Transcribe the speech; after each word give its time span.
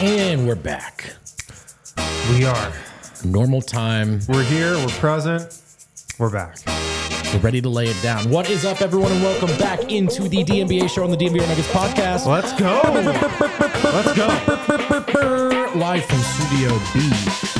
And 0.00 0.46
we're 0.46 0.56
back. 0.56 1.14
We 2.28 2.44
are. 2.44 2.72
Normal 3.24 3.62
time. 3.62 4.20
We're 4.28 4.42
here. 4.42 4.74
We're 4.74 4.88
present. 4.88 5.58
We're 6.18 6.30
back. 6.30 6.58
We're 7.32 7.40
ready 7.40 7.62
to 7.62 7.70
lay 7.70 7.86
it 7.88 7.96
down. 8.02 8.28
What 8.28 8.50
is 8.50 8.66
up, 8.66 8.82
everyone, 8.82 9.10
and 9.12 9.22
welcome 9.22 9.48
back 9.56 9.90
into 9.90 10.28
the 10.28 10.44
DNVR 10.44 10.90
show 10.90 11.02
on 11.02 11.10
the 11.10 11.16
DNVR 11.16 11.48
Nuggets 11.48 11.68
podcast. 11.68 12.26
Let's 12.26 12.52
go. 12.52 12.78
Let's 13.84 14.12
go. 14.12 15.78
Live 15.78 16.04
from 16.04 16.18
Studio 16.18 16.78
B. 16.92 17.00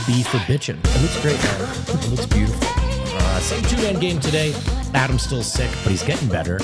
B 0.06 0.22
for 0.22 0.36
bitchin'. 0.44 0.78
It 0.84 1.02
looks 1.02 1.18
great, 1.22 1.42
man. 1.42 1.62
It 1.88 2.10
looks 2.10 2.26
beautiful. 2.26 2.68
Uh, 3.16 3.40
same 3.40 3.62
two-man 3.64 3.98
game 3.98 4.20
today. 4.20 4.54
Adam's 4.92 5.22
still 5.22 5.42
sick, 5.42 5.70
but 5.82 5.90
he's 5.90 6.02
getting 6.02 6.28
better. 6.28 6.60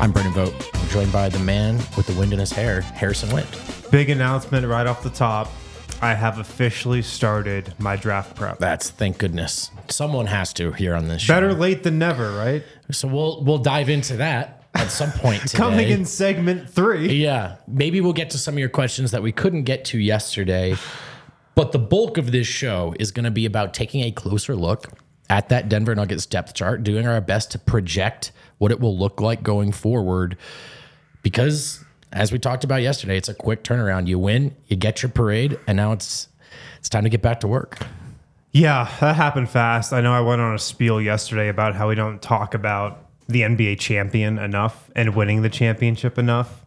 I'm 0.00 0.12
Brendan 0.12 0.32
Vogt. 0.32 0.70
I'm 0.72 0.88
joined 0.88 1.12
by 1.12 1.28
the 1.28 1.40
man 1.40 1.76
with 1.94 2.06
the 2.06 2.14
wind 2.14 2.32
in 2.32 2.38
his 2.38 2.52
hair, 2.52 2.80
Harrison 2.80 3.30
Wind. 3.34 3.48
Big 3.90 4.08
announcement 4.08 4.66
right 4.66 4.86
off 4.86 5.02
the 5.02 5.10
top. 5.10 5.50
I 6.00 6.14
have 6.14 6.38
officially 6.38 7.02
started 7.02 7.74
my 7.78 7.96
draft 7.96 8.36
prep. 8.36 8.58
That's 8.58 8.88
thank 8.88 9.18
goodness. 9.18 9.70
Someone 9.88 10.26
has 10.26 10.52
to 10.54 10.72
here 10.72 10.94
on 10.94 11.08
this 11.08 11.22
show. 11.22 11.34
Better 11.34 11.52
late 11.52 11.82
than 11.82 11.98
never, 11.98 12.32
right? 12.32 12.62
So 12.90 13.08
we'll 13.08 13.42
we'll 13.44 13.58
dive 13.58 13.88
into 13.90 14.16
that 14.18 14.64
at 14.74 14.88
some 14.90 15.10
point 15.10 15.42
today. 15.48 15.58
Coming 15.58 15.88
in 15.88 16.06
segment 16.06 16.70
three. 16.70 17.14
Yeah, 17.14 17.56
maybe 17.66 18.00
we'll 18.00 18.12
get 18.12 18.30
to 18.30 18.38
some 18.38 18.54
of 18.54 18.58
your 18.58 18.68
questions 18.68 19.10
that 19.10 19.22
we 19.22 19.32
couldn't 19.32 19.64
get 19.64 19.84
to 19.86 19.98
yesterday. 19.98 20.76
But 21.54 21.72
the 21.72 21.78
bulk 21.78 22.16
of 22.16 22.32
this 22.32 22.46
show 22.46 22.94
is 22.98 23.10
going 23.10 23.24
to 23.24 23.30
be 23.30 23.44
about 23.44 23.74
taking 23.74 24.02
a 24.04 24.12
closer 24.12 24.56
look 24.56 24.86
at 25.28 25.48
that 25.50 25.68
Denver 25.68 25.94
Nuggets 25.94 26.26
depth 26.26 26.54
chart, 26.54 26.82
doing 26.82 27.06
our 27.06 27.20
best 27.20 27.50
to 27.52 27.58
project 27.58 28.32
what 28.58 28.70
it 28.70 28.80
will 28.80 28.96
look 28.96 29.20
like 29.20 29.42
going 29.42 29.72
forward. 29.72 30.36
Because 31.22 31.84
as 32.12 32.32
we 32.32 32.38
talked 32.38 32.64
about 32.64 32.82
yesterday, 32.82 33.16
it's 33.16 33.28
a 33.28 33.34
quick 33.34 33.62
turnaround. 33.64 34.06
You 34.06 34.18
win, 34.18 34.54
you 34.66 34.76
get 34.76 35.02
your 35.02 35.10
parade, 35.10 35.58
and 35.66 35.76
now 35.76 35.92
it's 35.92 36.28
it's 36.78 36.88
time 36.88 37.04
to 37.04 37.10
get 37.10 37.22
back 37.22 37.40
to 37.40 37.48
work. 37.48 37.78
Yeah, 38.52 38.90
that 39.00 39.14
happened 39.16 39.48
fast. 39.48 39.92
I 39.92 40.00
know 40.00 40.12
I 40.12 40.20
went 40.20 40.40
on 40.40 40.54
a 40.54 40.58
spiel 40.58 41.00
yesterday 41.00 41.48
about 41.48 41.74
how 41.76 41.88
we 41.88 41.94
don't 41.94 42.20
talk 42.20 42.54
about 42.54 43.06
the 43.28 43.42
NBA 43.42 43.78
champion 43.78 44.38
enough 44.38 44.90
and 44.96 45.14
winning 45.14 45.42
the 45.42 45.48
championship 45.50 46.18
enough. 46.18 46.64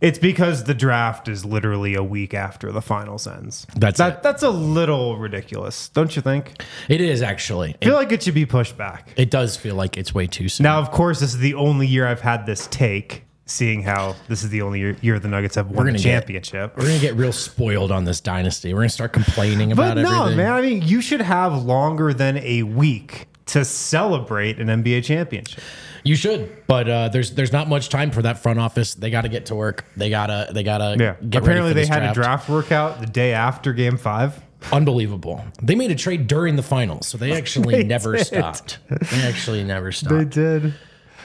It's 0.00 0.18
because 0.18 0.64
the 0.64 0.72
draft 0.74 1.28
is 1.28 1.44
literally 1.44 1.94
a 1.94 2.02
week 2.02 2.32
after 2.32 2.72
the 2.72 2.80
finals 2.80 3.26
ends. 3.28 3.66
That's 3.76 3.98
that, 3.98 4.14
it. 4.16 4.22
That's 4.22 4.42
a 4.42 4.48
little 4.50 5.18
ridiculous, 5.18 5.90
don't 5.90 6.16
you 6.16 6.22
think? 6.22 6.54
It 6.88 7.02
is 7.02 7.20
actually. 7.22 7.76
I 7.82 7.84
feel 7.84 7.94
It, 7.94 7.96
like 7.98 8.12
it 8.12 8.22
should 8.22 8.34
be 8.34 8.46
pushed 8.46 8.76
back. 8.78 9.12
it 9.16 9.30
does 9.30 9.56
feel 9.58 9.74
like 9.76 9.98
it's 9.98 10.14
way 10.14 10.26
too 10.26 10.48
soon. 10.48 10.64
Now, 10.64 10.78
of 10.80 10.90
course, 10.90 11.20
this 11.20 11.34
is 11.34 11.38
the 11.40 11.54
only 11.54 11.86
year 11.86 12.06
I've 12.08 12.22
had 12.22 12.46
this 12.46 12.66
take, 12.68 13.24
seeing 13.46 13.82
how 13.82 14.14
this 14.28 14.44
is 14.44 14.50
the 14.50 14.62
only 14.62 14.78
year, 14.80 14.96
year 15.00 15.18
the 15.18 15.28
Nuggets 15.28 15.56
have 15.56 15.68
won 15.70 15.86
a 15.86 15.90
gonna 15.90 15.98
get- 15.98 16.02
championship. 16.04 16.76
We're 16.76 16.86
gonna 16.86 16.98
get 16.98 17.14
real 17.16 17.32
spoiled 17.32 17.90
on 17.90 18.04
this 18.04 18.20
dynasty. 18.20 18.72
We're 18.74 18.80
gonna 18.80 18.88
start 18.90 19.12
complaining 19.12 19.72
about 19.72 19.96
But 19.96 20.02
no, 20.02 20.20
everything. 20.22 20.36
man. 20.36 20.52
I 20.52 20.60
mean, 20.62 20.82
you 20.82 21.00
should 21.00 21.20
have 21.22 21.62
longer 21.64 22.12
than 22.14 22.38
a 22.38 22.62
week 22.62 23.26
to 23.46 23.64
celebrate 23.64 24.58
an 24.60 24.68
NBA 24.68 25.02
championship. 25.02 25.60
You 26.04 26.14
should, 26.16 26.66
but 26.66 26.88
uh, 26.88 27.08
there's 27.10 27.32
there's 27.32 27.52
not 27.52 27.68
much 27.68 27.88
time 27.90 28.10
for 28.10 28.22
that 28.22 28.38
front 28.42 28.58
office. 28.58 28.94
They 28.94 29.10
got 29.10 29.22
to 29.22 29.28
get 29.28 29.46
to 29.46 29.54
work. 29.54 29.84
They 29.96 30.08
gotta 30.08 30.50
they 30.52 30.62
gotta 30.62 30.96
Yeah. 30.98 31.14
Get 31.28 31.42
Apparently, 31.42 31.72
they 31.74 31.84
had 31.86 32.02
a 32.04 32.14
draft 32.14 32.48
workout 32.48 33.00
the 33.00 33.06
day 33.06 33.32
after 33.34 33.72
Game 33.74 33.96
Five. 33.98 34.40
Unbelievable. 34.72 35.44
They 35.62 35.74
made 35.74 35.90
a 35.90 35.94
trade 35.94 36.26
during 36.26 36.56
the 36.56 36.62
finals, 36.62 37.06
so 37.06 37.18
they 37.18 37.32
actually 37.36 37.74
They 37.76 37.84
never 37.84 38.16
did. 38.16 38.26
stopped. 38.26 38.78
They 39.10 39.22
actually 39.22 39.62
never 39.64 39.90
stopped. 39.92 40.14
They 40.14 40.24
did. 40.24 40.74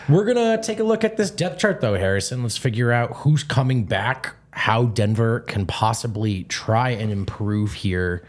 We're 0.08 0.26
gonna 0.26 0.62
take 0.62 0.80
a 0.80 0.84
look 0.84 1.04
at 1.04 1.18
this 1.18 1.32
depth 1.32 1.60
chart, 1.60 1.82
though, 1.82 1.96
Harrison. 1.96 2.44
Let's 2.44 2.58
figure 2.58 2.92
out 2.92 3.14
who's 3.18 3.44
coming 3.44 3.86
back, 3.86 4.36
how 4.52 4.86
Denver 4.86 5.40
can 5.42 5.66
possibly 5.66 6.44
try 6.44 6.92
and 6.92 7.12
improve 7.12 7.74
here 7.74 8.24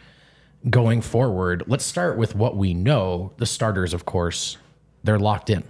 going 0.70 1.02
forward. 1.02 1.64
Let's 1.66 1.84
start 1.84 2.16
with 2.16 2.34
what 2.34 2.56
we 2.56 2.72
know. 2.72 3.32
The 3.36 3.46
starters, 3.46 3.92
of 3.92 4.06
course, 4.06 4.56
they're 5.04 5.18
locked 5.18 5.50
in. 5.50 5.64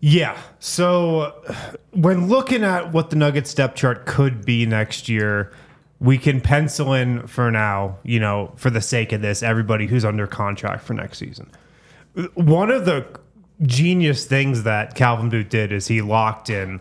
Yeah. 0.00 0.38
So 0.60 1.34
when 1.90 2.28
looking 2.28 2.64
at 2.64 2.92
what 2.92 3.10
the 3.10 3.16
Nuggets 3.16 3.52
depth 3.52 3.76
chart 3.76 4.06
could 4.06 4.46
be 4.46 4.64
next 4.64 5.08
year, 5.10 5.52
we 6.00 6.16
can 6.16 6.40
pencil 6.40 6.94
in 6.94 7.26
for 7.26 7.50
now, 7.50 7.98
you 8.02 8.18
know, 8.18 8.52
for 8.56 8.70
the 8.70 8.80
sake 8.80 9.12
of 9.12 9.20
this, 9.20 9.42
everybody 9.42 9.86
who's 9.86 10.06
under 10.06 10.26
contract 10.26 10.82
for 10.84 10.94
next 10.94 11.18
season. 11.18 11.50
One 12.34 12.70
of 12.70 12.86
the 12.86 13.06
genius 13.62 14.24
things 14.24 14.62
that 14.64 14.94
Calvin 14.94 15.28
Booth 15.28 15.48
did 15.48 15.72
is 15.72 15.86
he 15.88 16.00
locked 16.02 16.50
in 16.50 16.80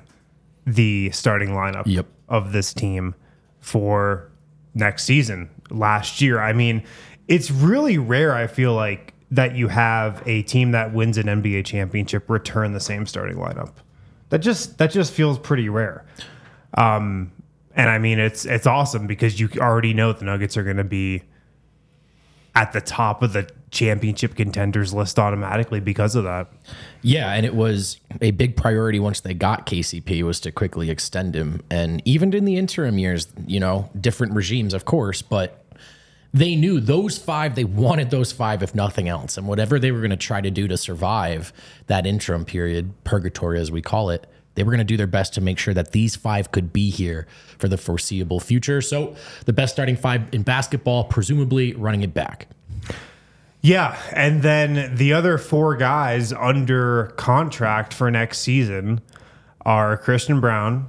the 0.66 1.10
starting 1.12 1.50
lineup 1.50 1.84
Yep. 1.86 2.06
of 2.30 2.52
this 2.52 2.74
team 2.74 3.16
for 3.60 4.30
next 4.74 5.04
season. 5.04 5.50
Last 5.70 6.22
year, 6.22 6.40
I 6.40 6.54
mean, 6.54 6.84
it's 7.28 7.52
really 7.52 7.98
rare. 7.98 8.34
I 8.34 8.48
feel 8.48 8.74
like 8.74 9.14
that 9.32 9.56
you 9.56 9.68
have 9.68 10.24
a 10.26 10.42
team 10.44 10.72
that 10.72 10.94
wins 10.94 11.18
an 11.18 11.28
NBA 11.28 11.66
championship 11.66 12.30
return 12.30 12.74
the 12.74 12.80
same 12.80 13.06
starting 13.06 13.38
lineup. 13.38 13.74
That 14.30 14.40
just 14.40 14.78
that 14.78 14.92
just 14.92 15.12
feels 15.14 15.38
pretty 15.38 15.70
rare. 15.70 16.06
Um, 16.76 17.32
and 17.76 17.90
I 17.90 17.98
mean, 18.00 18.20
it's 18.20 18.46
it's 18.46 18.66
awesome 18.68 19.06
because 19.06 19.40
you 19.40 19.50
already 19.58 19.94
know 19.94 20.14
the 20.14 20.26
Nuggets 20.26 20.58
are 20.58 20.64
going 20.64 20.78
to 20.78 20.84
be 20.84 21.24
at 22.56 22.74
the 22.74 22.82
top 22.82 23.22
of 23.22 23.34
the 23.34 23.50
championship 23.72 24.36
contenders 24.36 24.94
list 24.94 25.20
automatically 25.20 25.80
because 25.80 26.16
of 26.16 26.24
that. 26.24 26.48
Yeah, 27.02 27.34
and 27.34 27.46
it 27.46 27.56
was 27.56 28.00
a 28.22 28.32
big 28.32 28.56
priority 28.56 29.00
once 29.00 29.22
they 29.22 29.34
got 29.34 29.66
KCP 29.66 30.24
was 30.24 30.40
to 30.42 30.52
quickly 30.52 30.90
extend 30.90 31.36
him. 31.36 31.62
And 31.70 32.02
even 32.06 32.34
in 32.34 32.46
the 32.46 32.58
interim 32.58 32.98
years, 32.98 33.28
you 33.46 33.60
know, 33.60 33.90
different 34.00 34.34
regimes, 34.34 34.74
of 34.74 34.86
course, 34.86 35.22
but 35.22 35.64
they 36.34 36.56
knew 36.56 36.80
those 36.80 37.18
five, 37.18 37.56
they 37.56 37.64
wanted 37.64 38.12
those 38.12 38.32
five, 38.32 38.62
if 38.62 38.76
nothing 38.76 39.08
else. 39.08 39.38
And 39.38 39.48
whatever 39.48 39.80
they 39.80 39.92
were 39.92 40.00
going 40.00 40.12
to 40.12 40.18
try 40.18 40.42
to 40.42 40.52
do 40.52 40.68
to 40.68 40.78
survive 40.78 41.54
that 41.88 42.06
interim 42.06 42.46
period, 42.46 42.94
purgatory 43.04 43.60
as 43.60 43.72
we 43.72 43.82
call 43.82 44.10
it, 44.10 44.28
they 44.56 44.64
were 44.64 44.72
going 44.72 44.80
to 44.80 44.84
do 44.84 44.98
their 44.98 45.08
best 45.08 45.34
to 45.36 45.42
make 45.42 45.58
sure 45.58 45.74
that 45.74 45.92
these 45.92 46.16
five 46.16 46.52
could 46.52 46.74
be 46.74 46.90
here 46.90 47.28
for 47.58 47.68
the 47.68 47.78
foreseeable 47.78 48.40
future. 48.40 48.82
So 48.82 49.16
the 49.46 49.54
best 49.54 49.74
starting 49.74 49.96
five 49.96 50.24
in 50.34 50.44
basketball, 50.44 51.06
presumably 51.06 51.74
running 51.74 52.02
it 52.02 52.14
back. 52.14 52.48
Yeah, 53.62 54.00
and 54.14 54.42
then 54.42 54.96
the 54.96 55.14
other 55.14 55.38
four 55.38 55.76
guys 55.76 56.32
under 56.32 57.08
contract 57.18 57.94
for 57.94 58.10
next 58.10 58.40
season 58.40 59.02
are 59.66 59.98
Christian 59.98 60.40
Braun, 60.40 60.88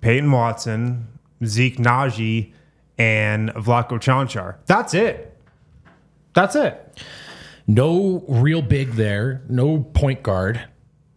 Peyton 0.00 0.30
Watson, 0.30 1.08
Zeke 1.44 1.78
Nnaji, 1.78 2.52
and 2.96 3.50
Vlatko 3.50 3.98
Cancar. 3.98 4.56
That's 4.66 4.94
it. 4.94 5.36
That's 6.34 6.54
it. 6.54 7.02
No 7.66 8.24
real 8.28 8.62
big 8.62 8.92
there, 8.92 9.42
no 9.48 9.80
point 9.80 10.22
guard. 10.22 10.60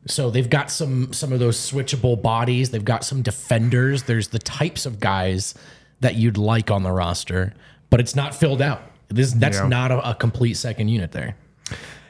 So 0.08 0.30
they've 0.30 0.50
got 0.50 0.69
some 0.72 1.14
some 1.14 1.31
of 1.31 1.40
those 1.40 1.58
switchable 1.58 2.22
bodies. 2.22 2.72
They've 2.72 2.84
got 2.84 3.04
some 3.04 3.22
defenders. 3.22 4.04
There's 4.04 4.30
the 4.30 4.40
types 4.40 4.86
of 4.86 5.00
guys 5.00 5.54
that 6.02 6.16
you'd 6.16 6.38
like 6.38 6.69
on 6.69 6.84
the 6.84 6.92
roster, 6.92 7.54
but 7.90 8.00
it's 8.00 8.16
not 8.16 8.36
filled 8.36 8.62
out. 8.62 8.81
This 9.13 9.33
that's 9.33 9.57
Yeah. 9.60 9.68
not 9.68 9.92
a, 9.92 10.12
a 10.12 10.15
complete 10.15 10.56
second 10.56 10.88
unit 10.89 11.12
there. 11.12 11.36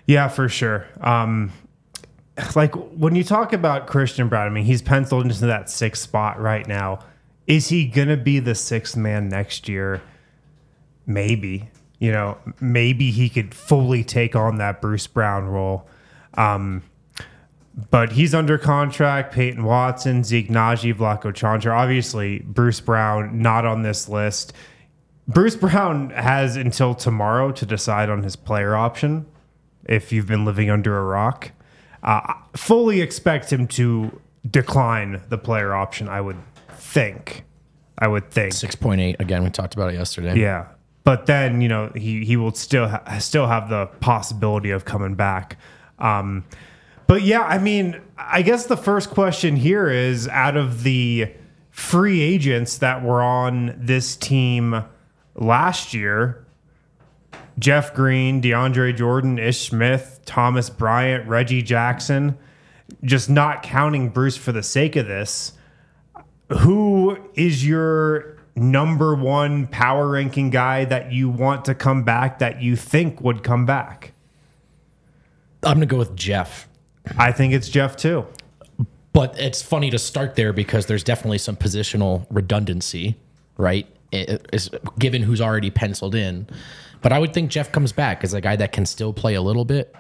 Yeah, 0.08 0.28
for 0.28 0.50
sure. 0.50 0.86
Um, 1.02 1.52
like 2.56 2.74
when 2.76 3.16
you 3.16 3.24
talk 3.24 3.54
about 3.54 3.88
Christian 3.88 4.28
Braun, 4.30 4.48
I 4.48 4.50
mean, 4.50 4.66
he's 4.66 4.82
penciled 4.82 5.26
into 5.26 5.46
that 5.46 5.70
sixth 5.70 6.04
spot 6.04 6.42
right 6.42 6.68
now. 6.68 7.00
Is 7.48 7.68
he 7.70 7.86
going 7.86 8.08
to 8.08 8.18
be 8.18 8.40
the 8.40 8.56
sixth 8.56 8.96
man 8.98 9.30
next 9.30 9.68
year? 9.70 10.02
Maybe. 11.06 11.70
You 12.00 12.12
know, 12.12 12.38
maybe 12.60 13.12
he 13.12 13.30
could 13.30 13.54
fully 13.54 14.04
take 14.04 14.36
on 14.36 14.58
that 14.58 14.82
Bruce 14.82 15.08
Brown 15.08 15.46
role. 15.46 15.88
Um, 16.36 16.84
but 17.90 18.12
he's 18.14 18.34
under 18.36 18.58
contract. 18.58 19.34
Peyton 19.34 19.64
Watson, 19.64 20.24
Zeke 20.24 20.50
Nnaji, 20.50 20.94
Vlatko 20.94 21.34
Cancar. 21.34 21.74
Obviously, 21.76 22.40
Bruce 22.40 22.80
Brown 22.80 23.42
not 23.42 23.66
on 23.66 23.84
this 23.84 24.08
list. 24.10 24.54
Bruce 25.28 25.56
Brown 25.56 26.10
has 26.10 26.56
until 26.56 26.94
tomorrow 26.94 27.52
to 27.52 27.66
decide 27.66 28.10
on 28.10 28.24
his 28.24 28.36
player 28.36 28.76
option. 28.76 29.26
If 29.86 30.12
you've 30.12 30.28
been 30.28 30.46
living 30.46 30.70
under 30.70 30.98
a 30.98 31.04
rock, 31.04 31.52
uh, 32.04 32.34
fully 32.56 33.02
expect 33.02 33.52
him 33.52 33.68
to 33.68 34.22
decline 34.50 35.22
the 35.30 35.38
player 35.38 35.74
option. 35.74 36.08
I 36.08 36.22
would 36.22 36.38
think. 36.70 37.44
I 37.98 38.08
would 38.08 38.32
think 38.32 38.54
six 38.54 38.76
point 38.76 39.02
eight 39.02 39.18
again. 39.20 39.44
We 39.44 39.50
talked 39.50 39.74
about 39.74 39.94
it 39.94 39.96
yesterday. 39.96 40.40
Yeah, 40.40 40.68
but 41.04 41.26
then 41.26 41.62
you 41.62 41.70
know 41.70 41.92
he 41.96 42.26
he 42.26 42.38
will 42.38 42.54
still 42.54 42.88
ha- 42.88 43.20
still 43.20 43.48
have 43.48 43.70
the 43.70 43.88
possibility 44.00 44.72
of 44.72 44.86
coming 44.86 45.16
back. 45.16 45.58
Um, 46.00 46.46
but 47.08 47.22
yeah, 47.22 47.42
I 47.42 47.60
mean, 47.60 48.02
I 48.18 48.42
guess 48.42 48.66
the 48.66 48.78
first 48.78 49.10
question 49.10 49.56
here 49.56 49.90
is 49.90 50.28
out 50.30 50.58
of 50.58 50.84
the 50.84 51.32
free 51.70 52.22
agents 52.22 52.78
that 52.80 53.04
were 53.04 53.22
on 53.22 53.76
this 53.78 54.16
team 54.16 54.84
last 55.36 55.94
year, 55.94 56.46
Jeff 57.60 57.94
Green, 57.94 58.42
DeAndre 58.42 58.96
Jordan, 58.96 59.38
Ish 59.38 59.70
Smith, 59.70 60.22
Thomas 60.26 60.70
Bryant, 60.70 61.28
Reggie 61.28 61.62
Jackson, 61.62 62.38
just 63.04 63.30
not 63.30 63.64
counting 63.64 64.10
Bruce 64.10 64.38
for 64.38 64.52
the 64.52 64.64
sake 64.64 64.96
of 64.96 65.08
this, 65.08 65.54
who 66.60 67.18
is 67.36 67.66
your 67.66 68.38
number 68.56 69.16
one 69.16 69.68
power 69.68 70.10
ranking 70.10 70.50
guy 70.50 70.86
that 70.86 71.12
you 71.12 71.30
want 71.30 71.66
to 71.66 71.76
come 71.76 72.04
back 72.04 72.40
that 72.40 72.62
you 72.62 72.76
think 72.76 73.22
would 73.22 73.44
come 73.44 73.66
back? 73.66 74.14
I'm 75.64 75.78
going 75.78 75.82
to 75.82 75.86
go 75.86 75.98
with 75.98 76.16
Jeff. 76.16 76.68
I 77.18 77.32
think 77.32 77.54
it's 77.54 77.70
Jeff 77.70 77.96
too. 77.96 78.26
But 79.14 79.40
it's 79.40 79.62
funny 79.62 79.92
to 79.92 80.00
start 80.00 80.36
there 80.36 80.54
because 80.54 80.88
there's 80.88 81.04
definitely 81.04 81.38
some 81.38 81.56
positional 81.56 82.26
redundancy, 82.30 83.18
right? 83.58 83.88
It's 84.14 84.70
given 85.00 85.24
who's 85.24 85.42
already 85.42 85.72
penciled 85.72 86.16
in. 86.16 86.48
But 87.02 87.12
I 87.12 87.20
would 87.20 87.34
think 87.34 87.52
Jeff 87.52 87.72
comes 87.72 87.92
back 87.92 88.24
as 88.24 88.34
a 88.34 88.42
guy 88.42 88.56
that 88.56 88.72
can 88.72 88.86
still 88.86 89.12
play 89.12 89.34
a 89.34 89.42
little 89.42 89.66
bit. 89.66 89.94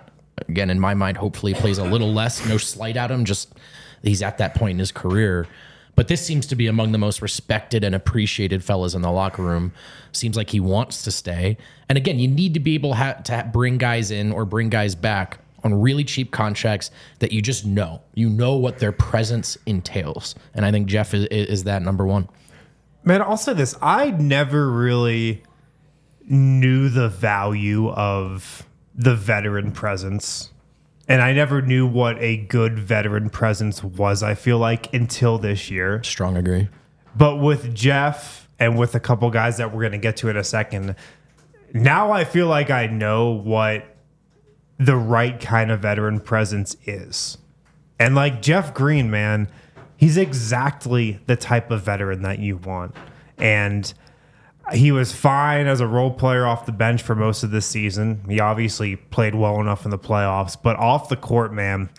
Again, 0.48 0.69
in 0.69 0.80
my 0.80 0.94
mind, 0.94 1.18
hopefully 1.18 1.54
plays 1.54 1.77
a 1.77 1.83
little 1.83 2.13
less. 2.13 2.45
No 2.48 2.57
slight 2.57 2.95
at 2.95 3.12
him, 3.12 3.25
just 3.25 3.54
he's 4.01 4.21
at 4.21 4.38
that 4.38 4.56
point 4.56 4.71
in 4.71 4.80
his 4.80 4.92
career. 4.92 5.48
But 5.95 6.07
this 6.07 6.25
seems 6.25 6.48
to 6.48 6.56
be 6.56 6.68
among 6.68 6.92
the 6.92 6.98
most 6.98 7.21
respected 7.21 7.83
and 7.83 7.94
appreciated 7.94 8.63
fellas 8.63 8.95
in 8.95 9.01
the 9.01 9.12
locker 9.12 9.44
room. 9.44 9.74
Seems 10.12 10.36
like 10.36 10.50
he 10.50 10.59
wants 10.59 11.04
to 11.04 11.12
stay. 11.12 11.57
And 11.88 11.98
again, 11.98 12.18
you 12.19 12.27
need 12.27 12.56
to 12.56 12.59
be 12.59 12.74
able 12.75 12.94
to 12.94 13.50
bring 13.51 13.77
guys 13.77 14.09
in 14.09 14.31
or 14.31 14.45
bring 14.45 14.69
guys 14.69 14.95
back 14.95 15.39
on 15.63 15.80
really 15.80 16.04
cheap 16.04 16.31
contracts 16.31 16.92
that 17.19 17.31
you 17.31 17.42
just 17.42 17.66
know. 17.66 18.01
You 18.16 18.30
know 18.30 18.56
what 18.56 18.80
their 18.80 18.92
presence 18.92 19.57
entails. 19.66 20.36
And 20.54 20.66
I 20.66 20.71
think 20.71 20.88
Jeff 20.88 21.13
is, 21.13 21.25
is 21.25 21.63
that 21.66 21.81
number 21.81 22.06
one. 22.06 22.27
Man, 23.05 23.21
I'll 23.21 23.38
say 23.38 23.53
this. 23.53 23.75
I 23.81 24.11
never 24.11 24.71
really 24.71 25.44
knew 26.27 26.89
the 26.89 27.09
value 27.09 27.89
of 27.89 28.65
the 28.95 29.15
veteran 29.15 29.71
presence. 29.71 30.51
And 31.07 31.21
I 31.21 31.33
never 31.33 31.61
knew 31.61 31.85
what 31.85 32.17
a 32.19 32.38
good 32.38 32.79
veteran 32.79 33.29
presence 33.29 33.83
was, 33.83 34.23
I 34.23 34.35
feel 34.35 34.57
like, 34.57 34.94
until 34.94 35.38
this 35.38 35.69
year. 35.69 36.01
Strong 36.03 36.38
agree. 36.38 36.69
But 37.15 37.38
with 37.38 37.75
Jeff 37.75 38.47
and 38.57 38.77
with 38.77 38.95
a 38.95 39.00
couple 39.00 39.29
guys 39.29 39.57
that 39.57 39.73
we're 39.73 39.81
going 39.81 39.91
to 39.91 39.97
get 39.97 40.15
to 40.17 40.29
in 40.29 40.38
a 40.38 40.44
second, 40.44 40.95
now 41.73 42.11
I 42.11 42.23
feel 42.23 42.47
like 42.47 42.69
I 42.69 42.88
know 42.88 43.31
what 43.31 43.85
the 44.77 44.95
right 44.95 45.39
kind 45.39 45.71
of 45.71 45.81
veteran 45.81 46.21
presence 46.21 46.77
is. 46.85 47.38
And 47.99 48.15
like 48.15 48.41
Jeff 48.41 48.73
Green, 48.73 49.11
man, 49.11 49.49
he's 49.98 50.18
exactly 50.18 51.19
the 51.28 51.36
type 51.36 51.72
of 51.72 51.84
veteran 51.84 52.22
that 52.24 52.40
you 52.40 52.57
want. 52.57 52.95
And 53.38 53.94
he 54.72 54.92
was 54.92 55.12
fine 55.12 55.68
as 55.68 55.81
a 55.81 55.88
role 55.88 56.12
player 56.12 56.45
off 56.45 56.66
the 56.66 56.72
bench 56.72 57.01
for 57.01 57.16
most 57.16 57.44
of 57.44 57.51
this 57.51 57.66
season. 57.66 58.24
He 58.30 58.40
obviously 58.40 58.95
played 58.95 59.36
well 59.36 59.60
enough 59.60 59.86
in 59.86 59.92
the 59.92 60.00
playoffs, 60.00 60.56
but 60.62 60.78
off 60.78 61.10
the 61.10 61.18
court, 61.18 61.54
man, 61.54 61.90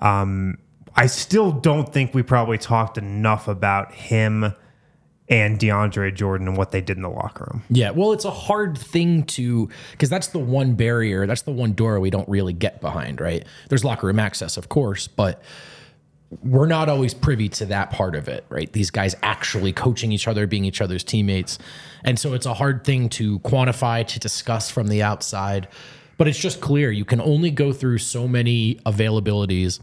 um, 0.00 0.58
I 0.96 1.06
still 1.06 1.50
don't 1.50 1.92
think 1.92 2.14
we 2.14 2.22
probably 2.22 2.58
talked 2.58 2.98
enough 2.98 3.48
about 3.48 3.92
him 3.94 4.54
and 5.28 5.58
DeAndre 5.58 6.14
Jordan 6.14 6.48
and 6.48 6.56
what 6.56 6.70
they 6.70 6.82
did 6.82 6.98
in 6.98 7.02
the 7.02 7.08
locker 7.08 7.48
room. 7.50 7.62
Yeah, 7.70 7.90
well, 7.90 8.12
it's 8.12 8.26
a 8.26 8.30
hard 8.30 8.76
thing 8.76 9.24
to 9.24 9.70
because 9.92 10.10
that's 10.10 10.28
the 10.28 10.38
one 10.38 10.74
barrier, 10.74 11.26
that's 11.26 11.42
the 11.42 11.50
one 11.50 11.72
door 11.72 11.98
we 11.98 12.10
don't 12.10 12.28
really 12.28 12.52
get 12.52 12.80
behind, 12.82 13.20
right? 13.20 13.44
There's 13.70 13.84
locker 13.84 14.06
room 14.06 14.18
access, 14.18 14.58
of 14.58 14.68
course, 14.68 15.08
but 15.08 15.42
we're 16.42 16.66
not 16.66 16.88
always 16.88 17.14
privy 17.14 17.48
to 17.48 17.66
that 17.66 17.90
part 17.90 18.14
of 18.14 18.28
it, 18.28 18.44
right? 18.48 18.72
These 18.72 18.90
guys 18.90 19.14
actually 19.22 19.72
coaching 19.72 20.12
each 20.12 20.26
other, 20.26 20.46
being 20.46 20.64
each 20.64 20.80
other's 20.80 21.04
teammates. 21.04 21.58
And 22.02 22.18
so 22.18 22.32
it's 22.34 22.46
a 22.46 22.54
hard 22.54 22.84
thing 22.84 23.08
to 23.10 23.38
quantify, 23.40 24.06
to 24.06 24.18
discuss 24.18 24.70
from 24.70 24.88
the 24.88 25.02
outside. 25.02 25.68
But 26.16 26.28
it's 26.28 26.38
just 26.38 26.60
clear 26.60 26.90
you 26.90 27.04
can 27.04 27.20
only 27.20 27.50
go 27.50 27.72
through 27.72 27.98
so 27.98 28.26
many 28.26 28.76
availabilities 28.86 29.80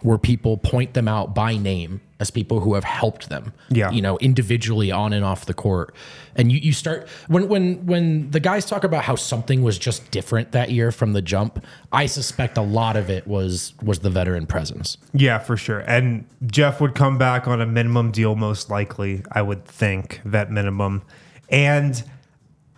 where 0.00 0.18
people 0.18 0.56
point 0.56 0.94
them 0.94 1.08
out 1.08 1.34
by 1.34 1.56
name 1.56 2.00
as 2.22 2.30
people 2.30 2.60
who 2.60 2.74
have 2.74 2.84
helped 2.84 3.28
them. 3.28 3.52
Yeah. 3.68 3.90
You 3.90 4.00
know, 4.00 4.16
individually 4.18 4.92
on 4.92 5.12
and 5.12 5.24
off 5.24 5.44
the 5.46 5.54
court. 5.54 5.92
And 6.36 6.52
you, 6.52 6.58
you 6.58 6.72
start 6.72 7.08
when 7.26 7.48
when 7.48 7.84
when 7.84 8.30
the 8.30 8.38
guys 8.38 8.64
talk 8.64 8.84
about 8.84 9.02
how 9.02 9.16
something 9.16 9.62
was 9.62 9.76
just 9.76 10.10
different 10.12 10.52
that 10.52 10.70
year 10.70 10.92
from 10.92 11.12
the 11.12 11.20
jump, 11.20 11.62
I 11.90 12.06
suspect 12.06 12.56
a 12.56 12.62
lot 12.62 12.96
of 12.96 13.10
it 13.10 13.26
was 13.26 13.74
was 13.82 13.98
the 13.98 14.08
veteran 14.10 14.46
presence. 14.46 14.96
Yeah, 15.12 15.38
for 15.38 15.56
sure. 15.56 15.80
And 15.80 16.24
Jeff 16.46 16.80
would 16.80 16.94
come 16.94 17.18
back 17.18 17.48
on 17.48 17.60
a 17.60 17.66
minimum 17.66 18.12
deal 18.12 18.36
most 18.36 18.70
likely, 18.70 19.24
I 19.32 19.42
would 19.42 19.64
think, 19.64 20.20
vet 20.24 20.50
minimum. 20.50 21.02
And 21.48 22.02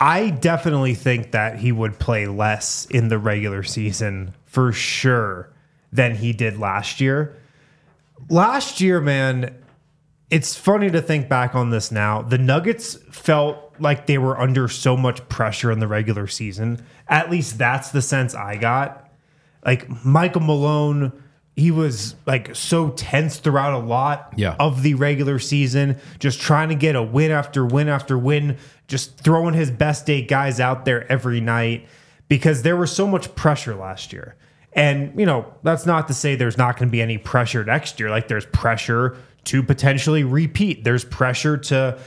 I 0.01 0.31
definitely 0.31 0.95
think 0.95 1.33
that 1.33 1.59
he 1.59 1.71
would 1.71 1.99
play 1.99 2.27
less 2.27 2.87
in 2.87 3.09
the 3.09 3.19
regular 3.19 3.63
season 3.63 4.35
for 4.47 4.73
sure 4.73 5.53
than 5.93 6.17
he 6.17 6.33
did 6.33 6.59
last 6.59 7.01
year. 7.01 7.37
Last 8.29 8.81
year, 8.81 9.01
man, 9.01 9.55
it's 10.31 10.57
funny 10.57 10.91
to 10.91 11.03
think 11.03 11.29
back 11.29 11.55
on 11.55 11.71
this 11.71 11.93
now. 11.93 12.23
The 12.23 12.39
Nuggets 12.39 12.97
felt 13.11 13.75
like 13.79 14.07
they 14.07 14.19
were 14.19 14.39
under 14.39 14.69
so 14.69 14.97
much 14.97 15.29
pressure 15.29 15.71
in 15.71 15.81
the 15.81 15.89
regular 15.89 16.27
season. 16.27 16.85
At 17.09 17.31
least 17.31 17.59
that's 17.59 17.91
the 17.91 18.03
sense 18.03 18.35
I 18.35 18.57
got. 18.57 19.11
Like 19.65 20.05
Michael 20.05 20.43
Malone, 20.43 21.13
he 21.57 21.71
was 21.71 22.17
like 22.27 22.55
so 22.55 22.91
tense 22.91 23.37
throughout 23.37 23.75
a 23.75 23.85
lot 23.85 24.33
yeah. 24.37 24.57
of 24.59 24.83
the 24.83 24.95
regular 24.95 25.39
season, 25.39 25.99
just 26.19 26.41
trying 26.41 26.69
to 26.69 26.75
get 26.75 26.97
a 26.97 27.03
win 27.03 27.31
after 27.31 27.65
win 27.65 27.89
after 27.89 28.19
win, 28.19 28.59
just 28.89 29.19
throwing 29.19 29.55
his 29.55 29.71
best 29.71 30.11
eight 30.11 30.29
guys 30.29 30.59
out 30.61 30.85
there 30.85 31.11
every 31.11 31.41
night 31.41 31.87
because 32.29 32.63
there 32.63 32.77
was 32.77 32.95
so 32.95 33.07
much 33.07 33.35
pressure 33.35 33.75
last 33.75 34.13
year. 34.13 34.37
And, 34.75 35.19
you 35.19 35.25
know, 35.25 35.47
that's 35.63 35.87
not 35.87 36.09
to 36.09 36.15
say 36.15 36.35
there's 36.35 36.59
not 36.59 36.77
going 36.77 36.89
to 36.89 36.93
be 36.93 37.01
any 37.01 37.17
pressure 37.17 37.65
next 37.65 38.01
year. 38.01 38.11
Like 38.11 38.27
there's 38.29 38.47
pressure 38.47 39.17
to 39.45 39.63
potentially 39.63 40.25
repeat. 40.25 40.85
There's 40.85 41.05
pressure 41.05 41.57
to 41.57 41.99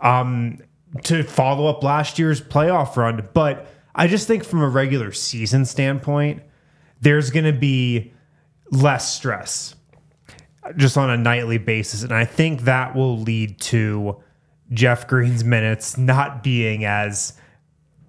um 0.00 0.58
to 1.02 1.24
follow 1.24 1.66
up 1.66 1.82
last 1.82 2.18
year's 2.18 2.40
playoff 2.40 2.96
run, 2.96 3.28
but 3.34 3.66
I 3.94 4.06
just 4.06 4.28
think 4.28 4.44
from 4.44 4.62
a 4.62 4.68
regular 4.68 5.10
season 5.12 5.64
standpoint, 5.64 6.42
there's 7.00 7.30
going 7.30 7.44
to 7.44 7.58
be 7.58 8.12
less 8.70 9.14
stress 9.14 9.74
just 10.76 10.96
on 10.96 11.10
a 11.10 11.16
nightly 11.16 11.58
basis 11.58 12.02
and 12.02 12.12
I 12.12 12.24
think 12.24 12.62
that 12.62 12.94
will 12.94 13.18
lead 13.18 13.60
to 13.62 14.20
Jeff 14.72 15.06
Green's 15.06 15.44
minutes 15.44 15.96
not 15.96 16.42
being 16.42 16.84
as 16.84 17.34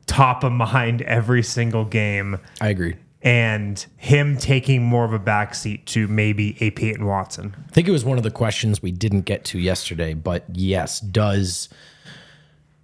top 0.07 0.43
of 0.43 0.51
mind 0.51 1.03
every 1.03 1.43
single 1.43 1.85
game. 1.85 2.39
I 2.59 2.69
agree 2.69 2.95
and 3.21 3.85
him 3.97 4.37
taking 4.37 4.83
more 4.83 5.03
of 5.03 5.13
a 5.13 5.19
backseat 5.19 5.85
to 5.85 6.07
maybe 6.07 6.55
a 6.59 6.71
Peyton 6.71 7.05
Watson. 7.05 7.55
I 7.67 7.71
think 7.71 7.87
it 7.87 7.91
was 7.91 8.05
one 8.05 8.17
of 8.17 8.23
the 8.23 8.31
questions 8.31 8.81
we 8.81 8.91
didn't 8.91 9.21
get 9.21 9.43
to 9.45 9.59
yesterday, 9.59 10.13
but 10.13 10.45
yes, 10.53 10.99
does 10.99 11.69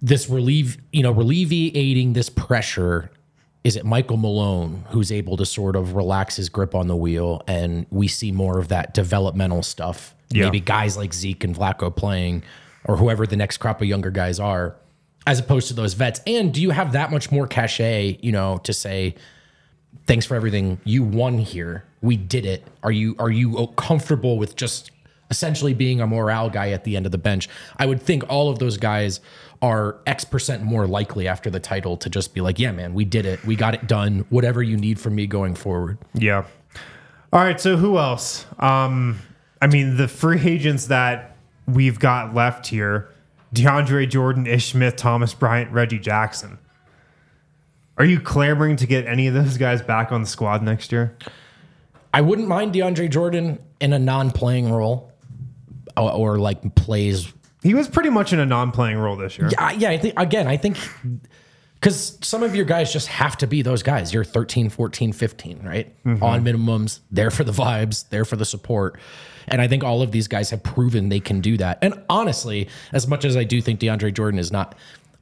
this 0.02 0.28
relieve, 0.28 0.78
you 0.92 1.02
know, 1.02 1.12
alleviating 1.12 2.12
this 2.12 2.28
pressure? 2.28 3.10
Is 3.62 3.76
it 3.76 3.86
Michael 3.86 4.16
Malone 4.16 4.84
who's 4.90 5.10
able 5.12 5.36
to 5.36 5.46
sort 5.46 5.76
of 5.76 5.94
relax 5.94 6.36
his 6.36 6.48
grip 6.48 6.74
on 6.74 6.88
the 6.88 6.96
wheel 6.96 7.42
and 7.46 7.86
we 7.90 8.08
see 8.08 8.32
more 8.32 8.58
of 8.58 8.68
that 8.68 8.92
developmental 8.92 9.62
stuff? 9.62 10.14
Yeah. 10.30 10.44
Maybe 10.44 10.60
guys 10.60 10.96
like 10.96 11.14
Zeke 11.14 11.44
and 11.44 11.56
Vlatko 11.56 11.94
playing 11.94 12.42
or 12.84 12.96
whoever 12.96 13.26
the 13.26 13.36
next 13.36 13.58
crop 13.58 13.80
of 13.80 13.88
younger 13.88 14.10
guys 14.10 14.40
are, 14.40 14.76
as 15.26 15.38
opposed 15.38 15.68
to 15.68 15.74
those 15.74 15.94
vets. 15.94 16.20
And 16.26 16.52
do 16.52 16.60
you 16.60 16.70
have 16.70 16.92
that 16.92 17.10
much 17.10 17.32
more 17.32 17.46
cachet, 17.46 18.18
you 18.20 18.32
know, 18.32 18.58
to 18.64 18.72
say, 18.72 19.14
thanks 20.06 20.26
for 20.26 20.34
everything 20.34 20.78
you 20.84 21.02
won 21.02 21.38
here 21.38 21.84
we 22.02 22.16
did 22.16 22.46
it 22.46 22.66
are 22.82 22.92
you 22.92 23.14
are 23.18 23.30
you 23.30 23.66
comfortable 23.76 24.38
with 24.38 24.56
just 24.56 24.90
essentially 25.30 25.74
being 25.74 26.00
a 26.00 26.06
morale 26.06 26.50
guy 26.50 26.70
at 26.70 26.84
the 26.84 26.96
end 26.96 27.06
of 27.06 27.12
the 27.12 27.18
bench. 27.18 27.48
I 27.76 27.86
would 27.86 28.00
think 28.00 28.24
all 28.28 28.50
of 28.50 28.58
those 28.58 28.76
guys 28.76 29.20
are 29.62 29.96
X 30.06 30.24
percent 30.24 30.62
more 30.62 30.86
likely 30.86 31.26
after 31.26 31.50
the 31.50 31.60
title 31.60 31.96
to 31.98 32.10
just 32.10 32.34
be 32.34 32.40
like, 32.40 32.58
yeah, 32.58 32.72
man, 32.72 32.94
we 32.94 33.04
did 33.04 33.26
it. 33.26 33.44
We 33.44 33.56
got 33.56 33.74
it 33.74 33.86
done. 33.86 34.26
Whatever 34.30 34.62
you 34.62 34.76
need 34.76 35.00
from 35.00 35.14
me 35.14 35.26
going 35.26 35.54
forward. 35.54 35.98
Yeah. 36.14 36.44
All 37.32 37.40
right. 37.40 37.60
So 37.60 37.76
who 37.76 37.98
else? 37.98 38.46
Um, 38.58 39.18
I 39.60 39.66
mean, 39.66 39.96
the 39.96 40.08
free 40.08 40.40
agents 40.40 40.86
that 40.86 41.36
we've 41.66 41.98
got 41.98 42.34
left 42.34 42.66
here 42.66 43.08
DeAndre 43.54 44.08
Jordan, 44.08 44.46
Ish 44.46 44.72
Smith, 44.72 44.96
Thomas 44.96 45.32
Bryant, 45.32 45.70
Reggie 45.72 45.98
Jackson. 45.98 46.58
Are 47.96 48.04
you 48.04 48.20
clamoring 48.20 48.76
to 48.76 48.86
get 48.86 49.06
any 49.06 49.26
of 49.26 49.34
those 49.34 49.56
guys 49.56 49.82
back 49.82 50.10
on 50.12 50.22
the 50.22 50.28
squad 50.28 50.62
next 50.62 50.90
year? 50.90 51.16
I 52.12 52.20
wouldn't 52.20 52.48
mind 52.48 52.72
DeAndre 52.72 53.10
Jordan 53.10 53.58
in 53.80 53.92
a 53.92 53.98
non 53.98 54.30
playing 54.30 54.70
role 54.70 55.12
or, 55.96 56.12
or, 56.12 56.38
like 56.38 56.74
plays. 56.74 57.32
He 57.62 57.74
was 57.74 57.88
pretty 57.88 58.10
much 58.10 58.32
in 58.32 58.40
a 58.40 58.46
non 58.46 58.72
playing 58.72 58.98
role 58.98 59.16
this 59.16 59.38
year. 59.38 59.48
Yeah. 59.50 59.72
Yeah. 59.72 59.90
I 59.90 59.98
think, 59.98 60.18
again, 60.18 60.46
I 60.46 60.56
think 60.56 60.76
because 61.84 62.18
some 62.22 62.42
of 62.42 62.56
your 62.56 62.64
guys 62.64 62.92
just 62.92 63.08
have 63.08 63.36
to 63.36 63.46
be 63.46 63.62
those 63.62 63.82
guys. 63.82 64.14
You're 64.14 64.24
13, 64.24 64.70
14, 64.70 65.12
15, 65.12 65.60
right? 65.62 66.04
Mm-hmm. 66.04 66.22
On 66.22 66.44
minimums, 66.44 67.00
there 67.10 67.30
for 67.30 67.44
the 67.44 67.52
vibes, 67.52 68.08
there 68.08 68.24
for 68.24 68.36
the 68.36 68.44
support. 68.46 68.98
And 69.48 69.60
I 69.60 69.68
think 69.68 69.84
all 69.84 70.00
of 70.00 70.10
these 70.10 70.26
guys 70.26 70.48
have 70.48 70.62
proven 70.62 71.10
they 71.10 71.20
can 71.20 71.42
do 71.42 71.58
that. 71.58 71.78
And 71.82 72.02
honestly, 72.08 72.68
as 72.92 73.06
much 73.06 73.24
as 73.24 73.36
I 73.36 73.44
do 73.44 73.60
think 73.60 73.80
DeAndre 73.80 74.14
Jordan 74.14 74.38
is 74.38 74.50
not 74.50 74.74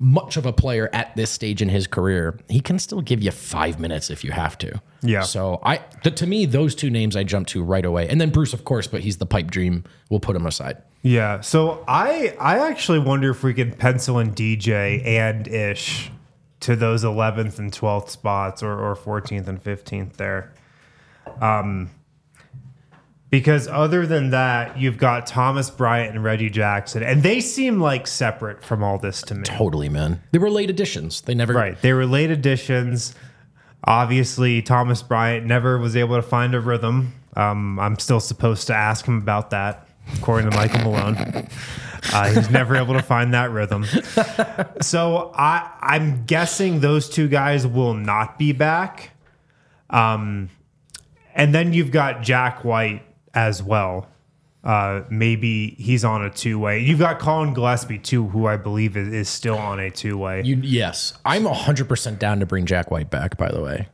much 0.03 0.37
of 0.37 0.45
a 0.45 0.53
player 0.53 0.91
at 0.93 1.15
this 1.15 1.31
stage 1.31 1.63
in 1.63 1.69
his 1.69 1.87
career, 1.87 2.37
he 2.49 2.61
can 2.61 2.77
still 2.81 3.01
give 3.01 3.23
you 3.23 3.31
five 3.31 3.79
minutes 3.79 4.11
if 4.11 4.25
you 4.25 4.33
have 4.33 4.59
to. 4.59 4.83
Yeah. 5.01 5.23
So 5.23 5.61
I, 5.63 5.77
th- 6.03 6.17
to 6.17 6.27
me, 6.27 6.45
those 6.45 6.75
two 6.75 6.91
names 6.91 7.15
I 7.15 7.23
jump 7.23 7.47
to 7.49 7.63
right 7.63 7.85
away, 7.85 8.09
and 8.09 8.21
then 8.21 8.31
Bruce, 8.31 8.53
of 8.53 8.65
course, 8.65 8.89
but 8.89 9.03
he's 9.03 9.19
the 9.19 9.27
pipe 9.27 9.49
dream. 9.49 9.85
We'll 10.11 10.19
put 10.19 10.35
him 10.35 10.45
aside. 10.45 10.79
Yeah. 11.03 11.41
So 11.41 11.85
I, 11.87 12.35
I 12.41 12.69
actually 12.69 12.99
wonder 12.99 13.31
if 13.31 13.45
we 13.45 13.55
can 13.55 13.73
pencil 13.73 14.19
in 14.19 14.33
DJ 14.33 15.07
and 15.07 15.47
Ish 15.47 16.11
to 16.61 16.75
those 16.75 17.05
11th 17.05 17.61
and 17.61 17.73
12th 17.73 18.09
spots, 18.09 18.61
or, 18.61 18.73
or 18.73 18.97
14th 18.97 19.47
and 19.47 19.63
15th 19.63 20.15
there. 20.15 20.53
Um, 21.41 21.91
because 23.33 23.67
other 23.67 24.07
than 24.07 24.29
that, 24.29 24.79
you've 24.79 24.99
got 24.99 25.27
Thomas 25.27 25.71
Bryant 25.71 26.15
and 26.15 26.23
Reggie 26.23 26.51
Jackson, 26.51 27.03
and 27.03 27.23
they 27.23 27.41
seem 27.41 27.81
like 27.81 28.07
separate 28.07 28.63
from 28.63 28.85
all 28.85 28.99
this 28.99 29.23
to 29.23 29.35
me. 29.35 29.45
Totally, 29.45 29.89
man. 29.89 30.21
They 30.33 30.39
were 30.39 30.51
late 30.51 30.69
additions. 30.69 31.23
They 31.23 31.35
never 31.35 31.55
right. 31.55 31.81
They 31.81 31.95
were 31.95 32.05
late 32.05 32.31
additions. 32.31 33.15
Obviously, 33.85 34.61
Thomas 34.61 35.03
Bryant 35.03 35.47
never 35.47 35.79
was 35.79 35.97
able 35.97 36.17
to 36.17 36.23
find 36.23 36.55
a 36.55 36.61
rhythm. 36.61 37.15
Um, 37.35 37.81
I'm 37.81 37.99
still 37.99 38.21
supposed 38.21 38.67
to 38.67 38.75
ask 38.75 39.07
him 39.07 39.17
about 39.17 39.49
that, 39.49 39.89
according 40.13 40.51
to 40.51 40.57
Michael 40.57 40.81
Malone. 40.91 41.49
Uh, 42.13 42.35
he's 42.35 42.51
never 42.51 42.77
able 42.77 42.93
to 42.93 43.03
find 43.03 43.33
that 43.33 43.51
rhythm. 43.51 43.87
So 44.83 45.33
I, 45.35 45.71
I'm 45.81 46.27
guessing 46.27 46.81
those 46.81 47.09
two 47.09 47.29
guys 47.29 47.67
will 47.67 47.95
not 47.95 48.39
be 48.39 48.53
back. 48.53 49.13
Um, 49.89 50.51
and 51.35 51.55
then 51.55 51.73
you've 51.73 51.93
got 51.93 52.23
Jack 52.23 52.65
White 52.65 53.03
as 53.35 53.63
well. 53.63 54.09
Uh, 54.65 55.03
maybe 55.11 55.75
he's 55.79 56.05
on 56.05 56.25
a 56.25 56.31
two 56.31 56.59
way. 56.59 56.79
You've 56.79 57.01
got 57.01 57.19
Collin 57.19 57.53
Gillespie 57.53 57.99
too, 57.99 58.29
who 58.29 58.47
I 58.47 58.57
believe 58.57 58.97
is, 58.97 59.13
is 59.13 59.29
still 59.29 59.59
on 59.59 59.81
a 59.81 59.91
two 59.91 60.17
way. 60.17 60.43
yes, 60.43 61.15
I'm 61.25 61.45
hundred 61.47 61.89
percent 61.89 62.21
down 62.21 62.39
to 62.41 62.47
bring 62.47 62.65
Jack 62.67 62.91
White 62.91 63.11
back. 63.11 63.37
By 63.37 63.51
the 63.51 63.61
way, 63.61 63.89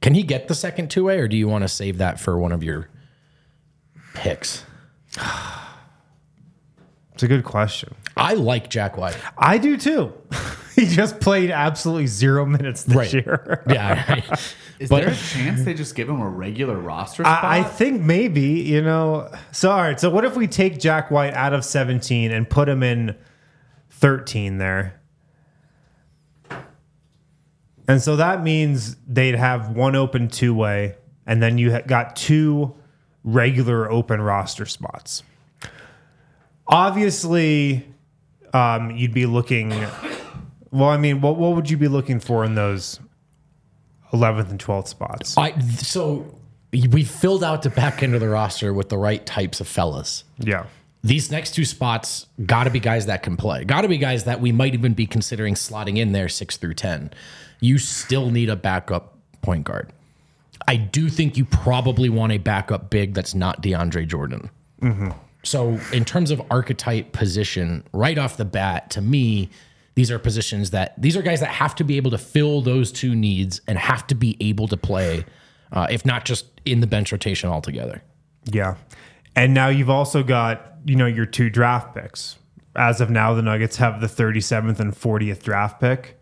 can 0.00 0.14
he 0.14 0.22
get 0.22 0.46
the 0.46 0.54
second 0.54 0.90
two 0.90 1.04
way, 1.04 1.18
or 1.18 1.26
do 1.26 1.36
you 1.36 1.48
want 1.48 1.62
to 1.62 1.68
save 1.68 1.98
that 1.98 2.20
for 2.20 2.38
one 2.38 2.52
of 2.52 2.62
your 2.62 2.88
picks? 4.14 4.64
It's 7.14 7.22
a 7.22 7.28
good 7.28 7.44
question. 7.44 7.94
I 8.16 8.34
like 8.34 8.70
Jack 8.70 8.96
White. 8.96 9.16
I 9.36 9.58
do 9.58 9.76
too. 9.76 10.12
he 10.76 10.86
just 10.86 11.20
played 11.20 11.50
absolutely 11.50 12.06
zero 12.06 12.46
minutes 12.46 12.84
this 12.84 12.96
right. 12.96 13.12
year. 13.12 13.62
yeah. 13.68 14.10
Right. 14.10 14.54
Is 14.78 14.88
but, 14.88 15.02
there 15.02 15.12
a 15.12 15.16
chance 15.16 15.64
they 15.64 15.74
just 15.74 15.94
give 15.94 16.08
him 16.08 16.20
a 16.20 16.28
regular 16.28 16.76
roster 16.76 17.24
spot? 17.24 17.44
I, 17.44 17.58
I, 17.58 17.62
think 17.62 18.00
maybe, 18.00 18.60
you 18.62 18.82
know. 18.82 19.30
So, 19.52 19.70
all 19.70 19.78
right. 19.78 20.00
So, 20.00 20.10
what 20.10 20.24
if 20.24 20.36
we 20.36 20.46
take 20.46 20.78
Jack 20.78 21.10
White 21.10 21.34
out 21.34 21.52
of 21.52 21.64
17 21.64 22.32
and 22.32 22.48
put 22.48 22.68
him 22.68 22.82
in 22.82 23.16
13 23.90 24.58
there? 24.58 25.00
And 27.88 28.00
so 28.00 28.16
that 28.16 28.42
means 28.42 28.96
they'd 29.06 29.34
have 29.34 29.70
one 29.70 29.96
open 29.96 30.28
two 30.28 30.54
way, 30.54 30.96
and 31.26 31.42
then 31.42 31.58
you 31.58 31.78
got 31.82 32.16
two 32.16 32.74
regular 33.24 33.90
open 33.90 34.20
roster 34.20 34.66
spots. 34.66 35.22
Obviously, 36.66 37.86
um, 38.54 38.92
you'd 38.92 39.12
be 39.12 39.26
looking. 39.26 39.72
Well, 40.72 40.88
I 40.88 40.96
mean, 40.96 41.20
what 41.20 41.36
what 41.36 41.54
would 41.54 41.70
you 41.70 41.76
be 41.76 41.88
looking 41.88 42.18
for 42.18 42.44
in 42.44 42.54
those 42.54 42.98
eleventh 44.12 44.50
and 44.50 44.58
twelfth 44.58 44.88
spots? 44.88 45.36
I 45.38 45.58
so 45.60 46.38
we 46.72 47.04
filled 47.04 47.44
out 47.44 47.62
the 47.62 47.70
back 47.70 48.02
end 48.02 48.14
of 48.14 48.20
the 48.20 48.28
roster 48.28 48.72
with 48.72 48.88
the 48.88 48.96
right 48.96 49.24
types 49.24 49.60
of 49.60 49.68
fellas. 49.68 50.24
Yeah. 50.38 50.66
These 51.04 51.30
next 51.30 51.54
two 51.54 51.64
spots 51.64 52.26
got 52.46 52.64
to 52.64 52.70
be 52.70 52.80
guys 52.80 53.06
that 53.06 53.22
can 53.22 53.36
play. 53.36 53.64
Got 53.64 53.82
to 53.82 53.88
be 53.88 53.98
guys 53.98 54.24
that 54.24 54.40
we 54.40 54.52
might 54.52 54.72
even 54.72 54.94
be 54.94 55.06
considering 55.06 55.54
slotting 55.54 55.98
in 55.98 56.12
there 56.12 56.28
six 56.28 56.56
through 56.56 56.74
ten. 56.74 57.12
You 57.60 57.76
still 57.78 58.30
need 58.30 58.48
a 58.48 58.56
backup 58.56 59.18
point 59.42 59.64
guard. 59.64 59.92
I 60.66 60.76
do 60.76 61.08
think 61.08 61.36
you 61.36 61.44
probably 61.44 62.08
want 62.08 62.32
a 62.32 62.38
backup 62.38 62.88
big 62.88 63.14
that's 63.14 63.34
not 63.34 63.62
DeAndre 63.62 64.06
Jordan. 64.06 64.48
Mm-hmm. 64.80 65.10
So, 65.42 65.80
in 65.92 66.04
terms 66.04 66.30
of 66.30 66.40
archetype 66.50 67.12
position, 67.12 67.82
right 67.92 68.16
off 68.16 68.36
the 68.36 68.44
bat, 68.44 68.90
to 68.90 69.00
me, 69.00 69.50
these 69.94 70.10
are 70.10 70.18
positions 70.18 70.70
that 70.70 70.94
these 71.00 71.16
are 71.16 71.22
guys 71.22 71.40
that 71.40 71.50
have 71.50 71.74
to 71.76 71.84
be 71.84 71.96
able 71.96 72.10
to 72.10 72.18
fill 72.18 72.62
those 72.62 72.90
two 72.90 73.14
needs 73.14 73.60
and 73.66 73.78
have 73.78 74.06
to 74.08 74.14
be 74.14 74.36
able 74.40 74.68
to 74.68 74.76
play, 74.76 75.24
uh, 75.72 75.86
if 75.90 76.06
not 76.06 76.24
just 76.24 76.46
in 76.64 76.80
the 76.80 76.86
bench 76.86 77.12
rotation 77.12 77.50
altogether. 77.50 78.02
Yeah. 78.44 78.76
And 79.36 79.54
now 79.54 79.68
you've 79.68 79.90
also 79.90 80.22
got, 80.22 80.74
you 80.84 80.96
know, 80.96 81.06
your 81.06 81.26
two 81.26 81.50
draft 81.50 81.94
picks. 81.94 82.36
As 82.74 83.00
of 83.00 83.10
now, 83.10 83.34
the 83.34 83.42
Nuggets 83.42 83.76
have 83.76 84.00
the 84.00 84.06
37th 84.06 84.80
and 84.80 84.94
40th 84.94 85.42
draft 85.42 85.80
pick. 85.80 86.18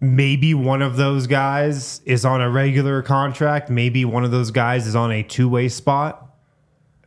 Maybe 0.00 0.52
one 0.52 0.82
of 0.82 0.96
those 0.96 1.26
guys 1.26 2.00
is 2.04 2.24
on 2.24 2.40
a 2.40 2.50
regular 2.50 3.02
contract. 3.02 3.70
Maybe 3.70 4.04
one 4.04 4.24
of 4.24 4.32
those 4.32 4.50
guys 4.50 4.86
is 4.86 4.96
on 4.96 5.12
a 5.12 5.22
two 5.22 5.48
way 5.48 5.68
spot. 5.68 6.20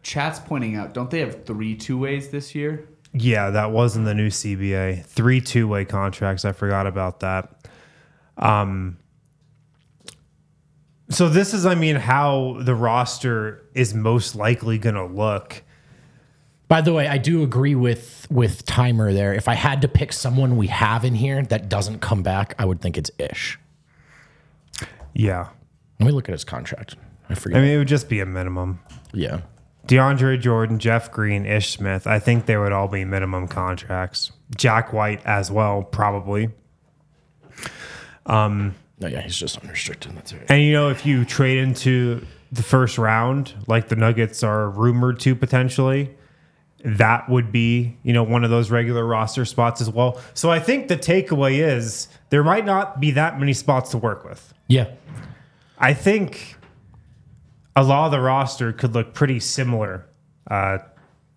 Chat's 0.01 0.39
pointing 0.39 0.75
out, 0.77 0.93
don't 0.93 1.11
they 1.11 1.19
have 1.19 1.45
three 1.45 1.75
two 1.75 1.97
ways 1.97 2.29
this 2.29 2.55
year? 2.55 2.87
Yeah, 3.13 3.49
that 3.51 3.71
was 3.71 3.95
in 3.95 4.03
the 4.03 4.13
new 4.13 4.29
CBA. 4.29 5.05
Three 5.05 5.41
two 5.41 5.67
way 5.67 5.85
contracts. 5.85 6.45
I 6.45 6.51
forgot 6.51 6.87
about 6.87 7.21
that. 7.21 7.67
Um, 8.37 8.97
so 11.09 11.29
this 11.29 11.53
is, 11.53 11.65
I 11.65 11.75
mean, 11.75 11.95
how 11.95 12.57
the 12.59 12.75
roster 12.75 13.63
is 13.73 13.93
most 13.93 14.35
likely 14.35 14.77
going 14.77 14.95
to 14.95 15.05
look. 15.05 15.63
By 16.67 16.81
the 16.81 16.91
way, 16.91 17.07
I 17.07 17.17
do 17.17 17.43
agree 17.43 17.75
with 17.75 18.27
with 18.29 18.65
Timer 18.65 19.13
there. 19.13 19.33
If 19.33 19.47
I 19.47 19.53
had 19.53 19.81
to 19.83 19.87
pick 19.87 20.11
someone 20.11 20.57
we 20.57 20.67
have 20.67 21.05
in 21.05 21.15
here 21.15 21.41
that 21.43 21.69
doesn't 21.69 21.99
come 21.99 22.23
back, 22.23 22.55
I 22.59 22.65
would 22.65 22.81
think 22.81 22.97
it's 22.97 23.09
Ish. 23.17 23.57
Yeah. 25.13 25.47
Let 25.99 26.07
me 26.07 26.11
look 26.11 26.27
at 26.27 26.33
his 26.33 26.43
contract. 26.43 26.97
I 27.29 27.35
forget. 27.35 27.57
I 27.57 27.61
mean, 27.61 27.71
it 27.71 27.77
would 27.77 27.87
just 27.87 28.09
be 28.09 28.19
a 28.19 28.25
minimum. 28.25 28.79
Yeah. 29.13 29.41
DeAndre 29.87 30.39
Jordan, 30.39 30.79
Jeff 30.79 31.11
Green, 31.11 31.45
Ish 31.45 31.71
Smith, 31.71 32.05
I 32.05 32.19
think 32.19 32.45
they 32.45 32.57
would 32.57 32.73
all 32.73 32.87
be 32.87 33.05
minimum 33.05 33.47
contracts. 33.47 34.31
Jack 34.55 34.93
White 34.93 35.25
as 35.25 35.49
well, 35.49 35.83
probably. 35.83 36.49
Um, 38.25 38.75
no, 38.99 39.07
yeah, 39.07 39.21
he's 39.21 39.37
just 39.37 39.57
unrestricted. 39.59 40.15
That's 40.15 40.33
right. 40.33 40.45
And 40.49 40.61
you 40.61 40.73
know, 40.73 40.89
if 40.89 41.05
you 41.05 41.23
trade 41.23 41.59
into 41.59 42.25
the 42.51 42.63
first 42.63 42.97
round, 42.97 43.53
like 43.67 43.87
the 43.87 43.95
Nuggets 43.95 44.43
are 44.43 44.69
rumored 44.69 45.19
to 45.21 45.35
potentially, 45.35 46.15
that 46.83 47.29
would 47.29 47.51
be 47.51 47.97
you 48.03 48.13
know 48.13 48.23
one 48.23 48.43
of 48.43 48.49
those 48.49 48.69
regular 48.69 49.05
roster 49.05 49.45
spots 49.45 49.81
as 49.81 49.89
well. 49.89 50.19
So 50.33 50.49
I 50.49 50.59
think 50.59 50.89
the 50.89 50.97
takeaway 50.97 51.59
is 51.59 52.07
there 52.29 52.43
might 52.43 52.65
not 52.65 52.99
be 52.99 53.11
that 53.11 53.39
many 53.39 53.53
spots 53.53 53.91
to 53.91 53.97
work 53.97 54.25
with. 54.25 54.53
Yeah, 54.67 54.91
I 55.79 55.93
think 55.93 56.56
a 57.77 57.83
lot 57.83 58.05
of 58.05 58.11
the 58.11 58.19
roster 58.19 58.73
could 58.73 58.95
look 58.95 59.13
pretty 59.13 59.39
similar 59.39 60.03
uh, 60.49 60.79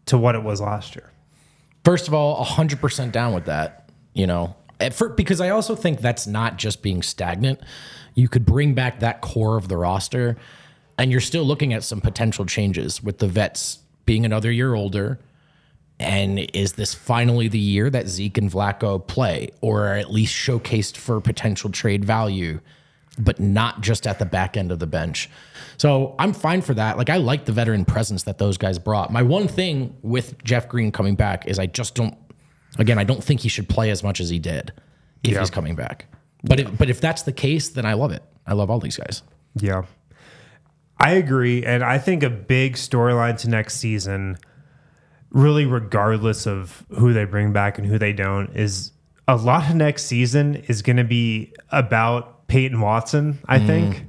to 0.06 0.16
what 0.16 0.34
it 0.34 0.42
was 0.42 0.60
last 0.60 0.96
year. 0.96 1.12
First 1.84 2.08
of 2.08 2.14
all, 2.14 2.42
100% 2.44 3.12
down 3.12 3.34
with 3.34 3.44
that, 3.44 3.90
you 4.14 4.26
know, 4.26 4.56
for, 4.92 5.10
because 5.10 5.42
I 5.42 5.50
also 5.50 5.76
think 5.76 6.00
that's 6.00 6.26
not 6.26 6.56
just 6.56 6.82
being 6.82 7.02
stagnant. 7.02 7.60
You 8.14 8.26
could 8.26 8.46
bring 8.46 8.72
back 8.72 9.00
that 9.00 9.20
core 9.20 9.58
of 9.58 9.68
the 9.68 9.76
roster, 9.76 10.38
and 10.96 11.10
you're 11.10 11.20
still 11.20 11.44
looking 11.44 11.74
at 11.74 11.84
some 11.84 12.00
potential 12.00 12.46
changes 12.46 13.02
with 13.02 13.18
the 13.18 13.28
vets 13.28 13.80
being 14.06 14.24
another 14.24 14.50
year 14.50 14.74
older. 14.74 15.20
And 15.98 16.38
is 16.54 16.72
this 16.72 16.94
finally 16.94 17.48
the 17.48 17.58
year 17.58 17.90
that 17.90 18.08
Zeke 18.08 18.38
and 18.38 18.50
Vlatko 18.50 19.06
play, 19.06 19.50
or 19.60 19.88
are 19.88 19.96
at 19.96 20.10
least 20.10 20.34
showcased 20.34 20.96
for 20.96 21.20
potential 21.20 21.68
trade 21.68 22.02
value? 22.02 22.60
But 23.18 23.40
not 23.40 23.80
just 23.80 24.06
at 24.06 24.18
the 24.18 24.24
back 24.24 24.56
end 24.56 24.70
of 24.72 24.78
the 24.78 24.86
bench. 24.86 25.28
So 25.76 26.14
I'm 26.18 26.32
fine 26.32 26.62
for 26.62 26.74
that. 26.74 26.96
Like 26.96 27.10
I 27.10 27.16
like 27.16 27.44
the 27.44 27.52
veteran 27.52 27.84
presence 27.84 28.22
that 28.24 28.38
those 28.38 28.56
guys 28.56 28.78
brought. 28.78 29.12
My 29.12 29.22
one 29.22 29.48
thing 29.48 29.96
with 30.02 30.42
Jeff 30.44 30.68
Green 30.68 30.92
coming 30.92 31.14
back 31.16 31.46
is 31.46 31.58
I 31.58 31.66
just 31.66 31.94
don't. 31.94 32.16
Again, 32.78 32.98
I 32.98 33.04
don't 33.04 33.22
think 33.22 33.40
he 33.40 33.48
should 33.48 33.68
play 33.68 33.90
as 33.90 34.02
much 34.02 34.20
as 34.20 34.30
he 34.30 34.38
did 34.38 34.72
if 35.24 35.32
Yeah. 35.32 35.40
he's 35.40 35.50
coming 35.50 35.74
back. 35.74 36.06
But 36.44 36.60
if, 36.60 36.78
but 36.78 36.88
if 36.88 37.00
that's 37.00 37.22
the 37.22 37.32
case, 37.32 37.68
then 37.70 37.84
I 37.84 37.94
love 37.94 38.12
it. 38.12 38.22
I 38.46 38.54
love 38.54 38.70
all 38.70 38.78
these 38.78 38.96
guys. 38.96 39.22
Yeah. 39.56 39.82
I 40.98 41.12
agree. 41.12 41.64
And 41.64 41.82
I 41.82 41.98
think 41.98 42.22
a 42.22 42.30
big 42.30 42.74
storyline 42.74 43.36
to 43.38 43.48
next 43.50 43.76
season, 43.78 44.38
really 45.30 45.66
regardless 45.66 46.46
of 46.46 46.84
who 46.90 47.12
they 47.12 47.24
bring 47.24 47.52
back 47.52 47.78
and 47.78 47.86
who 47.86 47.98
they 47.98 48.12
don't, 48.12 48.54
is 48.56 48.92
a 49.26 49.36
lot 49.36 49.68
of 49.68 49.76
next 49.76 50.04
season 50.06 50.56
is 50.68 50.82
going 50.82 50.96
to 50.96 51.04
be 51.04 51.52
about 51.70 52.39
Peyton 52.50 52.80
Watson, 52.80 53.38
I 53.46 53.60
think. 53.60 53.98
You 53.98 54.06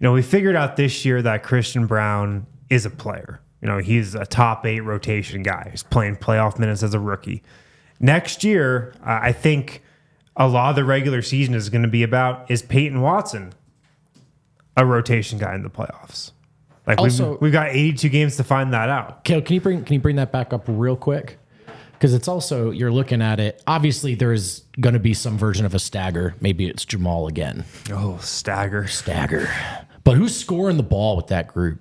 know, 0.00 0.12
we 0.12 0.20
figured 0.20 0.56
out 0.56 0.76
this 0.76 1.06
year 1.06 1.22
that 1.22 1.42
Christian 1.42 1.86
Braun 1.86 2.46
is 2.68 2.84
a 2.84 2.90
player. 2.90 3.40
You 3.62 3.68
know, 3.68 3.78
he's 3.78 4.14
a 4.14 4.26
top 4.26 4.66
eight 4.66 4.80
rotation 4.80 5.42
guy. 5.42 5.68
He's 5.70 5.82
playing 5.82 6.16
playoff 6.16 6.58
minutes 6.58 6.82
as 6.82 6.92
a 6.92 7.00
rookie. 7.00 7.42
Next 7.98 8.44
year, 8.44 8.92
uh, 9.00 9.20
I 9.22 9.32
think 9.32 9.82
a 10.36 10.46
lot 10.46 10.68
of 10.70 10.76
the 10.76 10.84
regular 10.84 11.22
season 11.22 11.54
is 11.54 11.70
going 11.70 11.82
to 11.82 11.88
be 11.88 12.02
about 12.02 12.50
is 12.50 12.60
Peyton 12.60 13.00
Watson 13.00 13.54
a 14.76 14.84
rotation 14.84 15.38
guy 15.38 15.54
in 15.54 15.62
the 15.62 15.70
playoffs. 15.70 16.32
Like 16.86 16.98
Also- 16.98 17.32
we've, 17.32 17.40
we've 17.40 17.52
got 17.52 17.68
82 17.68 18.08
games 18.10 18.36
to 18.36 18.44
find 18.44 18.72
that 18.74 18.90
out. 18.90 19.24
Kale, 19.24 19.40
can 19.40 19.54
you 19.54 19.60
bring 19.62 19.82
can 19.84 19.94
you 19.94 20.00
bring 20.00 20.16
that 20.16 20.30
back 20.30 20.52
up 20.52 20.64
real 20.66 20.96
quick? 20.96 21.38
Because 22.02 22.14
it's 22.14 22.26
also 22.26 22.72
you're 22.72 22.90
looking 22.90 23.22
at 23.22 23.38
it. 23.38 23.62
Obviously, 23.64 24.16
there's 24.16 24.64
going 24.80 24.94
to 24.94 24.98
be 24.98 25.14
some 25.14 25.38
version 25.38 25.64
of 25.64 25.72
a 25.72 25.78
stagger. 25.78 26.34
Maybe 26.40 26.66
it's 26.66 26.84
Jamal 26.84 27.28
again. 27.28 27.64
Oh, 27.92 28.18
stagger. 28.20 28.88
Stagger. 28.88 29.48
But 30.02 30.16
who's 30.16 30.34
scoring 30.34 30.78
the 30.78 30.82
ball 30.82 31.14
with 31.16 31.28
that 31.28 31.46
group? 31.46 31.80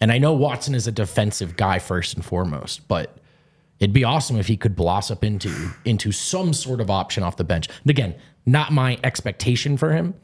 And 0.00 0.10
I 0.10 0.18
know 0.18 0.32
Watson 0.32 0.74
is 0.74 0.88
a 0.88 0.90
defensive 0.90 1.56
guy 1.56 1.78
first 1.78 2.14
and 2.14 2.24
foremost, 2.24 2.88
but 2.88 3.18
it'd 3.78 3.92
be 3.92 4.02
awesome 4.02 4.36
if 4.36 4.48
he 4.48 4.56
could 4.56 4.74
blossom 4.74 5.18
into 5.22 5.70
into 5.84 6.10
some 6.10 6.52
sort 6.52 6.80
of 6.80 6.90
option 6.90 7.22
off 7.22 7.36
the 7.36 7.44
bench. 7.44 7.68
And 7.68 7.90
again, 7.90 8.16
not 8.46 8.72
my 8.72 8.98
expectation 9.04 9.76
for 9.76 9.92
him, 9.92 10.14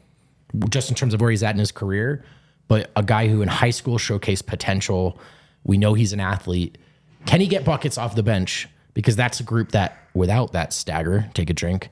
just 0.67 0.89
in 0.89 0.95
terms 0.97 1.13
of 1.13 1.21
where 1.21 1.31
he's 1.31 1.43
at 1.43 1.55
in 1.55 1.59
his 1.59 1.71
career, 1.71 2.25
but 2.67 2.91
a 2.97 3.03
guy 3.03 3.29
who 3.29 3.41
in 3.41 3.47
high 3.47 3.69
school 3.69 3.97
showcased 3.97 4.47
potential. 4.47 5.17
We 5.63 5.77
know 5.77 5.93
he's 5.93 6.11
an 6.11 6.19
athlete. 6.19 6.77
Can 7.25 7.39
he 7.39 7.47
get 7.47 7.63
buckets 7.63 7.97
off 7.97 8.15
the 8.15 8.23
bench? 8.23 8.67
Because 8.93 9.15
that's 9.15 9.39
a 9.39 9.43
group 9.43 9.71
that, 9.71 9.97
without 10.13 10.51
that 10.53 10.73
stagger, 10.73 11.29
take 11.33 11.49
a 11.49 11.53
drink, 11.53 11.89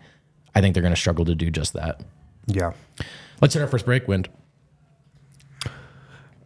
I 0.54 0.62
think 0.62 0.74
they're 0.74 0.84
going 0.84 0.94
to 0.94 1.00
struggle 1.00 1.26
to 1.26 1.36
do 1.36 1.50
just 1.50 1.74
that. 1.74 2.02
Yeah. 2.48 2.74
Let's 3.42 3.54
hit 3.54 3.62
our 3.62 3.68
first 3.68 3.86
break, 3.86 4.08
Wind. 4.08 4.30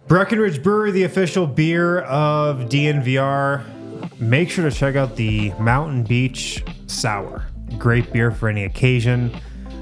Breckenridge 0.08 0.62
Brewery, 0.62 0.92
the 0.92 1.04
official 1.04 1.48
beer 1.48 2.02
of 2.02 2.70
DNVR. 2.70 4.20
Make 4.20 4.50
sure 4.52 4.70
to 4.70 4.76
check 4.76 4.96
out 4.96 5.16
the 5.16 5.52
Mountain 5.54 6.04
Beach 6.04 6.64
Sour. 6.86 7.48
Great 7.78 8.14
beer 8.14 8.30
for 8.32 8.48
any 8.48 8.66
occasion. 8.66 9.36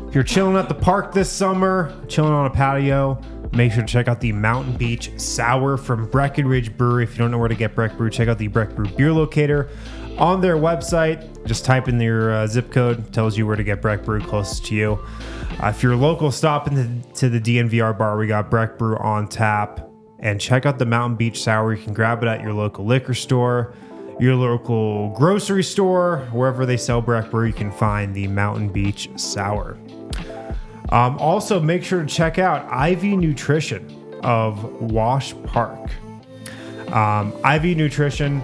If 0.08 0.15
you're 0.15 0.24
chilling 0.24 0.56
at 0.56 0.70
the 0.70 0.75
park 0.75 1.12
this 1.12 1.30
summer, 1.30 1.94
chilling 2.08 2.32
on 2.32 2.46
a 2.46 2.50
patio, 2.50 3.22
make 3.51 3.74
sure 3.74 3.82
to 3.82 3.88
check 3.88 4.08
out 4.08 4.22
the 4.22 4.32
Mountain 4.32 4.77
Beach 4.77 5.12
Sour 5.20 5.75
from 5.75 6.10
Breckenridge 6.10 6.77
Brewery. 6.77 7.03
If 7.03 7.12
you 7.12 7.18
don't 7.18 7.32
know 7.32 7.38
where 7.38 7.50
to 7.50 7.56
get 7.56 7.75
Breck 7.75 7.98
Brew, 7.98 8.10
check 8.10 8.30
out 8.30 8.38
the 8.38 8.48
Breck 8.48 8.75
Brew 8.75 8.88
Beer 8.88 9.12
Locator 9.12 9.70
on 10.17 10.41
their 10.41 10.58
website. 10.58 11.46
Just 11.46 11.65
type 11.65 11.88
in 11.88 12.00
your 12.00 12.32
uh, 12.32 12.48
zip 12.48 12.72
code, 12.72 13.12
tells 13.13 13.38
you 13.38 13.46
where 13.46 13.55
to 13.55 13.63
get 13.63 13.82
Breck 13.82 14.03
Brew 14.03 14.22
closest 14.22 14.65
to 14.67 14.75
you. 14.75 15.00
Uh, 15.62 15.67
if 15.67 15.84
you're 15.84 15.96
local, 15.96 16.32
stop 16.32 16.67
into 16.67 16.89
to 17.15 17.29
the 17.29 17.39
DNVR 17.39 17.98
bar. 17.98 18.17
We 18.17 18.27
got 18.27 18.50
Breck 18.50 18.77
Brew 18.77 18.98
on 18.98 19.27
tap 19.27 19.89
and 20.20 20.39
check 20.39 20.65
out 20.65 20.79
the 20.79 20.86
Mountain 20.86 21.17
Beach 21.17 21.41
Sour. 21.41 21.74
You 21.74 21.84
can 21.84 21.93
grab 21.93 22.24
it 22.24 22.27
at 22.27 22.41
your 22.41 22.53
local 22.53 22.86
liquor 22.86 23.13
store, 23.13 23.74
your 24.20 24.36
local 24.36 25.10
grocery 25.12 25.63
store, 25.63 26.27
wherever 26.32 26.65
they 26.65 26.77
sell 26.77 27.01
Breck 27.01 27.29
Brew. 27.29 27.48
You 27.48 27.53
can 27.53 27.72
find 27.72 28.15
the 28.15 28.27
Mountain 28.27 28.70
Beach 28.70 29.10
Sour. 29.15 29.77
Um, 30.89 31.17
also, 31.17 31.60
make 31.60 31.84
sure 31.84 32.01
to 32.01 32.07
check 32.07 32.37
out 32.37 32.66
IV 32.90 33.03
Nutrition 33.03 34.20
of 34.24 34.64
Wash 34.81 35.33
Park. 35.44 35.90
Um, 36.94 37.33
IV 37.44 37.77
Nutrition. 37.77 38.44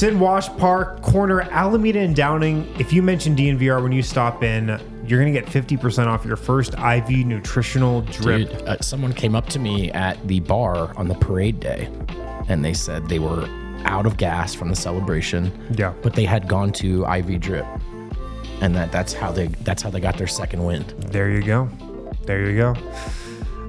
It's 0.00 0.08
in 0.10 0.18
Wash 0.18 0.48
Park, 0.56 1.02
corner 1.02 1.42
Alameda 1.42 1.98
and 1.98 2.16
Downing. 2.16 2.66
If 2.80 2.90
you 2.90 3.02
mention 3.02 3.36
DNVR 3.36 3.82
when 3.82 3.92
you 3.92 4.02
stop 4.02 4.42
in, 4.42 4.68
you're 5.04 5.20
going 5.20 5.30
to 5.30 5.38
get 5.38 5.44
50% 5.46 6.06
off 6.06 6.24
your 6.24 6.36
first 6.36 6.72
IV 6.72 7.10
nutritional 7.26 8.00
drip. 8.00 8.48
Dude, 8.48 8.62
uh, 8.62 8.78
someone 8.80 9.12
came 9.12 9.34
up 9.34 9.50
to 9.50 9.58
me 9.58 9.92
at 9.92 10.26
the 10.26 10.40
bar 10.40 10.96
on 10.96 11.08
the 11.08 11.14
parade 11.16 11.60
day 11.60 11.90
and 12.48 12.64
they 12.64 12.72
said 12.72 13.10
they 13.10 13.18
were 13.18 13.44
out 13.84 14.06
of 14.06 14.16
gas 14.16 14.54
from 14.54 14.70
the 14.70 14.74
celebration. 14.74 15.52
Yeah. 15.76 15.92
But 16.00 16.14
they 16.14 16.24
had 16.24 16.48
gone 16.48 16.72
to 16.72 17.04
IV 17.04 17.38
drip. 17.38 17.66
And 18.62 18.74
that 18.76 18.90
that's 18.92 19.12
how 19.12 19.30
they 19.30 19.48
that's 19.48 19.82
how 19.82 19.90
they 19.90 20.00
got 20.00 20.16
their 20.16 20.26
second 20.26 20.64
wind. 20.64 20.94
There 20.96 21.28
you 21.28 21.42
go. 21.42 21.68
There 22.24 22.48
you 22.48 22.56
go. 22.56 22.74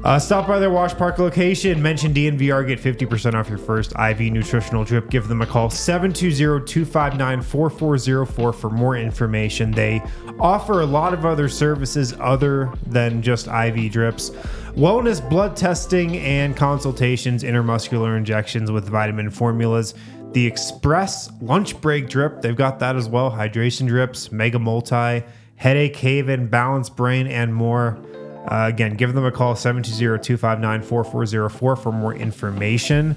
Uh, 0.04 0.18
stop 0.18 0.48
by 0.48 0.58
their 0.58 0.72
Wash 0.72 0.96
Park 0.96 1.20
location. 1.20 1.80
Mention 1.80 2.12
DNVR. 2.12 2.66
Get 2.66 2.80
50% 2.80 3.36
off 3.36 3.48
your 3.48 3.60
first 3.60 3.94
IV 4.00 4.20
nutritional 4.34 4.84
drip. 4.84 5.12
Give 5.12 5.28
them 5.28 5.44
a 5.44 5.46
call 5.46 5.70
720-259-4404 5.70 8.56
for 8.56 8.70
more 8.72 8.98
information. 8.98 9.70
They 9.70 10.02
offer 10.40 10.82
a 10.82 10.88
lot 10.88 11.14
of 11.14 11.24
other 11.24 11.48
services 11.48 12.16
other 12.20 12.74
than 12.88 13.22
just 13.22 13.48
IV 13.48 13.92
drips. 13.92 14.32
Wellness 14.72 15.30
blood 15.30 15.56
testing 15.56 16.18
and 16.18 16.58
consultations, 16.58 17.44
intermuscular 17.44 18.18
injections 18.18 18.72
with 18.72 18.90
vitamin 18.90 19.30
formulas. 19.30 19.94
The 20.32 20.48
Express 20.48 21.30
lunch 21.42 21.80
break 21.80 22.10
drip, 22.10 22.42
they've 22.42 22.56
got 22.56 22.80
that 22.80 22.96
as 22.96 23.08
well. 23.08 23.30
Hydration 23.30 23.88
drips, 23.88 24.32
Mega 24.32 24.58
Multi, 24.58 25.22
Headache 25.58 25.98
Haven, 25.98 26.48
Balance 26.48 26.90
Brain, 26.90 27.28
and 27.28 27.54
more. 27.54 28.00
Uh, 28.48 28.66
again, 28.68 28.96
give 28.96 29.14
them 29.14 29.26
a 29.26 29.32
call 29.32 29.54
720-259-4404 29.56 31.52
for 31.78 31.92
more 31.92 32.14
information. 32.16 33.16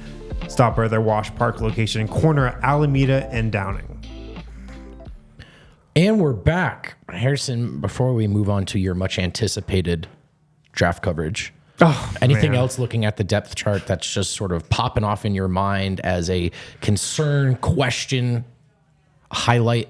Stop 0.49 0.77
by 0.77 0.87
their 0.89 1.01
Wash 1.01 1.35
Park 1.35 1.61
location 1.61 2.01
in 2.03 2.09
corner 2.09 2.59
Alameda 2.63 3.27
and 3.33 3.51
Downing. 3.51 3.91
And 5.97 6.21
we're 6.21 6.33
back. 6.33 6.97
Harrison, 7.09 7.81
before 7.81 8.13
we 8.15 8.27
move 8.27 8.51
on 8.51 8.67
to 8.67 8.79
your 8.79 8.95
much 8.95 9.19
anticipated 9.19 10.09
draft 10.73 11.03
coverage. 11.03 11.53
Oh, 11.81 12.15
Anything 12.21 12.53
man. 12.53 12.61
else 12.61 12.79
looking 12.79 13.05
at 13.05 13.17
the 13.17 13.25
depth 13.25 13.55
chart 13.57 13.87
that's 13.87 14.13
just 14.13 14.33
sort 14.33 14.53
of 14.53 14.69
popping 14.71 15.03
off 15.05 15.25
in 15.25 15.35
your 15.35 15.49
mind 15.49 16.01
as 16.01 16.31
a 16.31 16.51
concern, 16.81 17.57
question, 17.57 18.45
highlight? 19.33 19.89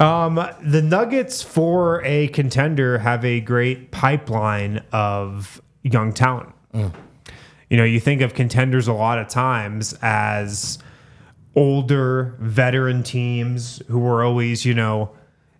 Um, 0.00 0.42
the 0.62 0.80
Nuggets 0.80 1.42
for 1.42 2.02
a 2.04 2.28
contender 2.28 2.98
have 2.98 3.22
a 3.22 3.40
great 3.40 3.90
pipeline 3.90 4.82
of 4.92 5.60
young 5.82 6.14
talent. 6.14 6.54
You 6.72 7.76
know, 7.76 7.84
you 7.84 8.00
think 8.00 8.22
of 8.22 8.32
contenders 8.32 8.88
a 8.88 8.94
lot 8.94 9.18
of 9.18 9.28
times 9.28 9.92
as 10.00 10.78
older 11.54 12.34
veteran 12.40 13.02
teams 13.02 13.82
who 13.88 14.06
are 14.06 14.24
always, 14.24 14.64
you 14.64 14.72
know, 14.72 15.10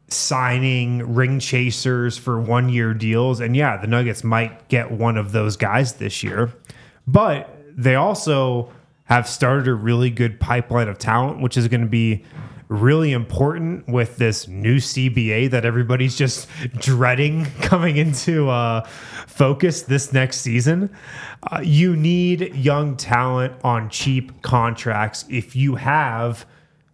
signing 0.09 1.15
ring 1.15 1.39
chasers 1.39 2.17
for 2.17 2.41
one 2.41 2.69
year 2.71 2.95
deals. 2.95 3.41
And 3.41 3.55
yeah, 3.55 3.77
the 3.77 3.87
Nuggets 3.87 4.25
might 4.25 4.69
get 4.69 4.91
one 4.91 5.19
of 5.19 5.33
those 5.33 5.57
guys 5.57 5.95
this 5.95 6.23
year, 6.23 6.51
but 7.07 7.55
they 7.77 7.95
also 7.95 8.73
have 9.05 9.29
started 9.29 9.69
a 9.69 9.75
really 9.75 10.09
good 10.09 10.41
pipeline 10.41 10.89
of 10.89 10.99
talent, 10.99 11.41
which 11.41 11.57
is 11.57 11.69
going 11.69 11.83
to 11.83 11.87
be 11.87 12.25
really 12.71 13.11
important 13.13 13.87
with 13.89 14.17
this 14.17 14.47
new 14.47 14.77
CBA 14.77 15.51
that 15.51 15.65
everybody's 15.65 16.17
just 16.17 16.49
dreading 16.79 17.45
coming 17.61 17.97
into 17.97 18.49
uh, 18.49 18.83
focus 19.27 19.83
this 19.83 20.13
next 20.13 20.39
season. 20.39 20.89
Uh, 21.51 21.61
you 21.63 21.97
need 21.97 22.55
young 22.55 22.97
talent 22.97 23.53
on 23.65 23.91
cheap 23.91 24.41
contracts 24.43 25.25
if 25.29 25.57
you 25.57 25.75
have 25.75 26.47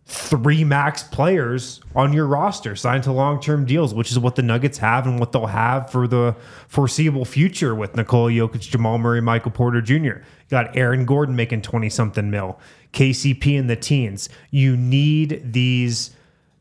three 0.08 0.62
max 0.62 1.02
players 1.02 1.80
on 1.96 2.12
your 2.12 2.26
roster 2.26 2.76
signed 2.76 3.02
to 3.02 3.12
long-term 3.12 3.64
deals, 3.66 3.92
which 3.92 4.12
is 4.12 4.18
what 4.18 4.36
the 4.36 4.42
Nuggets 4.42 4.78
have 4.78 5.04
and 5.04 5.18
what 5.18 5.32
they'll 5.32 5.46
have 5.46 5.90
for 5.90 6.06
the 6.06 6.36
foreseeable 6.68 7.24
future 7.24 7.74
with 7.74 7.96
Nikola 7.96 8.30
Jokic, 8.30 8.60
Jamal 8.60 8.98
Murray, 8.98 9.20
Michael 9.20 9.50
Porter 9.50 9.80
Jr. 9.80 9.94
You 9.94 10.22
got 10.48 10.76
Aaron 10.76 11.06
Gordon 11.06 11.34
making 11.34 11.62
20 11.62 11.90
something 11.90 12.30
mil, 12.30 12.60
KCP 12.92 13.58
in 13.58 13.66
the 13.66 13.74
teens. 13.74 14.28
You 14.50 14.76
need 14.76 15.52
these 15.52 16.14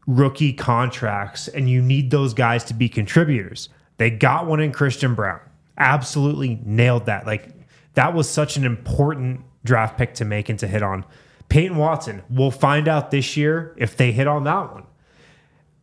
rookie 0.07 0.53
contracts 0.53 1.47
and 1.47 1.69
you 1.69 1.83
need 1.83 2.09
those 2.09 2.33
guys 2.33 2.63
to 2.65 2.73
be 2.73 2.89
contributors. 2.89 3.69
They 3.97 4.09
got 4.09 4.47
one 4.47 4.59
in 4.59 4.71
Christian 4.71 5.13
Braun. 5.13 5.39
Absolutely 5.77 6.59
nailed 6.65 7.05
that. 7.05 7.27
Like 7.27 7.49
that 7.93 8.15
was 8.15 8.27
such 8.27 8.57
an 8.57 8.65
important 8.65 9.41
draft 9.63 9.99
pick 9.99 10.15
to 10.15 10.25
make 10.25 10.49
and 10.49 10.57
to 10.59 10.67
hit 10.67 10.81
on. 10.81 11.05
Peyton 11.49 11.77
Watson, 11.77 12.23
we'll 12.29 12.51
find 12.51 12.87
out 12.87 13.11
this 13.11 13.37
year 13.37 13.73
if 13.77 13.95
they 13.97 14.11
hit 14.11 14.27
on 14.27 14.43
that 14.45 14.73
one. 14.73 14.83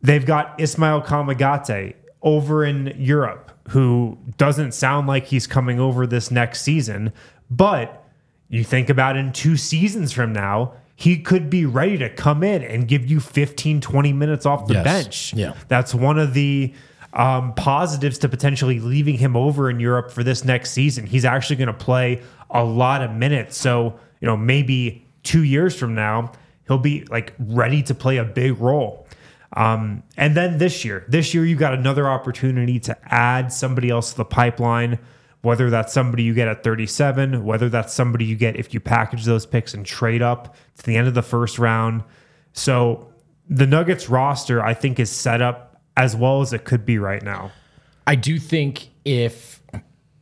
They've 0.01 0.25
got 0.25 0.59
Ismael 0.59 1.01
Kamagate, 1.01 1.95
over 2.23 2.63
in 2.63 2.93
Europe 2.97 3.51
who 3.69 4.17
doesn't 4.37 4.73
sound 4.73 5.07
like 5.07 5.25
he's 5.25 5.45
coming 5.45 5.79
over 5.79 6.07
this 6.07 6.31
next 6.31 6.61
season, 6.61 7.11
but 7.51 8.03
you 8.49 8.63
think 8.63 8.89
about 8.89 9.15
in 9.17 9.31
two 9.31 9.57
seasons 9.57 10.11
from 10.13 10.31
now, 10.33 10.73
he 10.95 11.17
could 11.19 11.49
be 11.49 11.65
ready 11.65 11.97
to 11.97 12.09
come 12.09 12.43
in 12.43 12.61
and 12.63 12.87
give 12.87 13.05
you 13.09 13.19
15, 13.19 13.81
20 13.81 14.13
minutes 14.13 14.45
off 14.45 14.67
the 14.67 14.73
Yes. 14.75 14.83
bench. 14.83 15.33
Yeah. 15.33 15.53
That's 15.67 15.93
one 15.93 16.17
of 16.19 16.33
the 16.33 16.73
um, 17.13 17.53
positives 17.55 18.17
to 18.19 18.29
potentially 18.29 18.79
leaving 18.79 19.17
him 19.17 19.35
over 19.35 19.69
in 19.69 19.79
Europe 19.79 20.11
for 20.11 20.23
this 20.23 20.43
next 20.45 20.71
season. 20.71 21.05
He's 21.05 21.25
actually 21.25 21.57
going 21.57 21.67
to 21.67 21.73
play 21.73 22.21
a 22.49 22.63
lot 22.63 23.01
of 23.01 23.11
minutes. 23.11 23.57
So, 23.57 23.99
you 24.21 24.25
know, 24.27 24.37
maybe 24.37 25.02
two 25.23 25.43
years 25.43 25.77
from 25.77 25.95
now, 25.95 26.31
he'll 26.67 26.77
be 26.77 27.05
like 27.05 27.33
ready 27.39 27.81
to 27.83 27.95
play 27.95 28.17
a 28.17 28.23
big 28.23 28.59
role. 28.59 29.07
Um, 29.55 30.03
and 30.17 30.35
then 30.35 30.57
this 30.57 30.83
year, 30.83 31.05
this 31.07 31.33
year, 31.33 31.45
you've 31.45 31.59
got 31.59 31.73
another 31.73 32.07
opportunity 32.07 32.79
to 32.81 32.97
add 33.13 33.53
somebody 33.53 33.89
else 33.89 34.11
to 34.11 34.17
the 34.17 34.25
pipeline, 34.25 34.97
whether 35.41 35.69
that's 35.69 35.93
somebody 35.93 36.23
you 36.23 36.33
get 36.33 36.47
at 36.47 36.63
37, 36.63 37.45
whether 37.45 37.69
that's 37.69 37.93
somebody 37.93 38.25
you 38.25 38.35
get 38.35 38.55
if 38.55 38.73
you 38.73 38.79
package 38.79 39.25
those 39.25 39.45
picks 39.45 39.73
and 39.73 39.85
trade 39.85 40.21
up 40.21 40.55
to 40.77 40.83
the 40.83 40.95
end 40.95 41.07
of 41.07 41.13
the 41.13 41.21
first 41.21 41.59
round. 41.59 42.03
So 42.53 43.11
the 43.47 43.67
Nuggets 43.67 44.09
roster, 44.09 44.63
I 44.63 44.73
think, 44.73 44.99
is 44.99 45.11
set 45.11 45.41
up 45.41 45.81
as 45.95 46.15
well 46.15 46.41
as 46.41 46.53
it 46.53 46.63
could 46.63 46.85
be 46.85 46.97
right 46.97 47.21
now. 47.21 47.51
I 48.07 48.15
do 48.15 48.39
think 48.39 48.89
if 49.05 49.61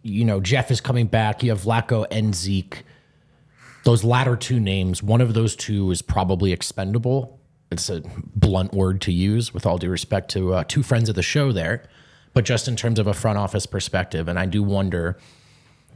you 0.03 0.25
know 0.25 0.39
Jeff 0.39 0.71
is 0.71 0.81
coming 0.81 1.07
back, 1.07 1.43
you 1.43 1.51
have 1.51 1.61
Vlatko 1.61 2.05
and 2.11 2.35
Zeke. 2.35 2.83
Those 3.83 4.03
latter 4.03 4.35
two 4.35 4.59
names, 4.59 5.01
one 5.01 5.21
of 5.21 5.33
those 5.33 5.55
two 5.55 5.89
is 5.91 6.01
probably 6.01 6.51
expendable. 6.51 7.39
It's 7.71 7.89
a 7.89 8.01
blunt 8.35 8.73
word 8.73 9.01
to 9.01 9.11
use, 9.11 9.53
with 9.53 9.65
all 9.65 9.77
due 9.77 9.89
respect 9.89 10.29
to 10.31 10.53
uh, 10.53 10.63
two 10.67 10.83
friends 10.83 11.09
of 11.09 11.15
the 11.15 11.23
show 11.23 11.51
there, 11.51 11.83
but 12.33 12.45
just 12.45 12.67
in 12.67 12.75
terms 12.75 12.99
of 12.99 13.07
a 13.07 13.13
front 13.13 13.37
office 13.37 13.65
perspective, 13.65 14.27
and 14.27 14.37
I 14.37 14.45
do 14.45 14.61
wonder, 14.61 15.17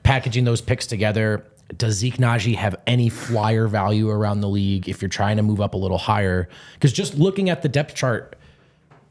packaging 0.03 0.45
those 0.45 0.61
picks 0.61 0.87
together, 0.87 1.45
does 1.77 1.95
Zeke 1.95 2.17
Nnaji 2.17 2.55
have 2.55 2.75
any 2.87 3.09
flyer 3.09 3.67
value 3.67 4.09
around 4.09 4.41
the 4.41 4.49
league 4.49 4.87
if 4.87 5.01
you're 5.01 5.09
trying 5.09 5.37
to 5.37 5.43
move 5.43 5.59
up 5.59 5.73
a 5.73 5.77
little 5.77 5.97
higher? 5.97 6.47
Because 6.73 6.93
just 6.93 7.15
looking 7.15 7.49
at 7.49 7.61
the 7.61 7.69
depth 7.69 7.95
chart, 7.95 8.35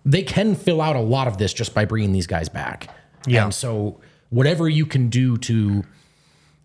they 0.04 0.22
can 0.22 0.54
fill 0.54 0.80
out 0.80 0.96
a 0.96 1.00
lot 1.00 1.26
of 1.26 1.38
this 1.38 1.52
just 1.52 1.74
by 1.74 1.84
bringing 1.84 2.12
these 2.12 2.26
guys 2.26 2.48
back. 2.48 2.88
Yeah. 3.26 3.44
And 3.44 3.54
so 3.54 4.00
whatever 4.30 4.68
you 4.68 4.86
can 4.86 5.08
do 5.08 5.36
to, 5.38 5.84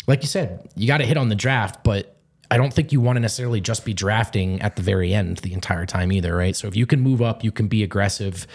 like 0.10 0.24
you 0.24 0.28
said, 0.28 0.68
you 0.76 0.88
got 0.88 0.98
to 0.98 1.06
hit 1.06 1.18
on 1.18 1.30
the 1.30 1.36
draft, 1.36 1.84
but 1.84 2.16
I 2.50 2.58
don't 2.58 2.74
think 2.74 2.92
you 2.92 3.00
want 3.00 3.18
to 3.18 3.20
necessarily 3.20 3.62
just 3.62 3.86
be 3.86 3.94
drafting 3.94 4.60
at 4.60 4.76
the 4.76 4.82
very 4.82 5.14
end 5.14 5.38
the 5.38 5.54
entire 5.54 5.86
time 5.86 6.12
either, 6.12 6.36
right? 6.36 6.56
So 6.56 6.68
if 6.68 6.76
you 6.76 6.88
can 6.88 7.00
move 7.00 7.22
up, 7.22 7.44
you 7.44 7.52
can 7.52 7.68
be 7.68 7.84
aggressive. 7.84 8.48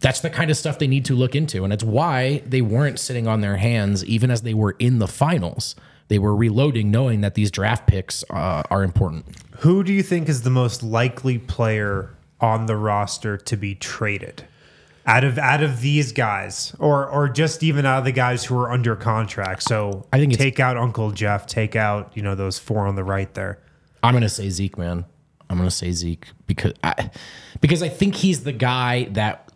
That's 0.00 0.20
the 0.20 0.28
kind 0.28 0.50
of 0.50 0.58
stuff 0.58 0.78
they 0.78 0.86
need 0.86 1.06
to 1.06 1.14
look 1.14 1.34
into. 1.34 1.64
And 1.64 1.72
it's 1.72 1.82
why 1.82 2.42
they 2.44 2.60
weren't 2.60 3.00
sitting 3.00 3.26
on 3.26 3.40
their 3.40 3.56
hands 3.56 4.04
even 4.04 4.30
as 4.30 4.42
they 4.42 4.52
were 4.52 4.76
in 4.78 4.98
the 4.98 5.08
finals. 5.08 5.74
They 6.08 6.18
were 6.18 6.36
reloading, 6.36 6.90
knowing 6.90 7.22
that 7.22 7.34
these 7.34 7.50
draft 7.50 7.86
picks 7.86 8.22
uh, 8.28 8.64
are 8.70 8.84
important. 8.84 9.34
Who 9.60 9.82
do 9.82 9.94
you 9.94 10.02
think 10.02 10.28
is 10.28 10.42
the 10.42 10.50
most 10.50 10.82
likely 10.82 11.38
player 11.38 12.10
on 12.38 12.66
the 12.66 12.76
roster 12.76 13.38
to 13.38 13.56
be 13.56 13.74
traded? 13.74 14.44
Out 15.08 15.24
of 15.24 15.38
out 15.38 15.62
of 15.62 15.80
these 15.80 16.12
guys, 16.12 16.76
or 16.78 17.08
or 17.08 17.28
just 17.28 17.62
even 17.62 17.86
out 17.86 18.00
of 18.00 18.04
the 18.04 18.12
guys 18.12 18.44
who 18.44 18.56
are 18.58 18.70
under 18.70 18.94
contract. 18.94 19.62
So 19.62 20.06
I 20.12 20.18
think 20.18 20.36
take 20.36 20.60
out 20.60 20.76
Uncle 20.76 21.10
Jeff, 21.10 21.46
take 21.46 21.74
out 21.74 22.12
you 22.14 22.22
know 22.22 22.34
those 22.34 22.58
four 22.58 22.86
on 22.86 22.94
the 22.94 23.02
right 23.04 23.32
there. 23.34 23.58
I'm 24.02 24.12
gonna 24.12 24.28
say 24.28 24.50
Zeke, 24.50 24.76
man. 24.78 25.06
I'm 25.50 25.56
gonna 25.56 25.70
say 25.70 25.92
Zeke 25.92 26.26
because 26.46 26.74
I 26.84 27.10
because 27.60 27.82
I 27.82 27.88
think 27.88 28.16
he's 28.16 28.44
the 28.44 28.52
guy 28.52 29.04
that 29.12 29.50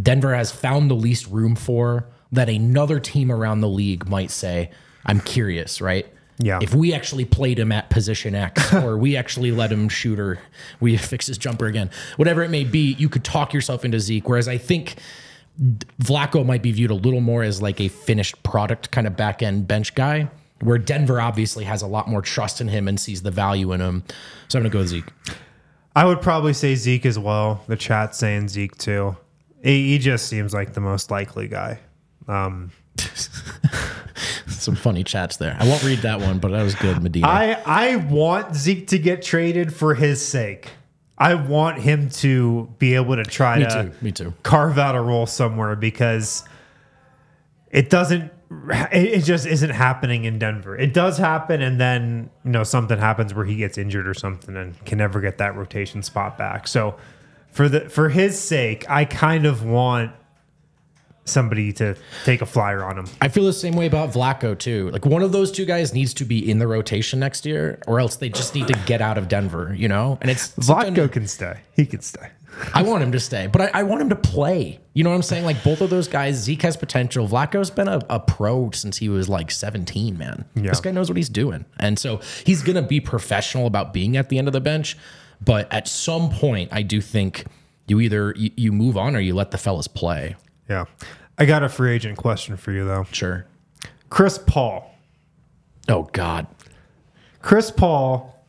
Denver 0.00 0.34
has 0.34 0.52
found 0.52 0.90
the 0.90 0.94
least 0.94 1.26
room 1.26 1.56
for 1.56 2.06
that 2.30 2.48
another 2.48 2.98
team 2.98 3.30
around 3.30 3.60
the 3.60 3.68
league 3.68 4.08
might 4.08 4.30
say, 4.30 4.70
I'm 5.04 5.20
curious, 5.20 5.80
right? 5.80 6.06
Yeah. 6.42 6.58
If 6.60 6.74
we 6.74 6.92
actually 6.92 7.24
played 7.24 7.58
him 7.58 7.70
at 7.72 7.88
position 7.88 8.34
X 8.34 8.72
or 8.74 8.98
we 8.98 9.16
actually 9.16 9.52
let 9.52 9.70
him 9.70 9.88
shoot 9.88 10.18
or 10.18 10.40
we 10.80 10.96
fix 10.98 11.28
his 11.28 11.38
jumper 11.38 11.66
again, 11.66 11.90
whatever 12.16 12.42
it 12.42 12.50
may 12.50 12.64
be, 12.64 12.94
you 12.94 13.08
could 13.08 13.24
talk 13.24 13.52
yourself 13.52 13.84
into 13.84 14.00
Zeke. 14.00 14.28
Whereas 14.28 14.48
I 14.48 14.58
think 14.58 14.96
Vlatko 16.02 16.44
might 16.44 16.62
be 16.62 16.72
viewed 16.72 16.90
a 16.90 16.94
little 16.94 17.20
more 17.20 17.42
as 17.42 17.62
like 17.62 17.80
a 17.80 17.88
finished 17.88 18.42
product 18.42 18.90
kind 18.90 19.06
of 19.06 19.16
back 19.16 19.42
end 19.42 19.68
bench 19.68 19.94
guy, 19.94 20.28
where 20.60 20.78
Denver 20.78 21.20
obviously 21.20 21.64
has 21.64 21.82
a 21.82 21.86
lot 21.86 22.08
more 22.08 22.22
trust 22.22 22.60
in 22.60 22.68
him 22.68 22.88
and 22.88 22.98
sees 22.98 23.22
the 23.22 23.30
value 23.30 23.72
in 23.72 23.80
him. 23.80 24.02
So 24.48 24.58
I'm 24.58 24.64
gonna 24.64 24.72
go 24.72 24.80
with 24.80 24.88
Zeke. 24.88 25.08
I 25.94 26.06
would 26.06 26.22
probably 26.22 26.54
say 26.54 26.74
Zeke 26.74 27.06
as 27.06 27.18
well. 27.18 27.62
The 27.66 27.76
chat's 27.76 28.18
saying 28.18 28.48
Zeke 28.48 28.76
too. 28.76 29.16
He, 29.62 29.90
he 29.90 29.98
just 29.98 30.26
seems 30.26 30.54
like 30.54 30.72
the 30.72 30.80
most 30.80 31.10
likely 31.10 31.48
guy. 31.48 31.78
Um, 32.26 32.72
Some 34.62 34.76
funny 34.76 35.04
chats 35.04 35.36
there. 35.36 35.56
I 35.58 35.66
won't 35.66 35.82
read 35.82 35.98
that 36.00 36.20
one, 36.20 36.38
but 36.38 36.50
that 36.52 36.62
was 36.62 36.74
good, 36.74 37.02
Medina. 37.02 37.26
I 37.26 37.60
I 37.66 37.96
want 37.96 38.54
Zeke 38.54 38.86
to 38.88 38.98
get 38.98 39.22
traded 39.22 39.74
for 39.74 39.94
his 39.94 40.24
sake. 40.24 40.68
I 41.18 41.34
want 41.34 41.78
him 41.78 42.08
to 42.10 42.68
be 42.78 42.94
able 42.94 43.16
to 43.16 43.24
try 43.24 43.58
Me 43.58 43.64
to 43.64 43.70
too, 43.84 44.04
me 44.04 44.12
too. 44.12 44.34
carve 44.42 44.78
out 44.78 44.94
a 44.96 45.00
role 45.00 45.26
somewhere 45.26 45.76
because 45.76 46.44
it 47.70 47.90
doesn't 47.90 48.32
it 48.90 49.18
it 49.18 49.24
just 49.24 49.46
isn't 49.46 49.70
happening 49.70 50.24
in 50.24 50.38
Denver. 50.38 50.76
It 50.76 50.92
does 50.94 51.18
happen 51.18 51.62
and 51.62 51.80
then, 51.80 52.30
you 52.44 52.50
know, 52.50 52.64
something 52.64 52.98
happens 52.98 53.34
where 53.34 53.44
he 53.44 53.56
gets 53.56 53.78
injured 53.78 54.06
or 54.08 54.14
something 54.14 54.56
and 54.56 54.82
can 54.84 54.98
never 54.98 55.20
get 55.20 55.38
that 55.38 55.56
rotation 55.56 56.02
spot 56.02 56.36
back. 56.38 56.66
So 56.68 56.96
for 57.50 57.68
the 57.68 57.88
for 57.88 58.08
his 58.08 58.38
sake, 58.38 58.88
I 58.90 59.04
kind 59.04 59.46
of 59.46 59.64
want 59.64 60.12
somebody 61.24 61.72
to 61.74 61.96
take 62.24 62.42
a 62.42 62.46
flyer 62.46 62.82
on 62.82 62.98
him. 62.98 63.06
I 63.20 63.28
feel 63.28 63.44
the 63.44 63.52
same 63.52 63.74
way 63.74 63.86
about 63.86 64.10
Vlatko 64.10 64.58
too. 64.58 64.90
Like 64.90 65.06
one 65.06 65.22
of 65.22 65.32
those 65.32 65.52
two 65.52 65.64
guys 65.64 65.94
needs 65.94 66.14
to 66.14 66.24
be 66.24 66.50
in 66.50 66.58
the 66.58 66.66
rotation 66.66 67.20
next 67.20 67.46
year, 67.46 67.80
or 67.86 68.00
else 68.00 68.16
they 68.16 68.28
just 68.28 68.54
need 68.54 68.66
to 68.68 68.78
get 68.86 69.00
out 69.00 69.18
of 69.18 69.28
Denver, 69.28 69.74
you 69.76 69.88
know? 69.88 70.18
And 70.20 70.30
it's 70.30 70.50
Vlatko 70.56 71.10
can 71.10 71.26
stay. 71.26 71.60
He 71.74 71.86
can 71.86 72.00
stay. 72.00 72.28
I 72.74 72.82
want 72.82 73.02
him 73.02 73.12
to 73.12 73.20
stay, 73.20 73.46
but 73.46 73.62
I, 73.62 73.70
I 73.72 73.82
want 73.82 74.02
him 74.02 74.10
to 74.10 74.16
play. 74.16 74.78
You 74.94 75.04
know 75.04 75.10
what 75.10 75.16
I'm 75.16 75.22
saying? 75.22 75.44
Like 75.44 75.62
both 75.64 75.80
of 75.80 75.90
those 75.90 76.06
guys, 76.06 76.36
Zeke 76.36 76.62
has 76.62 76.76
potential. 76.76 77.26
Vlatko's 77.26 77.70
been 77.70 77.88
a, 77.88 78.00
a 78.10 78.20
pro 78.20 78.70
since 78.72 78.98
he 78.98 79.08
was 79.08 79.28
like 79.28 79.50
17, 79.50 80.18
man. 80.18 80.44
Yeah. 80.54 80.70
This 80.70 80.80
guy 80.80 80.90
knows 80.90 81.08
what 81.08 81.16
he's 81.16 81.30
doing. 81.30 81.64
And 81.78 81.98
so 81.98 82.20
he's 82.44 82.62
going 82.62 82.76
to 82.76 82.82
be 82.82 83.00
professional 83.00 83.66
about 83.66 83.94
being 83.94 84.16
at 84.16 84.28
the 84.28 84.38
end 84.38 84.48
of 84.48 84.52
the 84.52 84.60
bench. 84.60 84.96
But 85.40 85.72
at 85.72 85.88
some 85.88 86.30
point, 86.30 86.68
I 86.72 86.82
do 86.82 87.00
think 87.00 87.46
you 87.88 88.00
either 88.00 88.34
you, 88.36 88.50
you 88.56 88.72
move 88.72 88.96
on 88.96 89.16
or 89.16 89.20
you 89.20 89.34
let 89.34 89.50
the 89.50 89.58
fellas 89.58 89.88
play. 89.88 90.36
Yeah. 90.68 90.84
I 91.38 91.44
got 91.44 91.62
a 91.62 91.68
free 91.68 91.92
agent 91.92 92.18
question 92.18 92.56
for 92.56 92.72
you 92.72 92.84
though. 92.84 93.04
Sure. 93.12 93.46
Chris 94.10 94.38
Paul. 94.38 94.94
Oh, 95.88 96.04
God. 96.12 96.46
Chris 97.40 97.70
Paul 97.70 98.44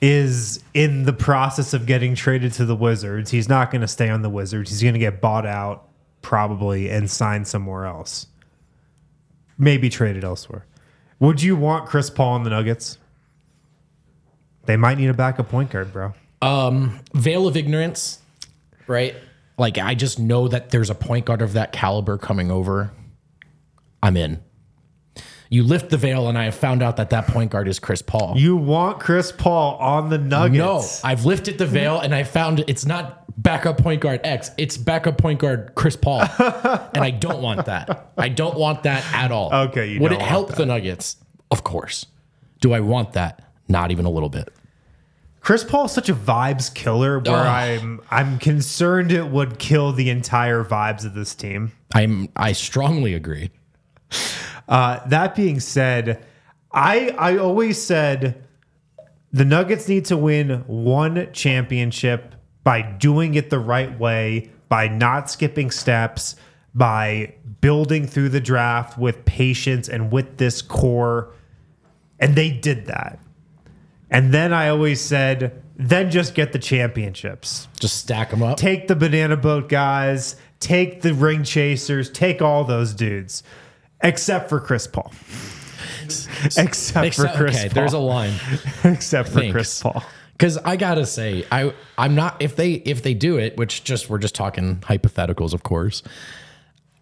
is 0.00 0.62
in 0.72 1.04
the 1.04 1.12
process 1.12 1.74
of 1.74 1.86
getting 1.86 2.14
traded 2.14 2.52
to 2.52 2.64
the 2.64 2.76
Wizards. 2.76 3.30
He's 3.30 3.48
not 3.48 3.70
going 3.70 3.80
to 3.80 3.88
stay 3.88 4.08
on 4.08 4.22
the 4.22 4.30
Wizards. 4.30 4.70
He's 4.70 4.82
going 4.82 4.94
to 4.94 5.00
get 5.00 5.20
bought 5.20 5.46
out 5.46 5.88
probably 6.22 6.90
and 6.90 7.10
signed 7.10 7.46
somewhere 7.48 7.86
else. 7.86 8.26
Maybe 9.58 9.88
traded 9.88 10.24
elsewhere. 10.24 10.64
Would 11.20 11.42
you 11.42 11.56
want 11.56 11.86
Chris 11.88 12.10
Paul 12.10 12.36
in 12.36 12.42
the 12.42 12.50
Nuggets? 12.50 12.98
They 14.66 14.76
might 14.76 14.98
need 14.98 15.08
a 15.08 15.14
backup 15.14 15.48
point 15.48 15.70
guard, 15.70 15.92
bro. 15.92 16.14
Um, 16.42 17.00
veil 17.14 17.46
of 17.46 17.56
ignorance, 17.56 18.20
right? 18.86 19.14
Like 19.56 19.78
I 19.78 19.94
just 19.94 20.18
know 20.18 20.48
that 20.48 20.70
there's 20.70 20.90
a 20.90 20.94
point 20.94 21.26
guard 21.26 21.42
of 21.42 21.52
that 21.52 21.72
caliber 21.72 22.18
coming 22.18 22.50
over. 22.50 22.92
I'm 24.02 24.16
in. 24.16 24.42
You 25.50 25.62
lift 25.62 25.90
the 25.90 25.96
veil, 25.96 26.28
and 26.28 26.36
I 26.36 26.44
have 26.44 26.54
found 26.54 26.82
out 26.82 26.96
that 26.96 27.10
that 27.10 27.28
point 27.28 27.52
guard 27.52 27.68
is 27.68 27.78
Chris 27.78 28.02
Paul. 28.02 28.34
You 28.36 28.56
want 28.56 28.98
Chris 28.98 29.30
Paul 29.30 29.76
on 29.76 30.10
the 30.10 30.18
Nuggets? 30.18 31.02
no, 31.04 31.08
I've 31.08 31.24
lifted 31.26 31.58
the 31.58 31.66
veil, 31.66 32.00
and 32.00 32.12
I 32.14 32.24
found 32.24 32.64
it's 32.66 32.84
not 32.84 33.24
backup 33.40 33.78
point 33.78 34.00
guard 34.00 34.20
X. 34.24 34.50
It's 34.58 34.76
backup 34.76 35.18
point 35.18 35.38
guard 35.38 35.72
Chris 35.76 35.96
Paul, 35.96 36.20
and 36.38 37.04
I 37.04 37.10
don't 37.10 37.40
want 37.40 37.66
that. 37.66 38.10
I 38.18 38.30
don't 38.30 38.58
want 38.58 38.82
that 38.82 39.04
at 39.14 39.30
all. 39.30 39.54
Okay, 39.54 39.92
you 39.92 40.00
would 40.00 40.12
it 40.12 40.22
help 40.22 40.48
that. 40.48 40.56
the 40.56 40.66
Nuggets? 40.66 41.16
Of 41.50 41.62
course. 41.62 42.06
Do 42.60 42.72
I 42.72 42.80
want 42.80 43.12
that? 43.12 43.52
Not 43.68 43.90
even 43.92 44.06
a 44.06 44.10
little 44.10 44.30
bit. 44.30 44.48
Chris 45.44 45.62
Paul 45.62 45.84
is 45.84 45.92
such 45.92 46.08
a 46.08 46.14
vibes 46.14 46.72
killer 46.74 47.18
where. 47.18 47.34
I'm 47.34 48.00
I'm 48.10 48.38
concerned 48.38 49.12
it 49.12 49.28
would 49.28 49.58
kill 49.58 49.92
the 49.92 50.08
entire 50.08 50.64
vibes 50.64 51.04
of 51.04 51.12
this 51.12 51.34
team. 51.34 51.72
I'm. 51.94 52.28
I 52.34 52.52
strongly 52.52 53.14
agree. 53.14 53.50
Uh, 54.66 55.06
that 55.06 55.34
being 55.34 55.60
said, 55.60 56.24
I 56.72 57.10
I 57.18 57.36
always 57.36 57.80
said 57.80 58.42
the 59.34 59.44
Nuggets 59.44 59.86
need 59.86 60.06
to 60.06 60.16
win 60.16 60.64
one 60.66 61.30
championship 61.34 62.34
by 62.62 62.80
doing 62.80 63.34
it 63.34 63.50
the 63.50 63.58
right 63.58 63.98
way, 63.98 64.50
by 64.70 64.88
not 64.88 65.30
skipping 65.30 65.70
steps, 65.70 66.36
by 66.74 67.34
building 67.60 68.06
through 68.06 68.30
the 68.30 68.40
draft 68.40 68.98
with 68.98 69.26
patience 69.26 69.90
and 69.90 70.10
with 70.10 70.38
this 70.38 70.62
core. 70.62 71.34
And 72.18 72.34
they 72.34 72.50
did 72.50 72.86
that. 72.86 73.18
And 74.14 74.32
then 74.32 74.52
I 74.52 74.68
always 74.68 75.00
said 75.00 75.60
then 75.76 76.10
just 76.10 76.34
get 76.36 76.52
the 76.52 76.58
championships. 76.60 77.66
Just 77.80 77.96
stack 77.96 78.30
them 78.30 78.44
up. 78.44 78.56
Take 78.56 78.86
the 78.86 78.94
banana 78.94 79.36
boat 79.36 79.68
guys, 79.68 80.36
take 80.60 81.02
the 81.02 81.12
ring 81.12 81.42
chasers, 81.42 82.10
take 82.10 82.40
all 82.40 82.62
those 82.62 82.94
dudes, 82.94 83.42
except 84.02 84.48
for 84.48 84.60
Chris 84.60 84.86
Paul. 84.86 85.12
except, 86.04 86.58
Except- 86.58 87.14
for 87.16 87.28
Chris 87.36 87.56
okay, 87.56 87.68
Paul. 87.68 87.74
there's 87.74 87.92
a 87.92 87.98
line. 87.98 88.34
except 88.84 89.30
for 89.30 89.40
Thanks. 89.40 89.52
Chris 89.52 89.82
Paul. 89.82 90.04
Because 90.32 90.58
I 90.58 90.76
gotta 90.76 91.06
say, 91.06 91.44
I 91.50 91.72
I'm 91.98 92.14
not 92.14 92.40
if 92.40 92.56
they 92.56 92.72
if 92.74 93.02
they 93.02 93.14
do 93.14 93.38
it, 93.38 93.56
which 93.56 93.84
just 93.84 94.08
we're 94.10 94.18
just 94.18 94.34
talking 94.34 94.76
hypotheticals, 94.78 95.54
of 95.54 95.62
course. 95.62 96.02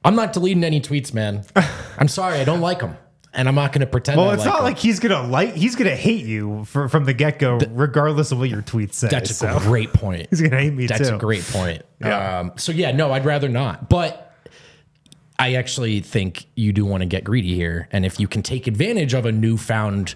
I'm 0.04 0.16
not 0.16 0.32
deleting 0.32 0.64
any 0.64 0.80
tweets, 0.80 1.14
man. 1.14 1.44
I'm 1.98 2.08
sorry, 2.08 2.40
I 2.40 2.44
don't 2.44 2.60
like 2.60 2.80
them, 2.80 2.96
and 3.34 3.48
I'm 3.48 3.54
not 3.54 3.72
gonna 3.72 3.86
pretend. 3.86 4.18
Well, 4.18 4.30
I 4.30 4.34
it's 4.34 4.44
like 4.44 4.54
not 4.54 4.62
like 4.62 4.78
he's 4.78 5.00
gonna 5.00 5.26
like 5.26 5.54
he's 5.54 5.74
gonna 5.74 5.96
hate 5.96 6.24
you 6.24 6.64
for, 6.64 6.88
from 6.88 7.04
the 7.04 7.14
get 7.14 7.38
go, 7.38 7.58
regardless 7.70 8.32
of 8.32 8.38
what 8.38 8.50
your 8.50 8.62
tweets 8.62 8.94
say. 8.94 9.08
That's 9.08 9.30
a 9.30 9.34
so. 9.34 9.58
great 9.60 9.92
point. 9.92 10.26
He's 10.30 10.40
gonna 10.40 10.60
hate 10.60 10.74
me 10.74 10.84
too. 10.84 10.88
That's 10.94 11.08
too. 11.08 11.16
a 11.16 11.18
great 11.18 11.44
point. 11.44 11.82
Yeah. 12.00 12.40
Um, 12.40 12.52
so 12.56 12.72
yeah, 12.72 12.92
no, 12.92 13.12
I'd 13.12 13.24
rather 13.24 13.48
not. 13.48 13.88
But 13.88 14.34
I 15.38 15.54
actually 15.54 16.00
think 16.00 16.46
you 16.54 16.72
do 16.72 16.84
want 16.84 17.02
to 17.02 17.06
get 17.06 17.24
greedy 17.24 17.54
here, 17.54 17.88
and 17.90 18.04
if 18.04 18.20
you 18.20 18.28
can 18.28 18.42
take 18.42 18.66
advantage 18.66 19.14
of 19.14 19.26
a 19.26 19.32
newfound 19.32 20.14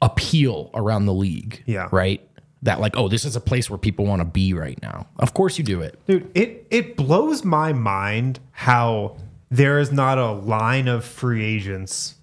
appeal 0.00 0.70
around 0.74 1.06
the 1.06 1.14
league, 1.14 1.62
Yeah. 1.66 1.88
right. 1.90 2.20
That 2.64 2.78
like, 2.78 2.96
oh, 2.96 3.08
this 3.08 3.24
is 3.24 3.34
a 3.34 3.40
place 3.40 3.68
where 3.68 3.78
people 3.78 4.04
want 4.06 4.20
to 4.20 4.24
be 4.24 4.54
right 4.54 4.80
now. 4.82 5.08
Of 5.18 5.34
course 5.34 5.58
you 5.58 5.64
do 5.64 5.80
it. 5.80 5.98
Dude, 6.06 6.30
it 6.36 6.64
it 6.70 6.96
blows 6.96 7.44
my 7.44 7.72
mind 7.72 8.38
how 8.52 9.16
there 9.50 9.80
is 9.80 9.90
not 9.90 10.16
a 10.16 10.30
line 10.30 10.86
of 10.86 11.04
free 11.04 11.44
agents 11.44 12.14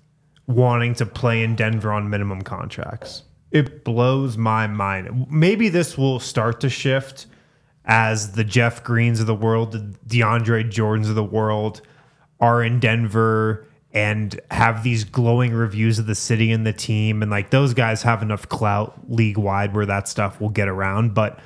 wanting 0.50 0.96
to 0.96 1.06
play 1.06 1.44
in 1.44 1.56
Denver 1.56 1.94
on 1.94 2.10
minimum 2.10 2.42
contracts. 2.42 3.22
It 3.52 3.84
blows 3.84 4.36
my 4.36 4.66
mind. 4.66 5.28
Maybe 5.30 5.70
this 5.70 5.96
will 5.96 6.20
start 6.20 6.60
to 6.62 6.70
shift 6.70 7.28
as 7.86 8.32
the 8.32 8.44
Jeff 8.44 8.84
Greens 8.84 9.20
of 9.20 9.28
the 9.28 9.36
world, 9.36 9.72
the 9.72 9.96
DeAndre 10.08 10.70
Jordans 10.70 11.08
of 11.08 11.16
the 11.16 11.24
world 11.24 11.82
are 12.40 12.64
in 12.64 12.80
Denver 12.80 13.68
and 13.94 14.40
have 14.50 14.84
these 14.84 15.04
glowing 15.04 15.54
reviews 15.54 16.00
of 16.00 16.08
the 16.08 16.16
city 16.16 16.52
and 16.52 16.66
the 16.66 16.74
team. 16.74 17.22
And 17.22 17.30
like 17.30 17.52
those 17.52 17.76
guys 17.76 18.02
have 18.02 18.24
enough 18.24 18.50
clout 18.50 19.00
league 19.08 19.38
wide 19.38 19.76
where 19.76 19.86
that 19.86 20.08
stuff 20.08 20.42
will 20.42 20.50
get 20.50 20.68
around. 20.68 21.14
But 21.14 21.40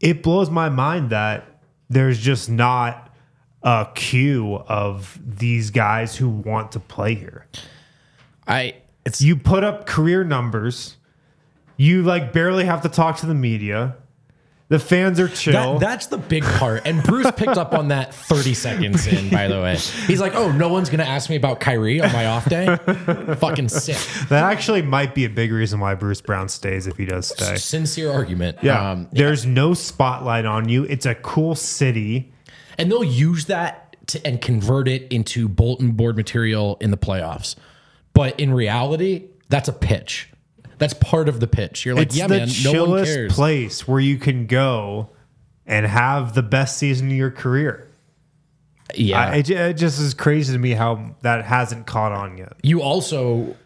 it 0.00 0.22
blows 0.22 0.50
my 0.50 0.68
mind 0.68 1.10
that 1.10 1.46
there's 1.88 2.18
just 2.18 2.50
not 2.50 3.10
a 3.62 3.88
queue 3.94 4.56
of 4.68 5.18
these 5.24 5.70
guys 5.70 6.16
who 6.16 6.28
want 6.28 6.72
to 6.72 6.80
play 6.80 7.14
here. 7.14 7.46
I 8.46 8.76
it's 9.04 9.20
You 9.22 9.36
put 9.36 9.64
up 9.64 9.86
career 9.86 10.24
numbers, 10.24 10.96
you 11.76 12.02
like 12.02 12.32
barely 12.32 12.64
have 12.64 12.82
to 12.82 12.88
talk 12.88 13.18
to 13.18 13.26
the 13.26 13.34
media. 13.34 13.96
The 14.68 14.78
fans 14.78 15.20
are 15.20 15.28
chill. 15.28 15.78
That, 15.78 15.80
that's 15.80 16.06
the 16.06 16.16
big 16.16 16.42
part. 16.42 16.86
And 16.86 17.02
Bruce 17.02 17.30
picked 17.36 17.58
up 17.58 17.74
on 17.74 17.88
that 17.88 18.14
30 18.14 18.54
seconds 18.54 19.06
in, 19.06 19.28
by 19.28 19.46
the 19.46 19.60
way. 19.60 19.76
He's 19.76 20.20
like, 20.22 20.34
oh, 20.34 20.50
no 20.52 20.70
one's 20.70 20.88
going 20.88 21.00
to 21.00 21.06
ask 21.06 21.28
me 21.28 21.36
about 21.36 21.60
Kyrie 21.60 22.00
on 22.00 22.10
my 22.12 22.26
off 22.26 22.48
day? 22.48 22.74
Fucking 23.36 23.68
sick. 23.68 23.98
that 24.30 24.42
actually 24.42 24.80
might 24.80 25.14
be 25.14 25.26
a 25.26 25.28
big 25.28 25.52
reason 25.52 25.80
why 25.80 25.94
Bruce 25.94 26.22
Brown 26.22 26.48
stays 26.48 26.86
if 26.86 26.96
he 26.96 27.04
does 27.04 27.28
stay. 27.28 27.56
Sincere 27.56 28.10
argument. 28.10 28.56
Yeah. 28.62 28.92
Um, 28.92 29.08
There's 29.12 29.44
no 29.44 29.74
spotlight 29.74 30.46
on 30.46 30.66
you. 30.70 30.84
It's 30.84 31.04
a 31.04 31.14
cool 31.14 31.54
city. 31.54 32.32
and 32.78 32.90
they'll 32.90 33.04
use 33.04 33.44
that 33.46 33.96
to, 34.08 34.26
and 34.26 34.40
convert 34.40 34.88
it 34.88 35.12
into 35.12 35.46
bulletin 35.46 35.92
board 35.92 36.16
material 36.16 36.78
in 36.80 36.90
the 36.90 36.98
playoffs. 36.98 37.54
But 38.14 38.40
in 38.40 38.54
reality, 38.54 39.24
that's 39.48 39.68
a 39.68 39.72
pitch. 39.72 40.30
That's 40.78 40.94
part 40.94 41.28
of 41.28 41.40
the 41.40 41.46
pitch. 41.46 41.84
You're 41.84 41.94
like, 41.94 42.06
it's 42.06 42.16
yeah, 42.16 42.26
the 42.26 42.38
man, 42.38 42.48
no 42.64 42.70
one 42.72 43.04
chillest 43.04 43.14
cares. 43.14 43.32
place 43.34 43.86
where 43.88 44.00
you 44.00 44.18
can 44.18 44.46
go 44.46 45.10
and 45.66 45.86
have 45.86 46.34
the 46.34 46.42
best 46.42 46.78
season 46.78 47.10
of 47.10 47.16
your 47.16 47.30
career. 47.30 47.88
yeah. 48.94 49.20
I, 49.20 49.36
it, 49.36 49.50
it 49.50 49.74
just 49.74 50.00
is 50.00 50.14
crazy 50.14 50.52
to 50.52 50.58
me 50.58 50.70
how 50.70 51.14
that 51.22 51.44
hasn't 51.44 51.86
caught 51.86 52.12
on 52.12 52.38
yet. 52.38 52.54
you 52.62 52.82
also, 52.82 53.56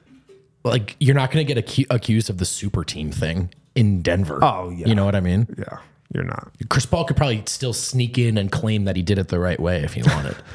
like, 0.64 0.96
you're 1.00 1.14
not 1.14 1.30
going 1.30 1.46
to 1.46 1.54
get 1.54 1.64
acu- 1.66 1.86
accused 1.90 2.30
of 2.30 2.38
the 2.38 2.44
super 2.44 2.84
team 2.84 3.10
thing 3.10 3.52
in 3.74 4.02
Denver. 4.02 4.38
Oh, 4.42 4.70
yeah. 4.70 4.86
You 4.88 4.94
know 4.94 5.04
what 5.04 5.14
I 5.14 5.20
mean? 5.20 5.46
Yeah, 5.58 5.78
you're 6.14 6.24
not. 6.24 6.50
Chris 6.68 6.86
Paul 6.86 7.04
could 7.04 7.16
probably 7.16 7.42
still 7.46 7.72
sneak 7.72 8.18
in 8.18 8.36
and 8.38 8.52
claim 8.52 8.84
that 8.84 8.96
he 8.96 9.02
did 9.02 9.18
it 9.18 9.28
the 9.28 9.38
right 9.38 9.58
way 9.58 9.82
if 9.82 9.94
he 9.94 10.02
wanted. 10.02 10.36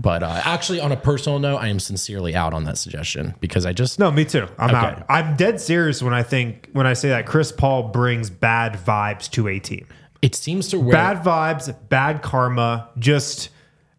but 0.00 0.22
uh, 0.22 0.40
actually, 0.44 0.80
on 0.80 0.92
a 0.92 0.96
personal 0.96 1.38
note, 1.38 1.58
I 1.58 1.68
am 1.68 1.78
sincerely 1.80 2.34
out 2.34 2.54
on 2.54 2.64
that 2.64 2.78
suggestion 2.78 3.34
because 3.40 3.66
I 3.66 3.72
just 3.72 3.98
No, 3.98 4.10
me 4.10 4.24
too. 4.24 4.46
I'm 4.58 4.70
Okay. 4.70 4.78
out. 4.78 5.04
I'm 5.08 5.36
dead 5.36 5.60
serious 5.60 6.02
when 6.02 6.14
I 6.14 6.22
think 6.22 6.68
when 6.72 6.86
I 6.86 6.92
say 6.94 7.08
that 7.10 7.26
Chris 7.26 7.52
Paul 7.52 7.84
brings 7.88 8.30
bad 8.30 8.74
vibes 8.74 9.30
to 9.32 9.48
a 9.48 9.58
team. 9.58 9.86
it 10.22 10.34
seems 10.34 10.68
to 10.68 10.78
where 10.78 10.92
Bad 10.92 11.22
vibes, 11.24 11.74
bad 11.88 12.22
karma, 12.22 12.88
just 12.98 13.50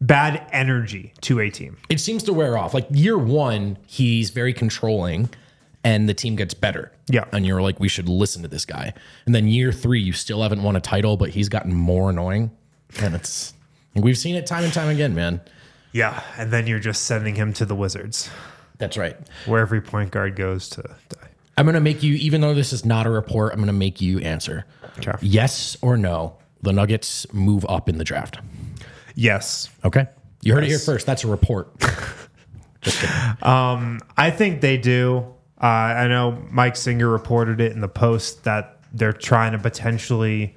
bad 0.02 0.46
energy 0.52 1.14
to 1.22 1.40
a 1.40 1.50
team. 1.50 1.78
it 1.90 2.00
seems 2.00 2.24
to 2.24 2.34
wear 2.34 2.58
off. 2.58 2.74
Like 2.74 2.88
year 2.92 3.18
one, 3.18 3.78
he's 3.88 4.30
very 4.32 4.54
controlling, 4.54 5.30
and 5.84 6.08
the 6.10 6.14
team 6.14 6.36
gets 6.36 6.54
better. 6.54 6.92
Yeah. 7.10 7.26
and 7.34 7.46
you're 7.46 7.62
like, 7.62 7.80
we 7.82 7.90
should 7.90 8.08
listen 8.08 8.42
to 8.44 8.48
this 8.48 8.66
guy. 8.66 8.94
And 9.26 9.36
then 9.36 9.48
year 9.50 9.72
three, 9.74 10.00
you 10.00 10.14
still 10.14 10.42
haven't 10.42 10.64
won 10.64 10.76
a 10.78 10.82
title, 10.82 11.18
but 11.18 11.30
he's 11.30 11.50
gotten 11.50 11.74
more 11.74 12.10
annoying, 12.10 12.52
and 13.02 13.14
it's 13.16 13.54
we've 13.96 14.18
seen 14.18 14.36
it 14.36 14.46
time 14.46 14.64
and 14.64 14.74
time 14.74 14.88
again, 14.90 15.14
man. 15.14 15.42
Yeah, 15.94 16.22
and 16.38 16.52
then 16.52 16.68
you're 16.68 16.80
just 16.80 17.04
sending 17.04 17.36
him 17.36 17.54
to 17.54 17.66
the 17.66 17.76
Wizards, 17.76 18.30
That's 18.80 18.98
right. 18.98 19.16
where 19.46 19.62
every 19.62 19.80
point 19.82 20.12
guard 20.12 20.36
goes 20.36 20.68
to 20.70 20.82
die. 20.82 21.30
I'm 21.58 21.66
gonna 21.66 21.80
make 21.80 22.02
you, 22.04 22.16
even 22.16 22.42
though 22.42 22.54
this 22.56 22.74
is 22.74 22.84
not 22.84 23.06
a 23.06 23.10
report, 23.12 23.54
I'm 23.54 23.60
gonna 23.60 23.72
make 23.74 24.02
you 24.02 24.20
answer. 24.20 24.66
Okay. 24.98 25.14
Yes 25.22 25.78
or 25.82 25.96
no? 25.98 26.38
The 26.64 26.74
Nuggets 26.74 27.32
move 27.34 27.66
up 27.70 27.88
in 27.90 27.98
the 28.00 28.04
draft. 28.04 28.40
Yes, 29.16 29.70
Okay. 29.86 30.08
You 30.42 30.54
heard 30.56 30.64
it 30.66 30.68
here 30.68 30.80
first. 30.80 31.06
That's 31.06 31.24
a 31.24 31.28
report. 31.28 31.72
Just. 32.82 33.06
I 33.42 34.32
think 34.36 34.60
they 34.62 34.78
do. 34.78 35.26
Uh, 35.62 35.66
I 35.66 36.08
know 36.10 36.38
Mike 36.52 36.76
Singer 36.76 37.08
reported 37.08 37.62
it 37.62 37.72
in 37.72 37.80
the 37.80 37.88
post 37.88 38.44
that 38.44 38.80
they're 38.92 39.14
trying 39.14 39.54
to 39.54 39.58
potentially 39.60 40.56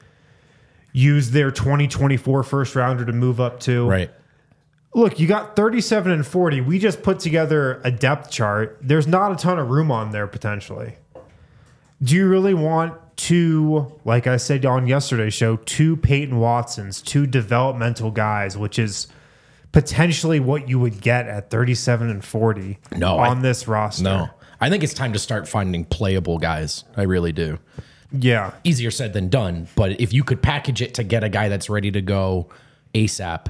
use 0.92 1.30
their 1.30 1.50
2024 1.52 2.42
first 2.42 2.74
rounder 2.74 3.04
to 3.04 3.12
move 3.12 3.40
up 3.40 3.60
to. 3.60 3.88
Right. 3.88 4.10
Look, 4.96 5.20
you 5.20 5.26
got 5.26 5.56
37 5.56 6.10
and 6.10 6.26
40. 6.26 6.62
We 6.62 6.78
just 6.78 7.02
put 7.02 7.20
together 7.20 7.82
a 7.84 7.90
depth 7.90 8.30
chart. 8.30 8.78
There's 8.80 9.06
not 9.06 9.30
a 9.30 9.36
ton 9.36 9.58
of 9.58 9.68
room 9.68 9.90
on 9.90 10.10
there 10.10 10.26
potentially. 10.26 10.94
Do 12.02 12.14
you 12.14 12.26
really 12.26 12.54
want 12.54 12.94
two, 13.16 13.92
like 14.06 14.26
I 14.26 14.38
said 14.38 14.64
on 14.64 14.86
yesterday's 14.86 15.34
show, 15.34 15.56
two 15.56 15.98
Peyton 15.98 16.38
Watsons, 16.38 17.02
two 17.02 17.26
developmental 17.26 18.10
guys, 18.10 18.56
which 18.56 18.78
is 18.78 19.08
potentially 19.70 20.40
what 20.40 20.66
you 20.66 20.80
would 20.80 21.02
get 21.02 21.28
at 21.28 21.50
37 21.50 22.08
and 22.08 22.24
40 22.24 22.78
No, 22.96 23.18
I- 23.18 23.28
on 23.28 23.42
this 23.42 23.68
roster? 23.68 24.02
No. 24.02 24.30
I 24.62 24.70
think 24.70 24.82
it's 24.82 24.94
time 24.94 25.12
to 25.12 25.18
start 25.18 25.46
finding 25.46 25.84
playable 25.84 26.38
guys. 26.38 26.84
I 26.96 27.02
really 27.02 27.32
do. 27.32 27.58
Yeah. 28.10 28.52
Easier 28.64 28.90
said 28.90 29.12
than 29.12 29.28
done. 29.28 29.68
But 29.76 30.00
if 30.00 30.14
you 30.14 30.24
could 30.24 30.40
package 30.40 30.80
it 30.80 30.94
to 30.94 31.04
get 31.04 31.22
a 31.22 31.28
guy 31.28 31.50
that's 31.50 31.68
ready 31.68 31.90
to 31.90 32.00
go 32.00 32.48
ASAP, 32.94 33.48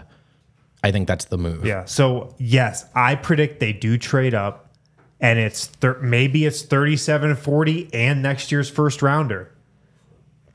I 0.82 0.92
think 0.92 1.08
that's 1.08 1.26
the 1.26 1.38
move. 1.38 1.64
Yeah. 1.64 1.84
So 1.84 2.34
yes, 2.38 2.84
I 2.94 3.14
predict 3.16 3.60
they 3.60 3.72
do 3.72 3.98
trade 3.98 4.34
up, 4.34 4.74
and 5.20 5.38
it's 5.38 5.66
thir- 5.66 5.98
maybe 6.00 6.44
it's 6.44 6.62
37 6.62 7.36
40 7.36 7.90
and 7.92 8.22
next 8.22 8.52
year's 8.52 8.70
first 8.70 9.02
rounder. 9.02 9.52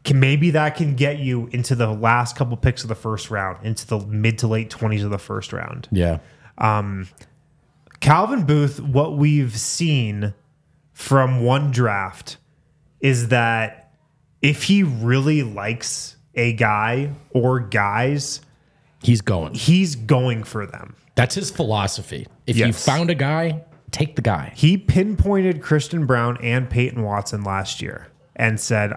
Can 0.04 0.20
maybe 0.20 0.52
that 0.52 0.76
can 0.76 0.96
get 0.96 1.20
you 1.20 1.48
into 1.52 1.76
the 1.76 1.92
last 1.92 2.36
couple 2.36 2.58
picks 2.58 2.82
of 2.82 2.90
the 2.90 2.96
first 2.96 3.30
round, 3.30 3.66
into 3.66 3.86
the 3.86 4.00
mid 4.00 4.40
to 4.40 4.48
late 4.48 4.72
20s 4.72 5.04
of 5.04 5.12
the 5.12 5.20
first 5.20 5.54
round. 5.54 5.88
Yeah. 5.92 6.20
Um, 6.58 7.08
Calvin 8.00 8.46
Booth, 8.46 8.80
what 8.80 9.18
we've 9.18 9.56
seen 9.56 10.34
from 10.92 11.44
one 11.44 11.72
draft 11.72 12.38
is 13.00 13.30
that 13.30 13.94
if 14.42 14.64
he 14.64 14.84
really 14.84 15.44
likes 15.44 16.16
a 16.34 16.54
guy 16.54 17.12
or 17.32 17.60
guys, 17.60 18.42
He's 19.04 19.22
going. 19.22 19.54
he's 19.56 19.96
going 19.96 20.44
for 20.44 20.66
them. 20.66 20.96
That's 21.16 21.36
his 21.36 21.50
philosophy. 21.52 22.28
If 22.48 22.56
you 22.58 22.72
found 22.74 23.10
a 23.10 23.16
guy, 23.16 23.64
take 23.92 24.16
the 24.16 24.22
guy. 24.22 24.54
He 24.56 24.78
pinpointed 24.78 25.62
Christian 25.62 26.06
Braun 26.06 26.38
and 26.42 26.70
Peyton 26.70 27.02
Watson 27.04 27.44
last 27.44 27.82
year 27.82 28.08
and 28.36 28.60
said, 28.60 28.94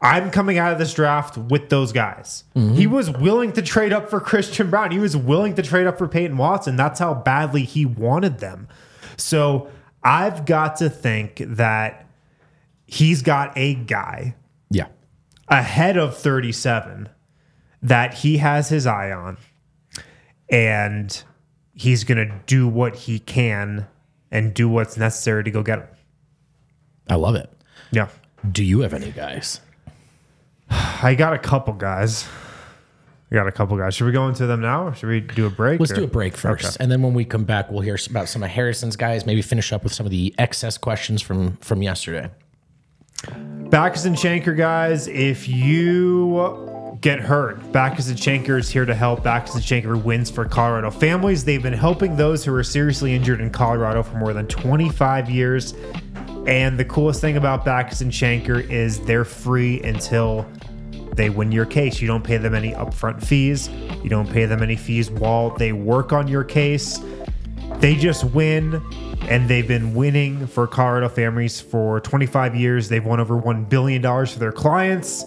I'm 0.00 0.30
coming 0.30 0.58
out 0.58 0.72
of 0.72 0.78
this 0.78 0.92
draft 0.92 1.38
with 1.38 1.70
those 1.70 1.90
guys. 1.90 2.44
Mm-hmm. 2.54 2.74
He 2.74 2.86
was 2.86 3.10
willing 3.10 3.52
to 3.52 3.62
trade 3.62 3.92
up 3.92 4.10
for 4.10 4.20
Christian 4.20 4.68
Braun. 4.70 4.90
He 4.90 4.98
was 4.98 5.16
willing 5.16 5.54
to 5.54 5.62
trade 5.62 5.86
up 5.86 5.96
for 5.96 6.06
Peyton 6.06 6.36
Watson. 6.36 6.76
That's 6.76 7.00
how 7.00 7.14
badly 7.14 7.64
he 7.64 7.86
wanted 7.86 8.38
them. 8.38 8.68
So 9.16 9.70
I've 10.02 10.44
got 10.44 10.76
to 10.76 10.90
think 10.90 11.36
that 11.38 12.06
he's 12.86 13.22
got 13.22 13.56
a 13.56 13.74
guy 13.74 14.34
Yeah. 14.70 14.88
ahead 15.48 15.96
of 15.96 16.16
37 16.16 17.08
that 17.84 18.14
he 18.14 18.38
has 18.38 18.68
his 18.68 18.86
eye 18.86 19.12
on 19.12 19.36
and 20.50 21.22
he's 21.74 22.02
going 22.04 22.18
to 22.28 22.34
do 22.46 22.66
what 22.66 22.96
he 22.96 23.18
can 23.20 23.86
and 24.30 24.52
do 24.54 24.68
what's 24.68 24.96
necessary 24.96 25.44
to 25.44 25.50
go 25.50 25.62
get 25.62 25.78
him. 25.78 25.88
I 27.08 27.14
love 27.16 27.34
it. 27.36 27.52
Yeah. 27.92 28.08
Do 28.50 28.64
you 28.64 28.80
have 28.80 28.92
any 28.94 29.10
guys? 29.12 29.60
I 30.70 31.14
got 31.14 31.34
a 31.34 31.38
couple 31.38 31.74
guys. 31.74 32.26
I 33.30 33.34
got 33.36 33.46
a 33.46 33.52
couple 33.52 33.76
guys. 33.76 33.94
Should 33.94 34.06
we 34.06 34.12
go 34.12 34.28
into 34.28 34.46
them 34.46 34.60
now, 34.60 34.88
or 34.88 34.94
should 34.94 35.08
we 35.08 35.20
do 35.20 35.46
a 35.46 35.50
break? 35.50 35.80
Let's 35.80 35.92
or- 35.92 35.96
do 35.96 36.04
a 36.04 36.08
break 36.08 36.36
first, 36.36 36.64
Okay. 36.64 36.76
and 36.80 36.90
then 36.90 37.02
when 37.02 37.14
we 37.14 37.24
come 37.24 37.44
back, 37.44 37.70
we'll 37.70 37.80
hear 37.82 37.98
about 38.08 38.28
some 38.28 38.42
of 38.42 38.50
Harrison's 38.50 38.96
guys. 38.96 39.26
Maybe 39.26 39.42
finish 39.42 39.72
up 39.72 39.82
with 39.84 39.92
some 39.92 40.06
of 40.06 40.10
the 40.10 40.34
excess 40.38 40.78
questions 40.78 41.20
from 41.22 41.56
from 41.58 41.82
yesterday. 41.82 42.30
Bachus 43.24 44.06
and 44.06 44.16
Schanker, 44.16 44.56
guys, 44.56 45.08
if 45.08 45.48
you 45.48 46.70
get 47.04 47.20
hurt, 47.20 47.60
Bachus 47.70 48.08
and 48.08 48.18
Schanker 48.18 48.58
is 48.58 48.70
here 48.70 48.86
to 48.86 48.94
help. 48.94 49.22
Bachus 49.22 49.52
and 49.56 49.62
Schanker 49.62 50.02
wins 50.02 50.30
for 50.30 50.46
Colorado 50.46 50.90
families. 50.90 51.44
They've 51.44 51.62
been 51.62 51.74
helping 51.74 52.16
those 52.16 52.42
who 52.42 52.54
are 52.54 52.64
seriously 52.64 53.14
injured 53.14 53.42
in 53.42 53.50
Colorado 53.50 54.02
for 54.02 54.16
more 54.16 54.32
than 54.32 54.46
25 54.46 55.28
years. 55.28 55.74
And 56.46 56.78
the 56.78 56.84
coolest 56.86 57.20
thing 57.20 57.36
about 57.36 57.62
Bachus 57.62 58.00
and 58.00 58.10
Schanker 58.10 58.66
is 58.70 59.00
they're 59.00 59.26
free 59.26 59.82
until 59.82 60.50
they 61.14 61.28
win 61.28 61.52
your 61.52 61.66
case. 61.66 62.00
You 62.00 62.08
don't 62.08 62.24
pay 62.24 62.38
them 62.38 62.54
any 62.54 62.72
upfront 62.72 63.22
fees. 63.22 63.68
You 64.02 64.08
don't 64.08 64.30
pay 64.30 64.46
them 64.46 64.62
any 64.62 64.76
fees 64.76 65.10
while 65.10 65.50
they 65.50 65.72
work 65.72 66.14
on 66.14 66.26
your 66.26 66.42
case. 66.42 67.00
They 67.80 67.96
just 67.96 68.24
win, 68.24 68.82
and 69.28 69.46
they've 69.46 69.68
been 69.68 69.94
winning 69.94 70.46
for 70.46 70.66
Colorado 70.66 71.10
families 71.10 71.60
for 71.60 72.00
25 72.00 72.56
years. 72.56 72.88
They've 72.88 73.04
won 73.04 73.20
over 73.20 73.38
$1 73.38 73.68
billion 73.68 74.02
for 74.02 74.38
their 74.38 74.52
clients. 74.52 75.26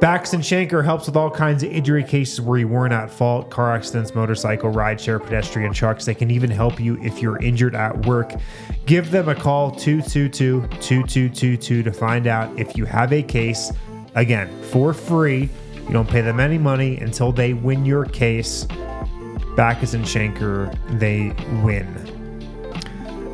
Bachus 0.00 0.32
and 0.32 0.44
Schanker 0.44 0.84
helps 0.84 1.06
with 1.06 1.16
all 1.16 1.28
kinds 1.28 1.64
of 1.64 1.72
injury 1.72 2.04
cases 2.04 2.40
where 2.40 2.56
you 2.56 2.68
weren't 2.68 2.92
at 2.92 3.10
fault 3.10 3.50
car 3.50 3.74
accidents, 3.74 4.14
motorcycle, 4.14 4.72
rideshare, 4.72 5.20
pedestrian 5.20 5.72
trucks. 5.72 6.04
They 6.04 6.14
can 6.14 6.30
even 6.30 6.50
help 6.50 6.78
you 6.78 7.02
if 7.02 7.20
you're 7.20 7.42
injured 7.42 7.74
at 7.74 8.06
work. 8.06 8.32
Give 8.86 9.10
them 9.10 9.28
a 9.28 9.34
call 9.34 9.72
222 9.72 10.68
2222 10.80 11.82
to 11.82 11.92
find 11.92 12.28
out 12.28 12.56
if 12.56 12.76
you 12.76 12.84
have 12.84 13.12
a 13.12 13.24
case. 13.24 13.72
Again, 14.14 14.48
for 14.70 14.94
free. 14.94 15.48
You 15.74 15.92
don't 15.92 16.08
pay 16.08 16.20
them 16.20 16.38
any 16.38 16.58
money 16.58 16.98
until 16.98 17.32
they 17.32 17.54
win 17.54 17.84
your 17.84 18.04
case. 18.04 18.66
Bachus 19.56 19.94
and 19.94 20.04
Schanker, 20.04 20.72
they 21.00 21.34
win. 21.64 21.86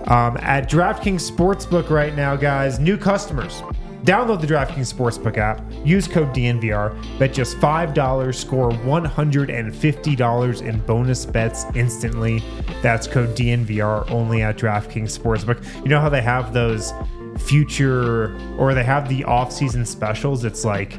Um, 0.06 0.38
at 0.38 0.70
DraftKings 0.70 1.30
Sportsbook 1.30 1.90
right 1.90 2.14
now, 2.14 2.36
guys, 2.36 2.78
new 2.78 2.96
customers. 2.96 3.62
Download 4.04 4.38
the 4.38 4.46
DraftKings 4.46 4.92
Sportsbook 4.92 5.38
app. 5.38 5.62
Use 5.82 6.06
code 6.06 6.28
DNVR. 6.34 6.94
Bet 7.18 7.32
just 7.32 7.56
$5. 7.56 8.34
Score 8.34 8.70
$150 8.70 10.62
in 10.62 10.78
bonus 10.80 11.24
bets 11.24 11.64
instantly. 11.74 12.42
That's 12.82 13.06
code 13.06 13.30
DNVR 13.34 14.10
only 14.10 14.42
at 14.42 14.58
DraftKings 14.58 15.18
Sportsbook. 15.18 15.64
You 15.82 15.88
know 15.88 16.00
how 16.00 16.10
they 16.10 16.20
have 16.20 16.52
those 16.52 16.92
future 17.38 18.36
or 18.58 18.74
they 18.74 18.84
have 18.84 19.08
the 19.08 19.24
off-season 19.24 19.86
specials? 19.86 20.44
It's 20.44 20.66
like 20.66 20.98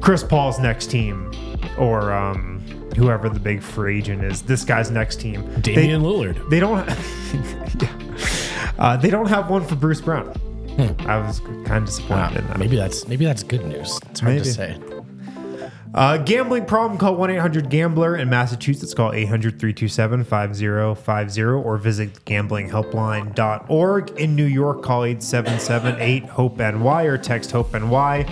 Chris 0.00 0.24
Paul's 0.24 0.58
next 0.58 0.86
team 0.90 1.30
or 1.78 2.12
um, 2.14 2.60
whoever 2.96 3.28
the 3.28 3.40
big 3.40 3.62
free 3.62 3.98
agent 3.98 4.24
is. 4.24 4.40
This 4.40 4.64
guy's 4.64 4.90
next 4.90 5.20
team. 5.20 5.44
They- 5.60 5.74
Damian 5.74 6.00
Lillard. 6.00 6.48
they 6.48 6.60
don't. 6.60 6.88
yeah. 7.82 8.72
uh, 8.78 8.96
they 8.96 9.10
don't 9.10 9.28
have 9.28 9.50
one 9.50 9.64
for 9.66 9.74
Bruce 9.74 10.00
Brown. 10.00 10.32
I 10.78 11.18
was 11.18 11.40
kind 11.40 11.72
of 11.72 11.84
disappointed 11.86 12.38
in. 12.38 12.46
Ah, 12.50 12.56
Maybe 12.58 12.76
that's 12.76 13.08
maybe 13.08 13.24
that's 13.24 13.42
good 13.42 13.64
news. 13.66 13.98
It's 14.10 14.20
hard 14.20 14.34
Maybe. 14.34 14.44
to 14.44 14.52
say. 14.52 14.78
Uh, 15.94 16.16
gambling 16.16 16.64
problem? 16.64 16.98
Call 16.98 17.16
one 17.16 17.28
eight 17.30 17.36
hundred 17.38 17.68
Gambler 17.68 18.16
in 18.16 18.30
Massachusetts. 18.30 18.94
Call 18.94 19.10
800-327-5050 19.12 21.62
or 21.64 21.76
visit 21.76 22.24
gamblinghelpline.org. 22.24 24.10
In 24.18 24.34
New 24.34 24.46
York, 24.46 24.82
call 24.82 25.04
eight 25.04 25.22
seven 25.22 25.60
seven 25.60 25.94
eight 26.00 26.24
Hope 26.24 26.56
NY 26.56 27.02
or 27.04 27.18
text 27.18 27.50
Hope 27.52 27.74
NY. 27.74 28.24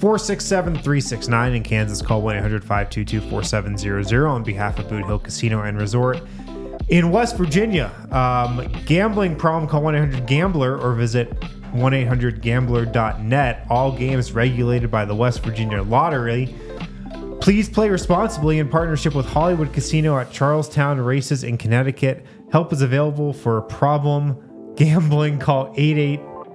467-369 0.00 1.54
in 1.56 1.62
Kansas, 1.62 2.02
call 2.02 2.22
1-800-522-4700 2.22 4.28
on 4.28 4.42
behalf 4.42 4.80
of 4.80 4.88
Boot 4.88 5.04
Hill 5.06 5.20
Casino 5.20 5.62
and 5.62 5.78
Resort. 5.78 6.20
In 6.88 7.12
West 7.12 7.36
Virginia, 7.36 7.92
um, 8.10 8.66
gambling 8.84 9.36
problem, 9.36 9.70
call 9.70 9.80
1-800-GAMBLER 9.82 10.76
or 10.80 10.94
visit 10.94 11.32
1-800-GAMBLER.net. 11.72 13.66
All 13.68 13.92
games 13.96 14.32
regulated 14.32 14.90
by 14.90 15.04
the 15.04 15.14
West 15.14 15.42
Virginia 15.42 15.82
Lottery. 15.82 16.54
Please 17.40 17.68
play 17.68 17.88
responsibly 17.88 18.58
in 18.58 18.68
partnership 18.68 19.14
with 19.14 19.26
Hollywood 19.26 19.72
Casino 19.72 20.18
at 20.18 20.30
Charlestown 20.30 21.00
Races 21.00 21.42
in 21.44 21.58
Connecticut. 21.58 22.24
Help 22.52 22.72
is 22.72 22.82
available 22.82 23.32
for 23.32 23.58
a 23.58 23.62
problem 23.62 24.74
gambling. 24.76 25.38
Call 25.38 25.74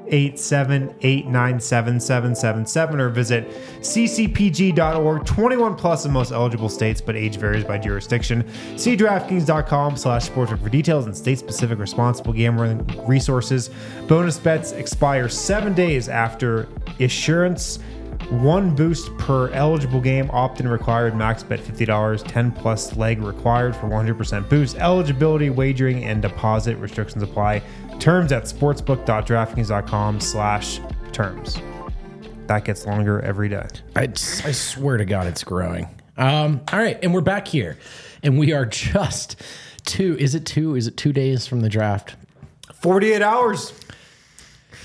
8887-897-7777 0.10 3.00
or 3.00 3.10
visit 3.10 3.48
ccpg.org. 3.80 5.26
21 5.26 5.76
plus 5.76 6.06
in 6.06 6.12
most 6.12 6.32
eligible 6.32 6.70
states, 6.70 7.02
but 7.02 7.16
age 7.16 7.38
varies 7.38 7.64
by 7.64 7.78
jurisdiction. 7.78 8.44
See 8.78 8.98
DraftKings.com 8.98 9.98
slash 9.98 10.30
sportsbook 10.30 10.62
for 10.62 10.70
details 10.70 11.06
and 11.06 11.16
state-specific 11.16 11.78
responsible 11.80 12.34
gambling 12.34 12.86
resources. 13.08 13.70
Bonus 14.08 14.38
bets 14.40 14.72
expire 14.74 15.30
seven 15.30 15.74
days 15.74 16.10
after 16.10 16.68
issuance. 17.00 17.80
One 18.30 18.76
boost 18.76 19.16
per 19.18 19.50
eligible 19.52 20.02
game, 20.02 20.30
opt 20.32 20.60
in 20.60 20.68
required, 20.68 21.16
max 21.16 21.44
bet 21.44 21.62
$50, 21.62 22.24
10 22.28 22.52
plus 22.52 22.98
leg 22.98 23.22
required 23.22 23.74
for 23.74 23.88
100% 23.88 24.50
boost. 24.50 24.76
Eligibility, 24.76 25.50
wagering, 25.50 26.04
and 26.04 26.22
deposit 26.22 26.76
restrictions 26.78 27.24
apply. 27.24 27.62
Terms 28.00 28.32
at 28.32 28.44
sportsbook.draftkings.com 28.44 30.20
slash 30.20 30.80
terms. 31.12 31.58
That 32.48 32.64
gets 32.64 32.86
longer 32.86 33.20
every 33.22 33.50
day. 33.50 33.68
I, 33.96 34.04
I 34.04 34.52
swear 34.52 34.98
to 34.98 35.06
God, 35.06 35.28
it's 35.28 35.44
growing. 35.44 35.88
Um, 36.16 36.62
all 36.72 36.80
right, 36.80 36.98
and 37.04 37.14
we're 37.14 37.22
back 37.22 37.48
here, 37.48 37.78
and 38.24 38.40
we 38.40 38.54
are 38.54 38.66
just 38.66 39.36
two. 39.86 40.16
Is 40.20 40.34
it 40.36 40.46
two? 40.46 40.76
Is 40.76 40.88
it 40.88 40.96
two 40.98 41.12
days 41.14 41.46
from 41.46 41.60
the 41.62 41.70
draft? 41.70 42.16
48 42.74 43.22
hours. 43.22 43.74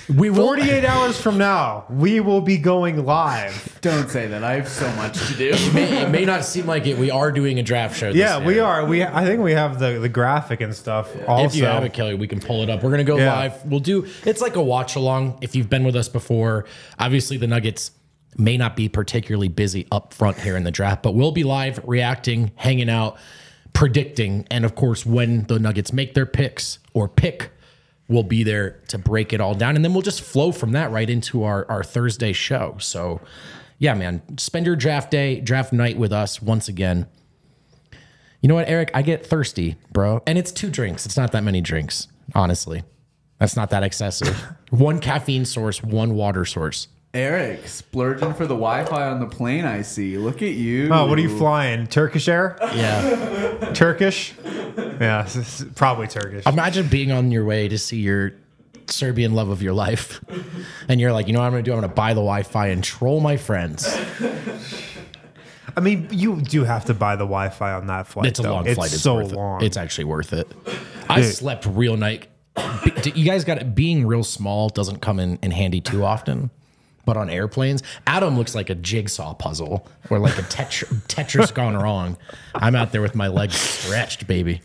We 0.08 0.30
will. 0.30 0.46
48 0.46 0.84
hours 0.84 1.20
from 1.20 1.38
now, 1.38 1.84
we 1.88 2.20
will 2.20 2.40
be 2.40 2.58
going 2.58 3.04
live. 3.04 3.78
Don't 3.80 4.08
say 4.10 4.26
that. 4.26 4.42
I 4.42 4.54
have 4.54 4.68
so 4.68 4.90
much 4.96 5.18
to 5.28 5.34
do. 5.34 5.50
May, 5.72 6.02
it 6.02 6.10
may 6.10 6.24
not 6.24 6.44
seem 6.44 6.66
like 6.66 6.86
it. 6.86 6.98
We 6.98 7.10
are 7.10 7.30
doing 7.32 7.58
a 7.58 7.62
draft 7.62 7.96
show. 7.96 8.08
This 8.08 8.16
Yeah, 8.16 8.44
we 8.44 8.58
are. 8.58 8.84
We 8.84 9.04
I 9.04 9.24
think 9.24 9.40
we 9.42 9.52
have 9.52 9.78
the, 9.78 9.98
the 9.98 10.08
graphic 10.08 10.60
and 10.60 10.74
stuff. 10.74 11.10
Also, 11.28 11.46
If 11.46 11.54
you 11.54 11.64
have 11.64 11.84
it, 11.84 11.92
Kelly, 11.92 12.14
we 12.14 12.26
can 12.26 12.40
pull 12.40 12.62
it 12.62 12.70
up. 12.70 12.82
We're 12.82 12.90
gonna 12.90 13.04
go 13.04 13.16
Yeah. 13.18 13.32
live. 13.34 13.64
We'll 13.64 13.80
do. 13.80 14.06
It's 14.24 14.40
like 14.40 14.56
a 14.56 14.62
watch 14.62 14.96
along. 14.96 15.38
If 15.40 15.54
you've 15.54 15.70
been 15.70 15.84
with 15.84 15.96
us 15.96 16.08
before, 16.08 16.64
obviously 16.98 17.36
the 17.36 17.46
Nuggets 17.46 17.92
may 18.36 18.56
not 18.56 18.76
be 18.76 18.88
particularly 18.88 19.48
busy 19.48 19.86
up 19.92 20.14
front 20.14 20.38
here 20.38 20.56
in 20.56 20.64
the 20.64 20.70
draft, 20.70 21.02
but 21.02 21.14
we'll 21.14 21.32
be 21.32 21.44
live, 21.44 21.80
reacting, 21.84 22.50
hanging 22.56 22.88
out, 22.88 23.18
predicting, 23.72 24.46
and 24.50 24.64
of 24.64 24.74
course, 24.74 25.04
when 25.06 25.44
the 25.44 25.58
Nuggets 25.58 25.92
make 25.92 26.14
their 26.14 26.26
picks 26.26 26.78
or 26.94 27.08
pick, 27.08 27.50
we'll 28.08 28.22
be 28.22 28.42
there 28.42 28.80
to 28.88 28.98
break 28.98 29.32
it 29.32 29.40
all 29.40 29.54
down, 29.54 29.76
and 29.76 29.84
then 29.84 29.92
we'll 29.92 30.02
just 30.02 30.20
flow 30.20 30.52
from 30.52 30.72
that 30.72 30.90
right 30.90 31.08
into 31.08 31.44
our 31.44 31.68
our 31.70 31.82
Thursday 31.82 32.32
show. 32.32 32.76
So, 32.78 33.20
yeah, 33.78 33.94
man, 33.94 34.22
spend 34.38 34.66
your 34.66 34.76
draft 34.76 35.10
day, 35.10 35.40
draft 35.40 35.72
night 35.72 35.96
with 35.96 36.12
us 36.12 36.42
once 36.42 36.68
again. 36.68 37.06
You 38.40 38.48
know 38.48 38.56
what, 38.56 38.68
Eric? 38.68 38.90
I 38.92 39.02
get 39.02 39.24
thirsty, 39.24 39.76
bro. 39.92 40.20
And 40.26 40.36
it's 40.36 40.50
two 40.50 40.68
drinks. 40.68 41.06
It's 41.06 41.16
not 41.16 41.30
that 41.32 41.44
many 41.44 41.60
drinks, 41.60 42.08
honestly. 42.34 42.82
That's 43.38 43.56
not 43.56 43.70
that 43.70 43.84
excessive. 43.84 44.36
one 44.70 44.98
caffeine 44.98 45.44
source, 45.44 45.82
one 45.82 46.14
water 46.14 46.44
source. 46.44 46.88
Eric, 47.14 47.68
splurging 47.68 48.32
for 48.32 48.46
the 48.46 48.54
Wi-Fi 48.54 49.08
on 49.08 49.20
the 49.20 49.26
plane. 49.26 49.66
I 49.66 49.82
see. 49.82 50.16
Look 50.16 50.40
at 50.40 50.52
you. 50.52 50.88
Oh, 50.90 51.06
what 51.06 51.18
are 51.18 51.22
you 51.22 51.36
flying? 51.36 51.86
Turkish 51.86 52.26
Air? 52.26 52.56
Yeah. 52.74 53.72
Turkish? 53.74 54.34
Yeah, 54.44 55.22
this 55.22 55.60
is 55.60 55.66
probably 55.74 56.06
Turkish. 56.06 56.46
Imagine 56.46 56.88
being 56.88 57.12
on 57.12 57.30
your 57.30 57.44
way 57.44 57.68
to 57.68 57.76
see 57.76 57.98
your 57.98 58.32
Serbian 58.86 59.34
love 59.34 59.50
of 59.50 59.60
your 59.60 59.74
life. 59.74 60.24
And 60.88 61.00
you're 61.00 61.12
like, 61.12 61.26
you 61.26 61.34
know 61.34 61.40
what 61.40 61.46
I'm 61.46 61.52
going 61.52 61.64
to 61.64 61.70
do? 61.70 61.74
I'm 61.74 61.80
going 61.80 61.90
to 61.90 61.94
buy 61.94 62.14
the 62.14 62.20
Wi 62.20 62.44
Fi 62.44 62.68
and 62.68 62.82
troll 62.82 63.20
my 63.20 63.36
friends. 63.36 63.86
I 65.76 65.80
mean, 65.80 66.08
you 66.10 66.40
do 66.40 66.64
have 66.64 66.86
to 66.86 66.94
buy 66.94 67.16
the 67.16 67.24
Wi-Fi 67.24 67.72
on 67.72 67.86
that 67.86 68.06
flight. 68.06 68.26
It's 68.26 68.38
a 68.38 68.42
though. 68.42 68.52
long 68.52 68.66
it's 68.66 68.74
flight. 68.74 68.92
It's 68.92 69.02
so 69.02 69.16
long. 69.16 69.62
It. 69.62 69.66
It's 69.66 69.76
actually 69.76 70.04
worth 70.04 70.32
it. 70.32 70.50
I 71.08 71.22
Dude. 71.22 71.32
slept 71.34 71.66
real 71.66 71.96
night. 71.96 72.28
You 73.14 73.24
guys 73.24 73.44
got 73.44 73.58
it. 73.58 73.74
Being 73.74 74.06
real 74.06 74.22
small 74.22 74.68
doesn't 74.68 75.00
come 75.00 75.18
in, 75.18 75.38
in 75.42 75.50
handy 75.50 75.80
too 75.80 76.04
often. 76.04 76.50
But 77.04 77.16
on 77.16 77.28
airplanes, 77.30 77.82
Adam 78.06 78.36
looks 78.36 78.54
like 78.54 78.70
a 78.70 78.74
jigsaw 78.76 79.34
puzzle 79.34 79.86
or 80.10 80.18
like 80.18 80.38
a 80.38 80.42
tetr- 80.42 80.86
Tetris 81.08 81.52
gone 81.52 81.76
wrong. 81.76 82.16
I'm 82.54 82.74
out 82.76 82.92
there 82.92 83.02
with 83.02 83.14
my 83.14 83.26
legs 83.28 83.56
stretched, 83.56 84.26
baby. 84.26 84.60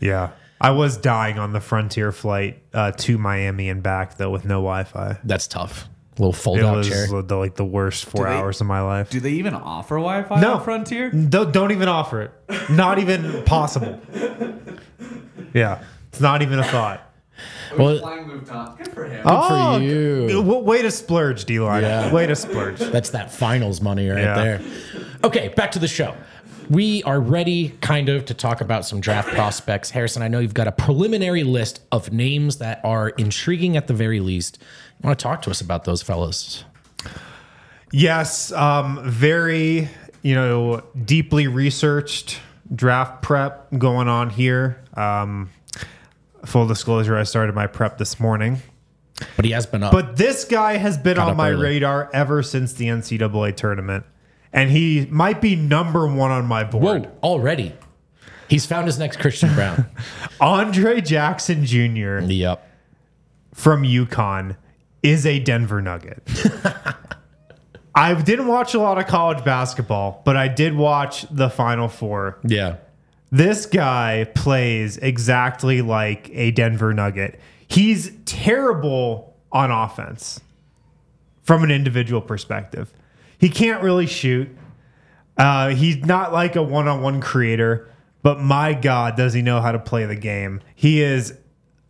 yeah. 0.00 0.30
I 0.60 0.70
was 0.70 0.96
dying 0.96 1.40
on 1.40 1.52
the 1.52 1.60
Frontier 1.60 2.12
flight 2.12 2.62
uh, 2.72 2.92
to 2.92 3.18
Miami 3.18 3.68
and 3.68 3.82
back 3.82 4.16
though 4.16 4.30
with 4.30 4.44
no 4.44 4.58
Wi-Fi. 4.60 5.18
That's 5.24 5.48
tough. 5.48 5.88
little 6.18 6.32
fold 6.32 6.58
It 6.60 6.64
out 6.64 6.76
was 6.76 6.88
chair. 6.88 7.08
the, 7.22 7.36
like 7.36 7.56
the 7.56 7.64
worst 7.64 8.04
four 8.04 8.26
they- 8.26 8.30
hours 8.30 8.60
of 8.60 8.68
my 8.68 8.80
life. 8.80 9.10
Do 9.10 9.18
they 9.18 9.32
even 9.32 9.54
offer 9.54 9.96
Wi-Fi 9.96 10.40
no, 10.40 10.54
on 10.54 10.62
Frontier? 10.64 11.10
Don't, 11.10 11.52
don't 11.52 11.72
even 11.72 11.88
offer 11.88 12.22
it. 12.22 12.70
Not 12.70 13.00
even 13.00 13.42
possible. 13.44 14.00
Yeah, 15.54 15.82
it's 16.08 16.20
not 16.20 16.40
even 16.42 16.58
a 16.58 16.64
thought. 16.64 17.06
Well- 17.78 17.98
flying 17.98 18.24
Lufthansa. 18.28 18.78
Good 18.78 18.88
for 18.92 19.04
him. 19.06 19.22
for 19.24 19.80
you. 19.82 20.28
g- 20.28 20.34
w- 20.34 20.58
way 20.58 20.82
to 20.82 20.90
splurge, 20.90 21.44
D 21.44 21.58
line. 21.60 21.82
Yeah. 21.82 22.12
Way 22.12 22.26
to 22.26 22.36
splurge. 22.36 22.78
That's 22.78 23.10
that 23.10 23.32
finals 23.32 23.80
money 23.80 24.08
right 24.08 24.22
Yeah. 24.22 24.34
there. 24.34 24.60
Okay, 25.24 25.48
back 25.48 25.72
to 25.72 25.78
the 25.78 25.88
show. 25.88 26.14
We 26.70 27.02
are 27.02 27.20
ready, 27.20 27.70
kind 27.80 28.08
of, 28.08 28.24
to 28.26 28.34
talk 28.34 28.60
about 28.60 28.86
some 28.86 29.00
draft 29.00 29.28
prospects. 29.34 29.90
Harrison, 29.90 30.22
I 30.22 30.28
know 30.28 30.38
you've 30.38 30.54
got 30.54 30.68
a 30.68 30.72
preliminary 30.72 31.42
list 31.44 31.80
of 31.90 32.12
names 32.12 32.56
that 32.58 32.80
are 32.84 33.10
intriguing 33.10 33.76
at 33.76 33.88
the 33.88 33.94
very 33.94 34.20
least. 34.20 34.58
You 35.02 35.06
want 35.08 35.18
to 35.18 35.22
talk 35.22 35.42
to 35.42 35.50
us 35.50 35.60
about 35.60 35.84
those 35.84 36.02
fellas? 36.02 36.64
Yes, 37.92 38.52
um, 38.52 39.00
very 39.04 39.88
you 40.22 40.34
know 40.34 40.82
deeply 41.04 41.46
researched 41.48 42.38
draft 42.74 43.22
prep 43.22 43.66
going 43.76 44.08
on 44.08 44.30
here. 44.30 44.80
Um, 44.94 45.50
full 46.44 46.66
disclosure, 46.66 47.16
I 47.16 47.22
started 47.24 47.54
my 47.54 47.66
prep 47.66 47.98
this 47.98 48.18
morning, 48.20 48.58
But 49.36 49.44
he 49.44 49.50
has 49.52 49.66
been 49.66 49.82
up. 49.82 49.92
but 49.92 50.16
this 50.16 50.44
guy 50.44 50.76
has 50.76 50.96
been 50.98 51.16
Got 51.16 51.24
on 51.24 51.30
up 51.32 51.36
my 51.36 51.50
early. 51.50 51.62
radar 51.62 52.10
ever 52.12 52.42
since 52.42 52.72
the 52.72 52.86
NCAA 52.86 53.56
tournament, 53.56 54.04
and 54.52 54.70
he 54.70 55.06
might 55.10 55.40
be 55.40 55.56
number 55.56 56.06
one 56.06 56.30
on 56.30 56.46
my 56.46 56.64
board. 56.64 57.04
Whoa, 57.06 57.12
already. 57.22 57.74
He's 58.48 58.66
found 58.66 58.86
his 58.86 58.98
next 58.98 59.18
Christian 59.18 59.54
Braun. 59.54 59.86
Andre 60.40 61.00
Jackson 61.00 61.64
Jr. 61.64 62.18
yep. 62.20 62.68
from 63.54 63.82
UConn 63.82 64.56
is 65.02 65.24
a 65.26 65.38
Denver 65.38 65.80
Nugget. 65.80 66.22
I 67.94 68.14
didn't 68.14 68.46
watch 68.46 68.74
a 68.74 68.78
lot 68.80 68.98
of 68.98 69.06
college 69.06 69.44
basketball, 69.44 70.22
but 70.24 70.36
I 70.36 70.48
did 70.48 70.74
watch 70.76 71.26
the 71.30 71.50
Final 71.50 71.88
Four. 71.88 72.38
Yeah. 72.44 72.76
This 73.32 73.64
guy 73.64 74.30
plays 74.34 74.98
exactly 74.98 75.80
like 75.80 76.30
a 76.34 76.50
Denver 76.50 76.92
Nugget. 76.92 77.40
He's 77.66 78.12
terrible 78.26 79.34
on 79.50 79.70
offense 79.70 80.38
from 81.42 81.64
an 81.64 81.70
individual 81.70 82.20
perspective. 82.20 82.92
He 83.38 83.48
can't 83.48 83.82
really 83.82 84.06
shoot. 84.06 84.54
Uh, 85.38 85.70
he's 85.70 86.04
not 86.04 86.34
like 86.34 86.56
a 86.56 86.62
one 86.62 86.86
on 86.88 87.00
one 87.00 87.22
creator, 87.22 87.90
but 88.22 88.38
my 88.38 88.74
God, 88.74 89.16
does 89.16 89.32
he 89.32 89.40
know 89.40 89.62
how 89.62 89.72
to 89.72 89.78
play 89.78 90.04
the 90.04 90.14
game? 90.14 90.60
He 90.74 91.00
is 91.00 91.32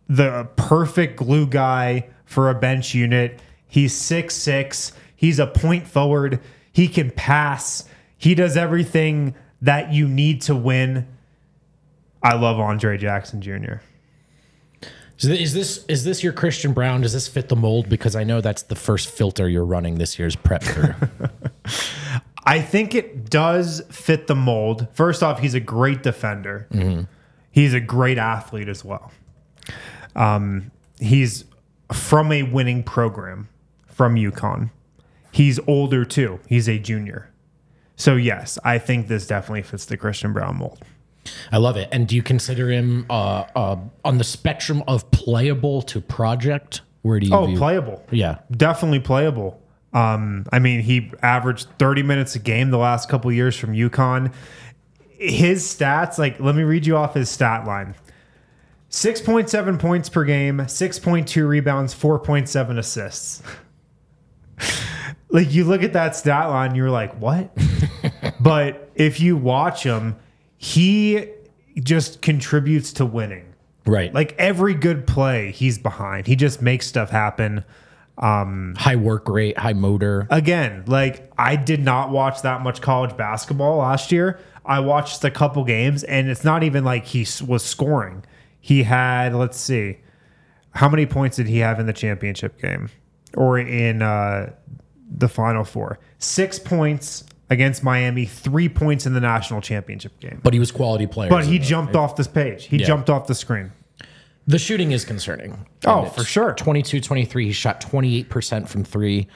the 0.07 0.47
perfect 0.55 1.17
glue 1.17 1.45
guy 1.45 2.07
for 2.23 2.49
a 2.49 2.55
bench 2.55 2.95
unit. 2.95 3.41
He's 3.67 3.93
six 3.93 4.33
six. 4.35 4.93
He's 5.13 5.39
a 5.39 5.47
point 5.47 5.87
forward. 5.87 6.39
He 6.71 6.87
can 6.87 7.11
pass. 7.11 7.83
He 8.17 8.33
does 8.33 8.55
everything 8.55 9.35
that 9.61 9.91
you 9.91 10.07
need 10.07 10.41
to 10.43 10.55
win. 10.55 11.07
I 12.23 12.35
love 12.35 12.59
Andre 12.59 12.97
Jackson 12.97 13.41
Jr. 13.41 13.75
Is 15.19 15.25
Is 15.25 15.53
this 15.53 15.85
is 15.87 16.03
this 16.03 16.23
your 16.23 16.33
Christian 16.33 16.73
Braun? 16.73 17.01
Does 17.01 17.13
this 17.13 17.27
fit 17.27 17.49
the 17.49 17.55
mold? 17.55 17.89
Because 17.89 18.15
I 18.15 18.23
know 18.23 18.41
that's 18.41 18.63
the 18.63 18.75
first 18.75 19.09
filter 19.09 19.47
you're 19.47 19.65
running 19.65 19.97
this 19.97 20.17
year's 20.17 20.35
prep 20.35 20.63
through. 20.63 20.93
I 22.45 22.61
think 22.61 22.93
it 22.93 23.29
does 23.29 23.81
fit 23.89 24.27
the 24.27 24.35
mold. 24.35 24.87
First 24.93 25.23
off, 25.23 25.39
he's 25.39 25.53
a 25.53 25.59
great 25.61 26.03
defender. 26.03 26.67
He's 27.51 27.73
a 27.73 27.79
great 27.79 28.17
athlete 28.17 28.67
as 28.67 28.83
well. 28.83 29.11
Um, 30.15 30.71
he's 30.99 31.45
from 31.93 32.31
a 32.31 32.43
winning 32.43 32.83
program 32.83 33.47
from 33.85 34.15
UConn. 34.15 34.71
He's 35.31 35.59
older 35.67 36.03
too. 36.03 36.39
He's 36.47 36.67
a 36.67 36.79
junior. 36.79 37.31
So 37.95 38.15
yes, 38.15 38.57
I 38.63 38.77
think 38.79 39.07
this 39.07 39.27
definitely 39.27 39.61
fits 39.61 39.85
the 39.85 39.97
Christian 39.97 40.33
Braun 40.33 40.57
mold. 40.57 40.83
I 41.51 41.57
love 41.57 41.77
it. 41.77 41.89
And 41.91 42.07
do 42.07 42.15
you 42.15 42.23
consider 42.23 42.69
him 42.69 43.05
uh, 43.09 43.45
uh, 43.55 43.77
on 44.03 44.17
the 44.17 44.23
spectrum 44.23 44.83
of 44.87 45.09
playable 45.11 45.81
to 45.83 46.01
project? 46.01 46.81
Where 47.01 47.19
do 47.19 47.27
you? 47.27 47.33
Oh, 47.33 47.45
view- 47.45 47.57
playable. 47.57 48.03
Yeah. 48.11 48.39
definitely 48.51 48.99
playable. 48.99 49.59
Um, 49.93 50.45
I 50.51 50.59
mean, 50.59 50.81
he 50.81 51.11
averaged 51.21 51.67
30 51.77 52.03
minutes 52.03 52.35
a 52.35 52.39
game 52.39 52.71
the 52.71 52.77
last 52.77 53.09
couple 53.09 53.31
years 53.31 53.55
from 53.55 53.73
UConn. 53.73 54.33
His 55.17 55.63
stats, 55.63 56.17
like, 56.17 56.39
let 56.39 56.55
me 56.55 56.63
read 56.63 56.85
you 56.85 56.97
off 56.97 57.13
his 57.13 57.29
stat 57.29 57.65
line 57.65 57.95
6.7 58.89 59.79
points 59.79 60.09
per 60.09 60.23
game, 60.23 60.57
6.2 60.57 61.47
rebounds, 61.47 61.95
4.7 61.95 62.77
assists. 62.77 63.41
like, 65.29 65.53
you 65.53 65.63
look 65.63 65.83
at 65.83 65.93
that 65.93 66.15
stat 66.15 66.49
line, 66.49 66.75
you're 66.75 66.91
like, 66.91 67.13
what? 67.19 67.55
but 68.39 68.91
if 68.95 69.19
you 69.19 69.37
watch 69.37 69.83
him, 69.83 70.15
he 70.63 71.27
just 71.81 72.21
contributes 72.21 72.93
to 72.93 73.05
winning. 73.05 73.53
Right. 73.85 74.13
Like 74.13 74.33
every 74.37 74.73
good 74.73 75.05
play, 75.05 75.51
he's 75.51 75.77
behind. 75.77 76.25
He 76.25 76.37
just 76.37 76.61
makes 76.61 76.87
stuff 76.87 77.09
happen. 77.09 77.65
Um, 78.17 78.73
high 78.77 78.95
work 78.95 79.27
rate, 79.27 79.57
high 79.57 79.73
motor. 79.73 80.25
again, 80.29 80.85
like 80.87 81.29
I 81.37 81.57
did 81.57 81.83
not 81.83 82.11
watch 82.11 82.43
that 82.43 82.61
much 82.61 82.81
college 82.81 83.17
basketball 83.17 83.79
last 83.79 84.09
year. 84.09 84.39
I 84.63 84.79
watched 84.79 85.21
a 85.25 85.31
couple 85.31 85.65
games, 85.65 86.05
and 86.05 86.29
it's 86.29 86.45
not 86.45 86.63
even 86.63 86.85
like 86.85 87.07
he 87.07 87.27
was 87.45 87.61
scoring. 87.61 88.23
He 88.61 88.83
had, 88.83 89.35
let's 89.35 89.59
see, 89.59 89.97
how 90.71 90.87
many 90.87 91.05
points 91.05 91.35
did 91.35 91.47
he 91.47 91.57
have 91.57 91.77
in 91.77 91.87
the 91.87 91.93
championship 91.93 92.61
game 92.61 92.89
or 93.35 93.59
in 93.59 94.01
uh, 94.01 94.53
the 95.11 95.27
Final 95.27 95.65
Four? 95.65 95.99
Six 96.19 96.57
points 96.57 97.25
against 97.49 97.83
Miami, 97.83 98.25
three 98.25 98.69
points 98.69 99.05
in 99.05 99.13
the 99.13 99.19
national 99.21 99.61
championship 99.61 100.19
game. 100.19 100.39
But 100.43 100.53
he 100.53 100.59
was 100.59 100.71
quality 100.71 101.07
player. 101.07 101.29
But 101.29 101.45
he 101.45 101.59
jumped 101.59 101.95
off 101.95 102.15
this 102.15 102.27
page. 102.27 102.65
He 102.65 102.77
Yeah. 102.77 102.87
jumped 102.87 103.09
off 103.09 103.27
the 103.27 103.35
screen. 103.35 103.71
The 104.47 104.59
shooting 104.59 104.91
is 104.91 105.05
concerning. 105.05 105.65
Oh, 105.85 106.05
for 106.05 106.23
sure. 106.23 106.53
22 106.53 106.99
23. 106.99 107.45
He 107.47 107.51
shot 107.53 107.79
28% 107.79 108.67
from 108.67 108.83
three. 108.83 109.27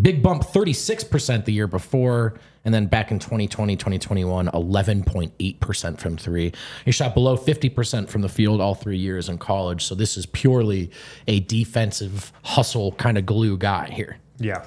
Big 0.00 0.22
bump 0.22 0.42
36% 0.44 1.46
the 1.46 1.52
year 1.52 1.66
before. 1.66 2.34
And 2.64 2.74
then 2.74 2.86
back 2.86 3.10
in 3.10 3.18
2020, 3.18 3.76
2021, 3.76 4.48
11.8% 4.48 5.98
from 6.00 6.16
three. 6.16 6.52
He 6.84 6.90
shot 6.90 7.14
below 7.14 7.36
50% 7.36 8.08
from 8.08 8.22
the 8.22 8.28
field 8.28 8.60
all 8.60 8.74
three 8.74 8.98
years 8.98 9.28
in 9.28 9.38
college. 9.38 9.84
So 9.84 9.94
this 9.94 10.16
is 10.16 10.26
purely 10.26 10.90
a 11.28 11.40
defensive 11.40 12.32
hustle 12.42 12.92
kind 12.92 13.16
of 13.18 13.24
glue 13.26 13.56
guy 13.56 13.88
here. 13.92 14.18
Yeah. 14.38 14.64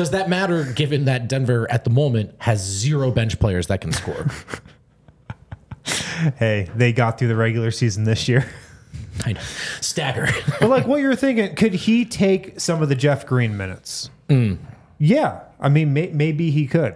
Does 0.00 0.12
that 0.12 0.30
matter 0.30 0.64
given 0.64 1.04
that 1.04 1.28
Denver 1.28 1.70
at 1.70 1.84
the 1.84 1.90
moment 1.90 2.34
has 2.38 2.58
zero 2.58 3.10
bench 3.10 3.38
players 3.38 3.66
that 3.66 3.82
can 3.82 3.92
score? 3.92 4.28
Hey, 6.36 6.70
they 6.74 6.92
got 6.92 7.18
through 7.18 7.28
the 7.28 7.36
regular 7.36 7.70
season 7.70 8.04
this 8.04 8.28
year. 8.28 8.48
I 9.24 9.32
know. 9.32 9.40
Stagger. 9.80 10.28
But 10.60 10.68
like 10.68 10.86
what 10.86 11.00
you're 11.00 11.16
thinking, 11.16 11.54
could 11.54 11.72
he 11.72 12.04
take 12.04 12.60
some 12.60 12.82
of 12.82 12.88
the 12.88 12.94
Jeff 12.94 13.26
Green 13.26 13.56
minutes? 13.56 14.10
Mm. 14.28 14.58
Yeah, 14.98 15.40
I 15.58 15.68
mean, 15.70 15.92
may, 15.92 16.08
maybe 16.08 16.50
he 16.50 16.66
could. 16.66 16.94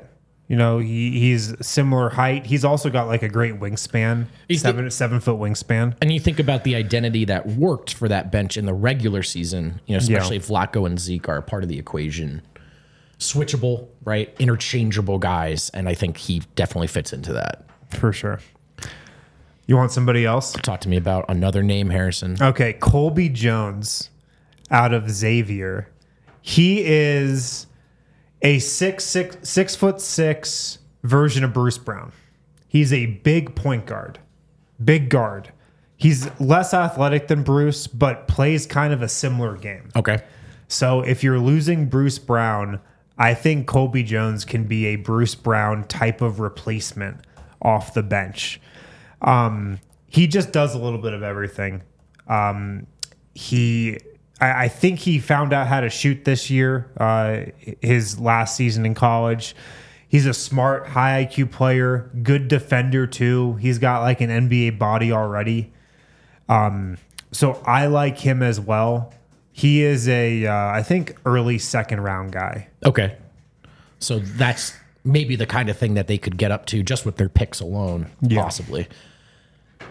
You 0.49 0.57
know, 0.57 0.79
he, 0.79 1.19
he's 1.19 1.55
similar 1.67 2.11
height. 2.11 2.47
He's 2.47 2.65
also 2.65 2.91
got 2.91 3.07
like 3.07 3.23
a 3.23 3.29
great 3.29 3.59
wingspan, 3.59 4.27
He's 4.47 4.61
seven 4.61 4.91
seven 4.91 5.21
foot 5.21 5.37
wingspan. 5.37 5.97
And 6.01 6.13
you 6.13 6.21
think 6.21 6.39
about 6.39 6.65
the 6.65 6.75
identity 6.75 7.25
that 7.25 7.47
worked 7.47 7.95
for 7.95 8.09
that 8.09 8.31
bench 8.31 8.57
in 8.57 8.67
the 8.67 8.75
regular 8.75 9.23
season, 9.23 9.81
you 9.87 9.93
know, 9.93 9.99
especially 9.99 10.37
if 10.37 10.49
Vlatko 10.49 10.87
and 10.87 11.01
Zeke 11.01 11.29
are 11.29 11.43
part 11.43 11.63
of 11.63 11.69
the 11.69 11.79
equation. 11.79 12.43
Switchable, 13.33 13.89
right? 14.05 14.35
Interchangeable 14.39 15.19
guys. 15.19 15.71
And 15.71 15.89
I 15.89 15.95
think 15.95 16.17
he 16.17 16.43
definitely 16.55 16.89
fits 16.89 17.13
into 17.13 17.33
that. 17.33 17.65
For 17.91 18.13
sure. 18.13 18.41
You 19.67 19.77
want 19.77 19.93
somebody 19.93 20.27
else? 20.27 20.53
Talk 20.53 20.81
to 20.83 20.89
me 20.89 20.97
about 20.97 21.25
another 21.29 21.63
name, 21.63 21.91
Harrison. 21.91 22.37
Okay, 22.41 22.75
Colby 22.75 23.29
Jones 23.31 24.11
out 24.71 24.93
of 24.93 25.11
Xavier. 25.11 25.89
He 26.43 26.85
is 26.85 27.67
a 28.43 28.59
six 28.59 29.05
six 29.05 29.37
six 29.49 29.75
foot 29.75 30.01
six 30.01 30.79
version 31.03 31.45
of 31.45 31.55
Bruce 31.55 31.79
Brown. 31.79 32.13
He's 32.69 32.93
a 32.93 33.07
big 33.07 33.55
point 33.55 33.87
guard, 33.87 34.19
big 34.85 35.09
guard. 35.09 35.53
He's 35.97 36.29
less 36.39 36.75
athletic 36.75 37.29
than 37.29 37.43
Bruce, 37.43 37.87
but 37.87 38.29
plays 38.29 38.67
kind 38.67 38.93
of 38.93 39.01
a 39.01 39.09
similar 39.09 39.57
game. 39.57 39.89
Okay. 39.97 40.23
So 40.69 41.01
if 41.01 41.23
you're 41.23 41.39
losing 41.39 41.89
Bruce 41.89 42.19
Brown, 42.19 42.81
I 43.17 43.35
think 43.35 43.67
Colby 43.67 44.03
Jones 44.03 44.45
can 44.45 44.65
be 44.65 44.87
a 44.87 44.97
Bruce 44.97 45.35
Brown 45.35 45.85
type 45.85 46.21
of 46.21 46.41
replacement 46.41 47.19
off 47.63 47.95
the 47.95 48.03
bench. 48.03 48.61
Um, 49.23 49.81
he 50.09 50.27
just 50.27 50.53
does 50.53 50.75
a 50.75 50.79
little 50.79 50.99
bit 50.99 51.13
of 51.13 51.23
everything. 51.23 51.83
Um, 52.27 52.87
he, 53.35 53.99
I, 54.41 54.65
I 54.65 54.69
think 54.69 54.99
he 55.01 55.19
found 55.19 55.53
out 55.53 55.67
how 55.67 55.81
to 55.81 55.91
shoot 55.91 56.25
this 56.25 56.51
year, 56.51 56.91
uh, 56.99 57.47
his 57.81 58.19
last 58.19 58.57
season 58.57 58.85
in 58.85 58.95
college. 58.95 59.55
He's 60.09 60.27
a 60.27 60.35
smart, 60.35 60.89
high 60.89 61.25
IQ 61.25 61.51
player, 61.51 62.11
good 62.23 62.49
defender 62.49 63.07
too. 63.07 63.55
He's 63.55 63.79
got 63.79 64.03
like 64.03 64.21
an 64.21 64.31
NBA 64.31 64.79
body 64.79 65.11
already. 65.11 65.73
Um, 66.49 66.99
so 67.33 67.61
I 67.67 67.87
like 67.87 68.19
him 68.19 68.43
as 68.43 68.61
well. 68.61 69.13
He 69.57 69.83
is 69.85 70.09
a, 70.09 70.47
uh, 70.47 70.53
I 70.53 70.83
think, 70.83 71.17
early 71.25 71.59
second 71.59 72.01
round 72.01 72.33
guy. 72.33 72.67
Okay. 72.85 73.17
So 74.01 74.19
that's 74.19 74.77
maybe 75.05 75.37
the 75.37 75.47
kind 75.47 75.69
of 75.69 75.79
thing 75.79 75.95
that 75.95 76.09
they 76.09 76.19
could 76.19 76.37
get 76.37 76.51
up 76.51 76.67
to 76.67 76.83
just 76.83 77.07
with 77.07 77.19
their 77.19 77.29
picks 77.29 77.61
alone, 77.61 78.09
Yeah. 78.21 78.43
possibly. 78.43 78.89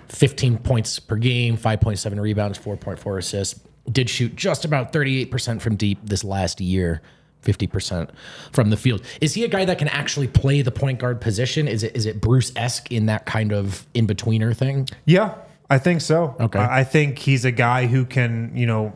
15 0.09 0.57
points 0.57 0.99
per 0.99 1.16
game, 1.16 1.57
5.7 1.57 2.20
rebounds, 2.20 2.59
4.4 2.59 3.18
assists. 3.18 3.59
Did 3.89 4.09
shoot 4.09 4.36
just 4.36 4.66
about 4.66 4.91
38% 4.91 5.61
from 5.61 5.76
deep 5.78 5.99
this 6.03 6.26
last 6.26 6.59
year, 6.59 7.01
50% 7.43 8.09
from 8.51 8.70
the 8.70 8.78
field. 8.78 9.01
Is 9.22 9.34
he 9.34 9.45
a 9.45 9.47
guy 9.47 9.64
that 9.66 9.78
can 9.78 9.88
actually 9.88 10.28
play 10.28 10.61
the 10.61 10.72
point 10.72 10.99
guard 10.99 11.22
position? 11.22 11.70
Is 11.70 11.84
it 11.84 11.95
is 11.95 12.05
it 12.05 12.20
Bruce 12.20 12.51
esque 12.57 12.91
in 12.91 13.05
that 13.05 13.26
kind 13.26 13.53
of 13.53 13.86
in 13.93 14.07
betweener 14.07 14.53
thing? 14.55 14.89
Yeah, 15.05 15.36
I 15.70 15.78
think 15.78 16.01
so. 16.01 16.36
Okay. 16.39 16.59
I 16.59 16.80
I 16.80 16.84
think 16.84 17.20
he's 17.20 17.45
a 17.45 17.51
guy 17.51 17.88
who 17.88 18.05
can, 18.05 18.51
you 18.55 18.66
know, 18.66 18.93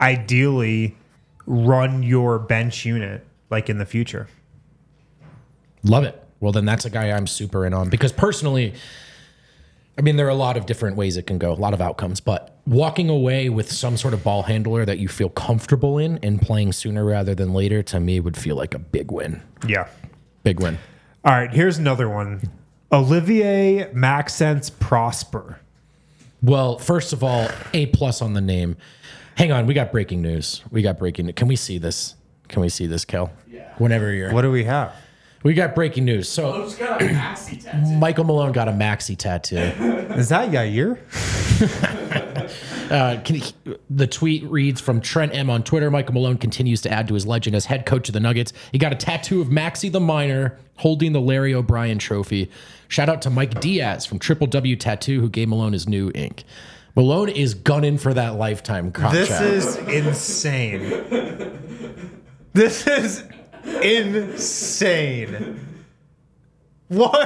ideally 0.00 0.96
run 1.46 2.02
your 2.02 2.38
bench 2.38 2.84
unit 2.84 3.24
like 3.50 3.70
in 3.70 3.78
the 3.78 3.86
future. 3.86 4.28
Love 5.82 6.04
it. 6.04 6.22
Well, 6.40 6.52
then 6.52 6.64
that's 6.64 6.84
a 6.84 6.90
guy 6.90 7.10
I'm 7.10 7.26
super 7.26 7.64
in 7.64 7.72
on 7.72 7.88
because 7.88 8.12
personally, 8.12 8.74
I 9.98 10.02
mean, 10.02 10.16
there 10.16 10.26
are 10.26 10.30
a 10.30 10.34
lot 10.34 10.56
of 10.56 10.66
different 10.66 10.96
ways 10.96 11.16
it 11.16 11.26
can 11.26 11.38
go, 11.38 11.52
a 11.52 11.54
lot 11.54 11.72
of 11.72 11.80
outcomes, 11.80 12.20
but 12.20 12.58
walking 12.66 13.08
away 13.08 13.48
with 13.48 13.70
some 13.70 13.96
sort 13.96 14.12
of 14.12 14.22
ball 14.22 14.42
handler 14.42 14.84
that 14.84 14.98
you 14.98 15.08
feel 15.08 15.30
comfortable 15.30 15.96
in 15.98 16.18
and 16.22 16.42
playing 16.42 16.72
sooner 16.72 17.04
rather 17.04 17.34
than 17.34 17.54
later 17.54 17.82
to 17.84 18.00
me 18.00 18.20
would 18.20 18.36
feel 18.36 18.56
like 18.56 18.74
a 18.74 18.78
big 18.78 19.10
win. 19.10 19.40
Yeah. 19.66 19.88
Big 20.42 20.60
win. 20.60 20.78
All 21.24 21.32
right, 21.32 21.50
here's 21.52 21.78
another 21.78 22.08
one. 22.08 22.42
Olivier 22.92 23.90
Maxence 23.92 24.70
Prosper. 24.70 25.58
Well, 26.42 26.78
first 26.78 27.12
of 27.12 27.24
all, 27.24 27.48
A 27.72 27.86
plus 27.86 28.20
on 28.20 28.34
the 28.34 28.40
name. 28.40 28.76
Hang 29.36 29.52
on, 29.52 29.66
we 29.66 29.74
got 29.74 29.92
breaking 29.92 30.22
news. 30.22 30.62
We 30.70 30.82
got 30.82 30.98
breaking. 30.98 31.32
Can 31.34 31.46
we 31.46 31.56
see 31.56 31.78
this? 31.78 32.14
Can 32.48 32.62
we 32.62 32.68
see 32.68 32.86
this, 32.86 33.04
Kel? 33.04 33.30
Yeah. 33.48 33.72
Whenever 33.78 34.12
you're. 34.12 34.32
What 34.32 34.42
do 34.42 34.50
we 34.50 34.64
have? 34.64 34.94
We 35.42 35.54
got 35.54 35.74
breaking 35.74 36.04
news. 36.06 36.28
So 36.28 36.68
got 36.78 37.02
a 37.02 37.04
Maxie 37.04 37.56
tattoo. 37.60 37.96
Michael 37.98 38.24
Malone 38.24 38.52
got 38.52 38.66
a 38.66 38.72
Maxie 38.72 39.14
tattoo. 39.14 39.56
Is 40.16 40.30
that 40.30 40.50
Yair? 40.50 40.98
Uh, 42.90 43.20
can 43.24 43.34
he, 43.34 43.52
the 43.90 44.06
tweet 44.06 44.44
reads 44.44 44.80
from 44.80 45.00
Trent 45.00 45.34
M 45.34 45.50
on 45.50 45.64
Twitter. 45.64 45.90
Michael 45.90 46.14
Malone 46.14 46.38
continues 46.38 46.80
to 46.82 46.92
add 46.92 47.08
to 47.08 47.14
his 47.14 47.26
legend 47.26 47.56
as 47.56 47.64
head 47.64 47.84
coach 47.84 48.08
of 48.08 48.12
the 48.12 48.20
Nuggets. 48.20 48.52
He 48.70 48.78
got 48.78 48.92
a 48.92 48.96
tattoo 48.96 49.40
of 49.40 49.50
Maxie 49.50 49.88
the 49.88 49.98
Miner 49.98 50.56
holding 50.76 51.12
the 51.12 51.20
Larry 51.20 51.52
O'Brien 51.52 51.98
trophy. 51.98 52.48
Shout 52.86 53.08
out 53.08 53.22
to 53.22 53.30
Mike 53.30 53.60
Diaz 53.60 54.06
from 54.06 54.20
Triple 54.20 54.46
W 54.46 54.76
Tattoo 54.76 55.20
who 55.20 55.28
gave 55.28 55.48
Malone 55.48 55.72
his 55.72 55.88
new 55.88 56.12
ink. 56.14 56.44
Malone 56.96 57.28
is 57.28 57.52
gunning 57.52 57.98
for 57.98 58.14
that 58.14 58.36
lifetime 58.36 58.90
contract. 58.90 59.28
This 59.28 59.76
is 59.76 59.78
insane. 59.88 60.88
This 62.54 62.86
is 62.86 63.22
insane. 63.82 65.60
What? 66.88 67.20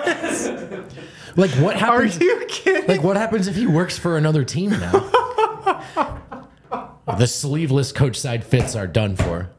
like 1.36 1.50
what 1.52 1.76
happens? 1.76 2.20
Are 2.20 2.24
you 2.24 2.44
kidding? 2.48 2.88
Like 2.88 3.04
what 3.04 3.16
happens 3.16 3.46
if 3.46 3.54
he 3.54 3.68
works 3.68 3.96
for 3.96 4.16
another 4.16 4.42
team 4.42 4.70
now? 4.70 4.90
the 7.16 7.28
sleeveless 7.28 7.92
coach 7.92 8.18
side 8.18 8.42
fits 8.42 8.74
are 8.74 8.88
done 8.88 9.14
for. 9.14 9.50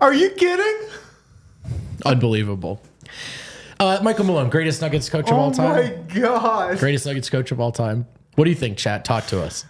Are 0.00 0.14
you 0.14 0.30
kidding? 0.30 0.88
Unbelievable. 2.04 2.80
Uh, 3.80 3.98
Michael 4.04 4.26
Malone, 4.26 4.50
greatest 4.50 4.80
Nuggets 4.80 5.08
coach 5.08 5.32
of 5.32 5.36
all 5.36 5.50
time. 5.50 5.70
Oh 5.70 5.74
my 5.74 5.88
god. 6.20 6.78
Greatest 6.78 7.06
Nuggets 7.06 7.28
coach 7.28 7.50
of 7.50 7.58
all 7.58 7.72
time. 7.72 8.06
What 8.34 8.44
do 8.44 8.50
you 8.50 8.56
think, 8.56 8.78
chat? 8.78 9.04
Talk 9.04 9.26
to 9.28 9.42
us. 9.42 9.64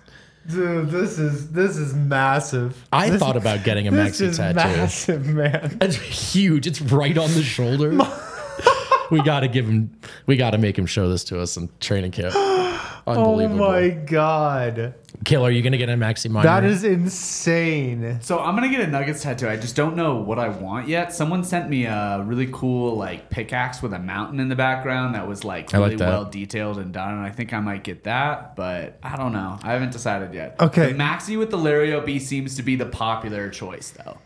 Dude, 0.48 0.90
this 0.90 1.18
is 1.18 1.50
this 1.52 1.76
is 1.76 1.94
massive. 1.94 2.76
I 2.92 3.10
This- 3.10 3.20
thought 3.20 3.36
about 3.36 3.62
getting 3.64 3.86
a 3.86 3.90
This 3.90 3.98
Maxie 4.20 4.24
is 4.26 4.36
tattoo. 4.38 4.56
massive, 4.56 5.26
man. 5.26 5.78
It's 5.80 5.96
huge. 5.96 6.66
It's 6.66 6.80
right 6.80 7.16
on 7.16 7.32
the 7.34 7.42
shoulder. 7.42 7.90
we 9.10 9.22
got 9.22 9.40
to 9.40 9.48
give 9.48 9.66
him. 9.68 9.90
We 10.26 10.36
got 10.36 10.50
to 10.50 10.58
make 10.58 10.76
him 10.76 10.86
show 10.86 11.08
this 11.08 11.22
to 11.24 11.40
us 11.40 11.56
in 11.56 11.68
training 11.80 12.10
camp. 12.12 12.34
Oh 13.06 13.48
my 13.48 13.90
god. 13.90 14.94
Kill, 15.24 15.46
are 15.46 15.50
you 15.50 15.62
gonna 15.62 15.78
get 15.78 15.88
a 15.88 15.96
Maxie 15.96 16.28
Miner? 16.28 16.48
That 16.48 16.64
is 16.64 16.82
insane. 16.84 18.18
So 18.22 18.40
I'm 18.40 18.54
gonna 18.54 18.68
get 18.68 18.80
a 18.80 18.86
Nuggets 18.86 19.22
tattoo. 19.22 19.48
I 19.48 19.56
just 19.56 19.76
don't 19.76 19.94
know 19.94 20.16
what 20.16 20.38
I 20.38 20.48
want 20.48 20.88
yet. 20.88 21.12
Someone 21.12 21.44
sent 21.44 21.68
me 21.68 21.84
a 21.84 22.22
really 22.26 22.48
cool 22.52 22.96
like 22.96 23.30
pickaxe 23.30 23.82
with 23.82 23.92
a 23.92 23.98
mountain 23.98 24.40
in 24.40 24.48
the 24.48 24.56
background 24.56 25.14
that 25.14 25.28
was 25.28 25.44
like 25.44 25.72
I 25.74 25.78
like 25.78 25.92
really 25.92 26.04
well 26.04 26.24
detailed 26.24 26.78
and 26.78 26.92
done. 26.92 27.14
And 27.14 27.24
I 27.24 27.30
think 27.30 27.52
I 27.52 27.60
might 27.60 27.84
get 27.84 28.04
that, 28.04 28.56
but 28.56 28.98
I 29.02 29.16
don't 29.16 29.32
know. 29.32 29.58
I 29.62 29.72
haven't 29.72 29.92
decided 29.92 30.34
yet. 30.34 30.56
Okay. 30.60 30.88
The 30.88 30.98
Maxie 30.98 31.36
with 31.36 31.50
the 31.50 31.58
Larry 31.58 31.94
OB 31.94 32.20
seems 32.20 32.56
to 32.56 32.62
be 32.62 32.74
the 32.74 32.86
popular 32.86 33.48
choice 33.48 33.90
though. 33.90 34.18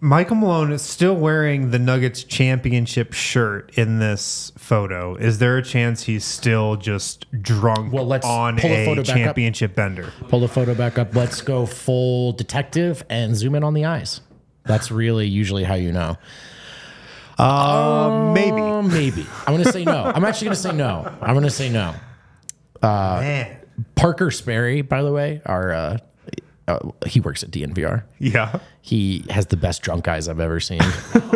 Michael 0.00 0.36
Malone 0.36 0.72
is 0.72 0.82
still 0.82 1.14
wearing 1.14 1.70
the 1.70 1.78
Nuggets 1.78 2.22
championship 2.22 3.14
shirt 3.14 3.72
in 3.78 3.98
this 3.98 4.52
photo. 4.58 5.14
Is 5.16 5.38
there 5.38 5.56
a 5.56 5.62
chance 5.62 6.02
he's 6.02 6.24
still 6.24 6.76
just 6.76 7.24
drunk 7.42 7.92
Well, 7.94 8.04
let's 8.06 8.26
on 8.26 8.58
pull 8.58 8.70
a 8.70 8.84
photo 8.84 9.02
back 9.02 9.10
up. 9.10 9.16
championship 9.16 9.74
bender? 9.74 10.12
Pull 10.28 10.40
the 10.40 10.48
photo 10.48 10.74
back 10.74 10.98
up. 10.98 11.14
Let's 11.14 11.40
go 11.40 11.64
full 11.64 12.32
detective 12.32 13.04
and 13.08 13.34
zoom 13.34 13.54
in 13.54 13.64
on 13.64 13.72
the 13.72 13.86
eyes. 13.86 14.20
That's 14.64 14.90
really 14.90 15.26
usually 15.28 15.64
how 15.64 15.74
you 15.76 15.92
know. 15.92 16.16
Uh, 17.38 18.32
maybe. 18.34 18.60
Um, 18.60 18.88
maybe. 18.88 19.26
I'm 19.46 19.56
gonna 19.56 19.70
say 19.72 19.84
no. 19.84 20.04
I'm 20.04 20.24
actually 20.24 20.46
gonna 20.46 20.56
say 20.56 20.72
no. 20.72 21.10
I'm 21.22 21.34
gonna 21.34 21.48
say 21.50 21.70
no. 21.70 21.94
Man. 22.82 23.56
Parker 23.94 24.30
Sperry, 24.30 24.82
by 24.82 25.02
the 25.02 25.12
way, 25.12 25.40
our 25.46 25.72
uh, 25.72 25.98
uh, 26.68 26.78
he 27.06 27.20
works 27.20 27.42
at 27.42 27.50
DNVR. 27.50 28.02
Yeah. 28.18 28.58
He 28.82 29.24
has 29.30 29.46
the 29.46 29.56
best 29.56 29.82
drunk 29.82 30.08
eyes 30.08 30.28
I've 30.28 30.40
ever 30.40 30.60
seen. 30.60 30.80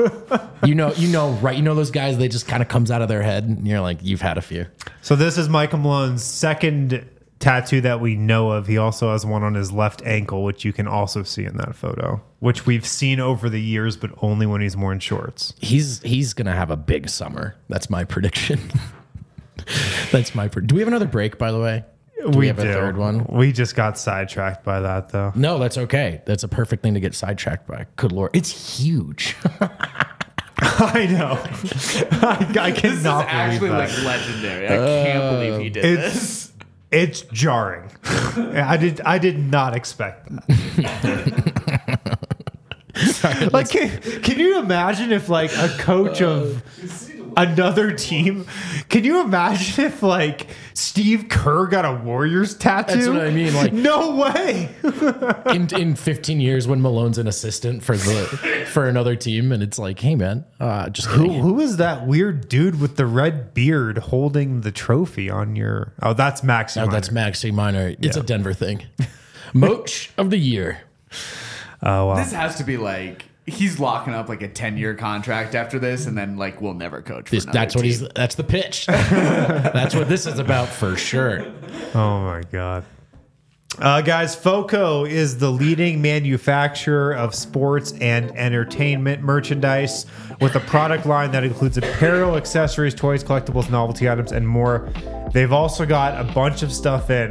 you 0.64 0.74
know, 0.74 0.92
you 0.94 1.08
know, 1.08 1.30
right? 1.34 1.56
You 1.56 1.62
know 1.62 1.74
those 1.74 1.90
guys. 1.90 2.18
They 2.18 2.28
just 2.28 2.48
kind 2.48 2.62
of 2.62 2.68
comes 2.68 2.90
out 2.90 3.02
of 3.02 3.08
their 3.08 3.22
head, 3.22 3.44
and 3.44 3.66
you're 3.66 3.80
like, 3.80 3.98
you've 4.02 4.22
had 4.22 4.38
a 4.38 4.42
few. 4.42 4.66
So 5.02 5.16
this 5.16 5.38
is 5.38 5.48
Michael 5.48 5.78
Malone's 5.78 6.24
second 6.24 7.08
tattoo 7.38 7.80
that 7.80 8.00
we 8.00 8.16
know 8.16 8.50
of. 8.50 8.66
He 8.66 8.76
also 8.76 9.12
has 9.12 9.24
one 9.24 9.42
on 9.42 9.54
his 9.54 9.72
left 9.72 10.02
ankle, 10.04 10.44
which 10.44 10.64
you 10.64 10.72
can 10.72 10.86
also 10.86 11.22
see 11.22 11.44
in 11.44 11.56
that 11.56 11.74
photo, 11.74 12.20
which 12.40 12.66
we've 12.66 12.86
seen 12.86 13.18
over 13.20 13.48
the 13.48 13.60
years, 13.60 13.96
but 13.96 14.10
only 14.22 14.46
when 14.46 14.60
he's 14.60 14.76
wearing 14.76 14.98
shorts. 15.00 15.54
He's 15.58 16.00
he's 16.02 16.34
gonna 16.34 16.54
have 16.54 16.70
a 16.70 16.76
big 16.76 17.08
summer. 17.08 17.56
That's 17.68 17.88
my 17.88 18.04
prediction. 18.04 18.60
That's 20.12 20.34
my. 20.34 20.48
Pre- 20.48 20.64
Do 20.66 20.74
we 20.74 20.80
have 20.80 20.88
another 20.88 21.06
break? 21.06 21.38
By 21.38 21.52
the 21.52 21.60
way, 21.60 21.84
do 22.30 22.38
we, 22.38 22.46
have 22.48 22.58
a 22.58 22.62
third 22.62 22.96
one? 22.96 23.24
We 23.28 23.52
just 23.52 23.74
got 23.74 23.98
sidetracked 23.98 24.64
by 24.64 24.80
that, 24.80 25.08
though. 25.10 25.32
No, 25.34 25.58
that's 25.58 25.78
okay. 25.78 26.22
That's 26.26 26.42
a 26.42 26.48
perfect 26.48 26.82
thing 26.82 26.94
to 26.94 27.00
get 27.00 27.14
sidetracked 27.14 27.66
by. 27.66 27.86
Good 27.96 28.12
lord, 28.12 28.30
it's 28.34 28.78
huge. 28.78 29.36
I 30.62 31.06
know. 31.06 31.38
I, 32.22 32.54
I 32.60 32.70
This 32.70 32.84
is 32.84 33.02
cannot 33.02 33.26
actually 33.28 33.68
believe 33.70 33.88
that. 33.88 34.04
like 34.04 34.04
legendary. 34.04 34.66
I 34.66 34.76
can't 34.76 35.34
believe 35.34 35.60
he 35.60 35.70
did 35.70 35.82
this. 35.98 36.14
It's 36.16 36.50
it's 36.90 37.20
jarring. 37.32 37.90
I 38.04 38.76
did 38.76 39.00
I 39.02 39.18
did 39.18 39.38
not 39.38 39.74
expect 39.74 40.28
that. 40.46 41.90
like 43.52 43.70
can, 43.70 44.00
can 44.22 44.38
you 44.38 44.58
imagine 44.58 45.12
if 45.12 45.28
like 45.28 45.52
a 45.56 45.68
coach 45.78 46.20
of 46.20 46.62
another 47.48 47.92
team 47.92 48.46
can 48.88 49.04
you 49.04 49.20
imagine 49.20 49.84
if 49.84 50.02
like 50.02 50.48
Steve 50.74 51.28
Kerr 51.28 51.66
got 51.66 51.84
a 51.84 51.94
Warriors 52.02 52.54
tattoo? 52.54 52.94
That's 52.96 53.08
what 53.08 53.20
I 53.20 53.30
mean, 53.30 53.54
like- 53.54 53.72
no 53.72 54.16
way. 54.16 54.68
in 55.54 55.68
in 55.74 55.94
15 55.94 56.40
years, 56.40 56.66
when 56.66 56.80
Malone's 56.82 57.18
an 57.18 57.26
assistant 57.26 57.82
for 57.82 57.96
the 57.96 58.66
for 58.72 58.88
another 58.88 59.14
team, 59.16 59.52
and 59.52 59.62
it's 59.62 59.78
like, 59.78 60.00
hey 60.00 60.14
man, 60.16 60.44
uh, 60.58 60.88
just 60.90 61.08
Who, 61.08 61.26
kidding. 61.26 61.42
who 61.42 61.60
is 61.60 61.76
that 61.76 62.06
weird 62.06 62.48
dude 62.48 62.80
with 62.80 62.96
the 62.96 63.06
red 63.06 63.54
beard 63.54 63.98
holding 63.98 64.62
the 64.62 64.72
trophy 64.72 65.30
on 65.30 65.54
your? 65.56 65.92
Oh, 66.02 66.12
that's 66.14 66.42
Max. 66.42 66.76
Oh, 66.76 66.86
that's 66.86 67.10
Maxie 67.10 67.50
Miner. 67.52 67.94
It's 68.00 68.16
a 68.16 68.22
Denver 68.22 68.52
thing. 68.52 68.82
Moach 69.54 70.10
of 70.16 70.30
the 70.30 70.38
year. 70.38 70.80
Oh 71.82 72.06
wow. 72.06 72.16
This 72.16 72.32
has 72.32 72.56
to 72.56 72.64
be 72.64 72.76
like 72.76 73.24
he's 73.46 73.80
locking 73.80 74.14
up 74.14 74.28
like 74.28 74.42
a 74.42 74.48
10 74.48 74.76
year 74.76 74.94
contract 74.94 75.54
after 75.54 75.78
this, 75.78 76.06
and 76.06 76.16
then 76.16 76.36
like 76.36 76.60
we'll 76.60 76.74
never 76.74 77.02
coach. 77.02 77.28
For 77.28 77.34
This, 77.36 77.44
another 77.44 77.58
that's 77.58 77.74
what 77.74 77.82
team. 77.82 77.90
he's. 77.90 78.08
That's 78.14 78.34
the 78.34 78.44
pitch. 78.44 78.86
that's 78.86 79.94
what 79.94 80.08
this 80.08 80.26
is 80.26 80.38
about 80.38 80.68
for 80.68 80.96
sure. 80.96 81.44
Oh 81.94 82.20
my 82.22 82.42
god. 82.50 82.84
Uh, 83.78 84.00
guys, 84.02 84.34
FOCO 84.34 85.04
is 85.04 85.38
the 85.38 85.48
leading 85.50 86.02
manufacturer 86.02 87.14
of 87.14 87.34
sports 87.34 87.92
and 88.00 88.30
entertainment 88.36 89.22
merchandise 89.22 90.06
with 90.40 90.56
a 90.56 90.60
product 90.60 91.06
line 91.06 91.30
that 91.30 91.44
includes 91.44 91.78
apparel, 91.78 92.36
accessories, 92.36 92.94
toys, 92.94 93.22
collectibles, 93.22 93.70
novelty 93.70 94.10
items, 94.10 94.32
and 94.32 94.46
more. 94.46 94.90
They've 95.32 95.52
also 95.52 95.86
got 95.86 96.20
a 96.20 96.24
bunch 96.32 96.62
of 96.64 96.72
stuff 96.72 97.10
in 97.10 97.30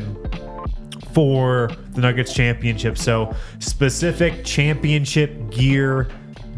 for 1.14 1.70
the 1.92 2.02
Nuggets 2.02 2.34
championship. 2.34 2.98
So, 2.98 3.36
specific 3.60 4.44
championship 4.46 5.50
gear, 5.52 6.10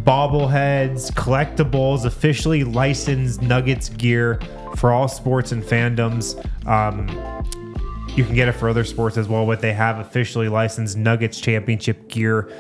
bobbleheads, 0.04 1.12
collectibles, 1.14 2.06
officially 2.06 2.64
licensed 2.64 3.42
Nuggets 3.42 3.90
gear 3.90 4.40
for 4.76 4.92
all 4.92 5.08
sports 5.08 5.52
and 5.52 5.64
fandoms. 5.64 6.36
Um, 6.66 7.08
you 8.16 8.24
can 8.26 8.36
get 8.36 8.48
it 8.48 8.54
for 8.54 8.70
other 8.70 8.84
sports 8.84 9.18
as 9.18 9.28
well, 9.28 9.46
but 9.46 9.62
they 9.62 9.74
have 9.74 10.00
officially 10.00 10.50
licensed 10.50 10.98
Nuggets 10.98 11.40
championship 11.40 12.10
gear 12.10 12.52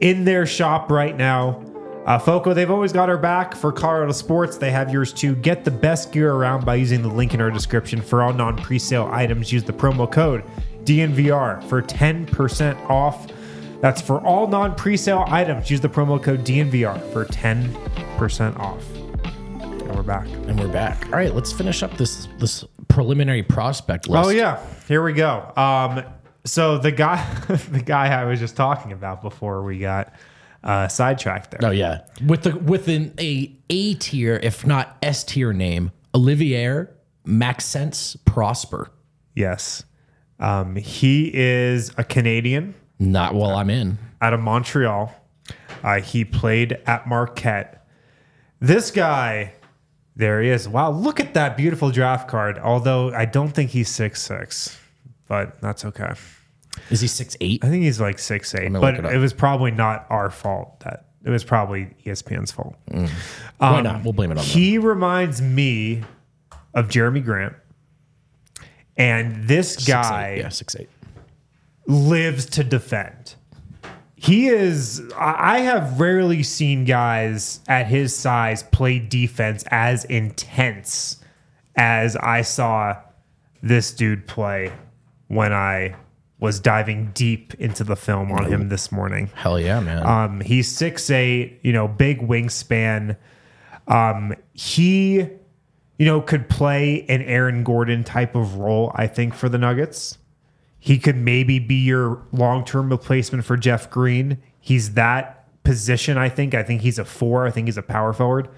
in 0.00 0.24
their 0.24 0.46
shop 0.46 0.90
right 0.90 1.16
now. 1.16 1.62
Uh, 2.06 2.18
Foco, 2.18 2.54
they've 2.54 2.70
always 2.70 2.92
got 2.92 3.08
our 3.10 3.18
back 3.18 3.54
for 3.54 3.72
Colorado 3.72 4.12
sports. 4.12 4.56
They 4.56 4.70
have 4.70 4.92
yours 4.92 5.12
too. 5.12 5.34
Get 5.34 5.64
the 5.64 5.72
best 5.72 6.12
gear 6.12 6.32
around 6.32 6.64
by 6.64 6.76
using 6.76 7.02
the 7.02 7.08
link 7.08 7.34
in 7.34 7.40
our 7.40 7.50
description. 7.50 8.00
For 8.00 8.22
all 8.22 8.32
non 8.32 8.56
presale 8.56 9.10
items, 9.10 9.52
use 9.52 9.64
the 9.64 9.72
promo 9.72 10.10
code 10.10 10.44
DNVR 10.86 11.62
for 11.64 11.82
10% 11.82 12.88
off. 12.88 13.26
That's 13.80 14.00
for 14.00 14.20
all 14.20 14.46
non 14.46 14.74
presale 14.76 15.28
items. 15.28 15.70
Use 15.70 15.80
the 15.80 15.88
promo 15.88 16.22
code 16.22 16.44
DNVR 16.44 17.12
for 17.12 17.26
10% 17.26 18.58
off. 18.58 18.88
And 18.94 19.94
we're 19.94 20.02
back. 20.02 20.26
And 20.26 20.58
we're 20.58 20.72
back. 20.72 21.04
All 21.06 21.12
right, 21.12 21.34
let's 21.34 21.52
finish 21.52 21.82
up 21.82 21.96
this 21.96 22.28
this 22.38 22.64
preliminary 22.88 23.42
prospect 23.42 24.08
list. 24.08 24.26
Oh 24.26 24.30
yeah, 24.30 24.64
here 24.88 25.02
we 25.02 25.12
go. 25.12 25.52
Um, 25.56 26.02
so 26.44 26.78
the 26.78 26.92
guy, 26.92 27.22
the 27.70 27.82
guy 27.84 28.08
I 28.08 28.24
was 28.24 28.40
just 28.40 28.56
talking 28.56 28.92
about 28.92 29.22
before 29.22 29.62
we 29.62 29.78
got 29.78 30.14
uh, 30.64 30.88
sidetracked 30.88 31.50
there. 31.50 31.60
Oh 31.62 31.72
yeah, 31.72 32.02
with 32.24 32.42
the 32.44 32.56
with 32.56 32.88
an 32.88 33.12
a 33.20 33.54
A 33.70 33.94
tier, 33.94 34.40
if 34.42 34.66
not 34.66 34.96
S 35.02 35.24
tier 35.24 35.52
name, 35.52 35.92
Olivier 36.14 36.88
Maxence 37.24 38.16
Prosper. 38.24 38.90
Yes, 39.34 39.84
um, 40.38 40.76
he 40.76 41.30
is 41.34 41.92
a 41.96 42.04
Canadian 42.04 42.74
Not 42.98 43.34
while 43.34 43.56
I'm 43.56 43.70
in. 43.70 43.98
out 44.20 44.32
of 44.32 44.40
Montreal. 44.40 45.14
Uh, 45.82 46.00
he 46.00 46.24
played 46.24 46.78
at 46.86 47.06
Marquette. 47.06 47.86
This 48.60 48.90
guy, 48.90 49.52
there 50.16 50.40
he 50.42 50.48
is. 50.48 50.68
Wow, 50.68 50.90
look 50.90 51.20
at 51.20 51.34
that 51.34 51.56
beautiful 51.56 51.90
draft 51.90 52.28
card. 52.28 52.58
Although 52.58 53.12
I 53.12 53.24
don't 53.26 53.50
think 53.50 53.70
he's 53.70 53.88
six 53.88 54.22
six, 54.22 54.78
but 55.28 55.60
that's 55.60 55.84
okay. 55.84 56.12
Is 56.90 57.00
he 57.00 57.06
six 57.06 57.36
eight? 57.40 57.64
I 57.64 57.68
think 57.68 57.84
he's 57.84 58.00
like 58.00 58.18
six 58.18 58.54
eight, 58.54 58.72
but 58.72 58.94
it 58.94 59.04
it, 59.04 59.18
was 59.18 59.32
probably 59.32 59.70
not 59.70 60.06
our 60.10 60.30
fault. 60.30 60.80
That 60.80 61.06
it 61.24 61.30
was 61.30 61.44
probably 61.44 61.94
ESPN's 62.04 62.50
fault. 62.52 62.76
Why 63.58 63.80
not? 63.80 64.04
We'll 64.04 64.12
blame 64.12 64.30
it 64.30 64.38
on 64.38 64.44
them. 64.44 64.46
He 64.46 64.78
reminds 64.78 65.42
me 65.42 66.02
of 66.74 66.88
Jerami 66.88 67.24
Grant, 67.24 67.54
and 68.96 69.46
this 69.48 69.74
Six, 69.74 69.86
guy 69.86 70.30
eight. 70.36 70.38
yeah, 70.38 70.48
six 70.48 70.76
eight. 70.76 70.88
lives 71.86 72.46
to 72.46 72.64
defend. 72.64 73.34
He 74.18 74.48
is. 74.48 75.02
I 75.16 75.60
have 75.60 76.00
rarely 76.00 76.42
seen 76.42 76.84
guys 76.84 77.60
at 77.68 77.86
his 77.86 78.16
size 78.16 78.62
play 78.62 78.98
defense 78.98 79.62
as 79.70 80.04
intense 80.06 81.22
as 81.76 82.16
I 82.16 82.40
saw 82.42 82.96
this 83.62 83.92
dude 83.92 84.26
play 84.26 84.72
when 85.28 85.52
I 85.52 85.94
was 86.38 86.60
diving 86.60 87.10
deep 87.14 87.54
into 87.54 87.84
the 87.84 87.96
film 87.96 88.32
on 88.32 88.46
him 88.50 88.68
this 88.68 88.90
morning. 88.90 89.30
Hell 89.34 89.60
yeah, 89.60 89.80
man. 89.80 90.06
Um, 90.06 90.40
he's 90.40 90.70
six 90.70 91.10
eight, 91.10 91.60
you 91.62 91.72
know, 91.72 91.86
big 91.86 92.20
wingspan. 92.20 93.16
Um, 93.86 94.34
he, 94.54 95.26
you 95.98 96.06
know, 96.06 96.20
could 96.20 96.48
play 96.48 97.04
an 97.08 97.22
Aaron 97.22 97.64
Gordon 97.64 98.04
type 98.04 98.34
of 98.34 98.56
role, 98.56 98.92
I 98.94 99.06
think, 99.06 99.34
for 99.34 99.48
the 99.48 99.58
Nuggets. 99.58 100.18
He 100.78 100.98
could 100.98 101.16
maybe 101.16 101.58
be 101.58 101.76
your 101.76 102.22
long 102.32 102.64
term 102.64 102.90
replacement 102.90 103.44
for 103.44 103.56
Jeff 103.56 103.90
Green. 103.90 104.38
He's 104.60 104.94
that 104.94 105.44
position, 105.64 106.16
I 106.18 106.28
think. 106.28 106.54
I 106.54 106.62
think 106.62 106.82
he's 106.82 106.98
a 106.98 107.04
four. 107.04 107.46
I 107.46 107.50
think 107.50 107.66
he's 107.66 107.78
a 107.78 107.82
power 107.82 108.12
forward. 108.12 108.48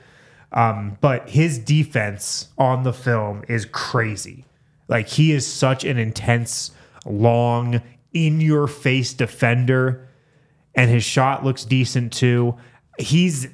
Um, 0.53 0.99
but 1.01 1.28
his 1.28 1.59
defense 1.59 2.49
on 2.59 2.82
the 2.82 2.93
film 2.93 3.45
is 3.49 3.66
crazy. 3.66 4.45
Like 4.89 5.09
he 5.09 5.32
is 5.32 5.47
such 5.47 5.84
an 5.84 5.99
intense, 5.99 6.72
long, 7.05 7.82
in 8.12 8.41
your 8.41 8.66
face 8.66 9.12
defender 9.12 10.09
and 10.74 10.91
his 10.91 11.05
shot 11.05 11.45
looks 11.45 11.64
decent 11.64 12.12
too. 12.12 12.57
He's 12.99 13.49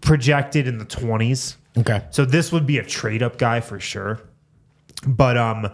projected 0.00 0.66
in 0.66 0.78
the 0.78 0.86
20s. 0.86 1.56
Okay. 1.78 2.04
So 2.10 2.24
this 2.24 2.52
would 2.52 2.66
be 2.66 2.78
a 2.78 2.84
trade 2.84 3.22
up 3.22 3.38
guy 3.38 3.60
for 3.60 3.80
sure. 3.80 4.20
But 5.06 5.36
um 5.36 5.70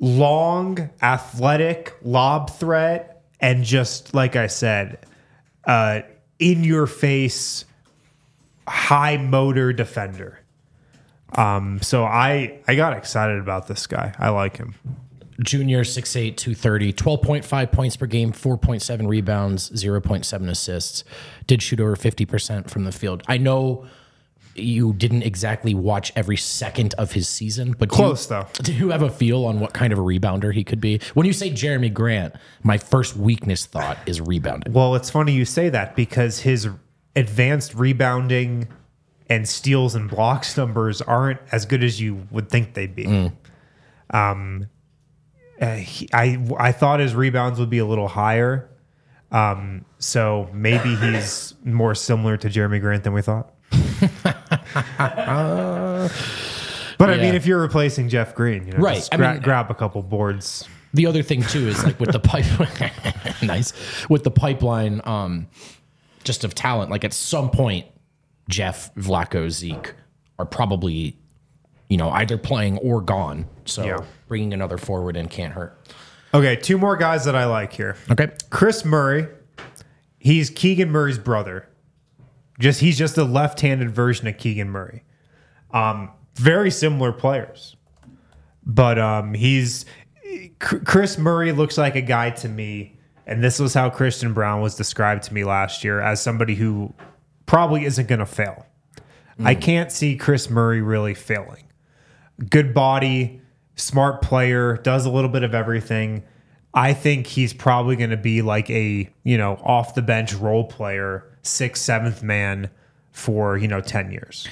long, 0.00 0.90
athletic, 1.02 1.96
lob 2.02 2.50
threat 2.50 3.22
and 3.40 3.64
just 3.64 4.14
like 4.14 4.36
I 4.36 4.46
said, 4.46 5.04
uh 5.64 6.00
in 6.38 6.64
your 6.64 6.86
face 6.86 7.64
high 8.66 9.16
motor 9.16 9.72
defender. 9.72 10.40
Um 11.32 11.80
so 11.82 12.04
I 12.04 12.60
I 12.66 12.74
got 12.74 12.96
excited 12.96 13.38
about 13.38 13.66
this 13.66 13.86
guy. 13.86 14.14
I 14.18 14.30
like 14.30 14.56
him. 14.56 14.74
Junior 15.40 15.84
6'8, 15.84 16.36
230, 16.36 16.92
12.5 16.92 17.70
points 17.70 17.96
per 17.96 18.06
game, 18.06 18.32
4.7 18.32 19.06
rebounds, 19.06 19.70
0.7 19.70 20.48
assists. 20.48 21.04
Did 21.46 21.62
shoot 21.62 21.78
over 21.78 21.94
50% 21.94 22.68
from 22.68 22.82
the 22.82 22.90
field. 22.90 23.22
I 23.28 23.38
know 23.38 23.86
you 24.58 24.92
didn't 24.94 25.22
exactly 25.22 25.74
watch 25.74 26.12
every 26.16 26.36
second 26.36 26.94
of 26.98 27.12
his 27.12 27.28
season, 27.28 27.74
but 27.78 27.88
do 27.90 27.94
you- 27.96 28.02
Close, 28.02 28.26
though. 28.26 28.46
Do 28.62 28.72
you 28.72 28.90
have 28.90 29.02
a 29.02 29.10
feel 29.10 29.44
on 29.44 29.60
what 29.60 29.72
kind 29.72 29.92
of 29.92 29.98
a 29.98 30.02
rebounder 30.02 30.52
he 30.54 30.64
could 30.64 30.80
be? 30.80 31.00
When 31.14 31.26
you 31.26 31.32
say 31.32 31.50
Jerami 31.50 31.92
Grant, 31.92 32.34
my 32.62 32.78
first 32.78 33.16
weakness 33.16 33.66
thought 33.66 33.98
is 34.06 34.20
rebounding. 34.20 34.72
Well, 34.72 34.94
it's 34.94 35.10
funny 35.10 35.32
you 35.32 35.44
say 35.44 35.68
that 35.70 35.94
because 35.96 36.40
his 36.40 36.68
advanced 37.16 37.74
rebounding 37.74 38.68
and 39.28 39.48
steals 39.48 39.94
and 39.94 40.08
blocks 40.08 40.56
numbers 40.56 41.02
aren't 41.02 41.40
as 41.52 41.66
good 41.66 41.82
as 41.84 42.00
you 42.00 42.26
would 42.30 42.48
think 42.48 42.74
they'd 42.74 42.94
be. 42.94 43.30
Um, 44.10 44.68
uh, 45.60 45.74
he, 45.76 46.08
I 46.12 46.38
I 46.58 46.72
thought 46.72 47.00
his 47.00 47.14
rebounds 47.14 47.58
would 47.58 47.68
be 47.70 47.78
a 47.78 47.84
little 47.86 48.08
higher. 48.08 48.70
Um, 49.30 49.84
so 49.98 50.48
maybe 50.54 50.94
he's 50.96 51.54
more 51.64 51.94
similar 51.94 52.36
to 52.38 52.48
Jerami 52.48 52.80
Grant 52.80 53.04
than 53.04 53.12
we 53.12 53.20
thought. 53.20 53.52
but 56.98 57.10
I 57.10 57.14
Yeah. 57.14 57.22
mean, 57.22 57.34
if 57.34 57.46
you're 57.46 57.60
replacing 57.60 58.08
Jeff 58.08 58.34
Green, 58.34 58.66
you 58.66 58.72
know, 58.72 58.78
Right. 58.78 58.96
just 58.96 59.12
I 59.14 59.16
gra- 59.16 59.32
mean- 59.34 59.42
grab 59.42 59.70
a 59.70 59.74
couple 59.74 60.02
boards. 60.02 60.66
The 60.94 61.06
other 61.06 61.22
thing 61.22 61.42
too 61.42 61.68
is 61.68 61.84
like 61.84 62.00
with 62.00 62.12
the 62.12 62.18
pipe, 62.20 62.46
nice 63.42 63.72
with 64.08 64.24
the 64.24 64.30
pipeline, 64.30 65.00
um, 65.04 65.46
just 66.24 66.44
of 66.44 66.54
talent. 66.54 66.90
Like 66.90 67.04
at 67.04 67.12
some 67.12 67.50
point, 67.50 67.86
Jeff, 68.48 68.92
Vlatko, 68.94 69.50
Zeke 69.50 69.94
are 70.38 70.46
probably, 70.46 71.16
you 71.88 71.98
know, 71.98 72.10
either 72.10 72.38
playing 72.38 72.78
or 72.78 73.02
gone. 73.02 73.46
So 73.66 73.84
Yeah. 73.84 73.98
bringing 74.28 74.54
another 74.54 74.78
forward 74.78 75.16
in 75.16 75.28
can't 75.28 75.52
hurt. 75.52 75.78
Okay, 76.32 76.56
two 76.56 76.78
more 76.78 76.96
guys 76.96 77.24
that 77.26 77.36
I 77.36 77.44
like 77.44 77.72
here. 77.74 77.96
Okay, 78.10 78.28
Chris 78.50 78.84
Murray, 78.84 79.28
he's 80.18 80.48
Keegan 80.50 80.90
Murray's 80.90 81.18
brother. 81.18 81.67
Just 82.58 82.80
he's 82.80 82.98
just 82.98 83.16
a 83.18 83.24
left-handed 83.24 83.90
version 83.90 84.26
of 84.26 84.36
Keegan 84.36 84.70
Murray. 84.70 85.04
Um, 85.70 86.10
very 86.34 86.70
similar 86.70 87.12
players, 87.12 87.76
but 88.64 88.98
um, 88.98 89.34
he's 89.34 89.84
Chris 90.58 91.18
Murray 91.18 91.52
looks 91.52 91.78
like 91.78 91.94
a 91.94 92.00
guy 92.00 92.30
to 92.30 92.48
me, 92.48 92.98
and 93.26 93.42
this 93.42 93.58
was 93.58 93.74
how 93.74 93.90
Christian 93.90 94.32
Braun 94.34 94.60
was 94.60 94.74
described 94.74 95.24
to 95.24 95.34
me 95.34 95.44
last 95.44 95.84
year 95.84 96.00
as 96.00 96.20
somebody 96.20 96.54
who 96.54 96.92
probably 97.46 97.84
isn't 97.84 98.08
going 98.08 98.18
to 98.18 98.26
fail. 98.26 98.66
I 99.44 99.54
can't 99.54 99.92
see 99.92 100.16
Chris 100.16 100.50
Murray 100.50 100.82
really 100.82 101.14
failing. 101.14 101.64
Good 102.50 102.74
body, 102.74 103.40
smart 103.76 104.20
player, 104.20 104.76
does 104.78 105.06
a 105.06 105.10
little 105.10 105.30
bit 105.30 105.44
of 105.44 105.54
everything. 105.54 106.24
I 106.74 106.92
think 106.92 107.26
he's 107.26 107.52
probably 107.52 107.94
going 107.94 108.10
to 108.10 108.16
be 108.16 108.42
like 108.42 108.68
a, 108.68 109.08
you 109.22 109.38
know, 109.38 109.54
off 109.62 109.94
the 109.94 110.02
bench 110.02 110.34
role 110.34 110.64
player, 110.64 111.27
sixth, 111.42 111.82
seventh 111.82 112.22
man 112.22 112.70
for, 113.12 113.56
you 113.58 113.66
know, 113.66 113.80
10 113.80 114.12
years. 114.12 114.46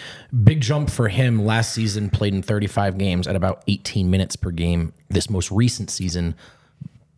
big 0.45 0.61
jump 0.61 0.91
for 0.91 1.09
him. 1.09 1.45
Last 1.45 1.73
season, 1.73 2.11
played 2.11 2.35
in 2.35 2.43
35 2.43 2.99
games 2.99 3.29
at 3.29 3.37
about 3.37 3.63
18 3.69 4.11
minutes 4.11 4.35
per 4.35 4.51
game. 4.51 4.93
This 5.09 5.31
most 5.31 5.51
recent 5.53 5.89
season, 5.91 6.35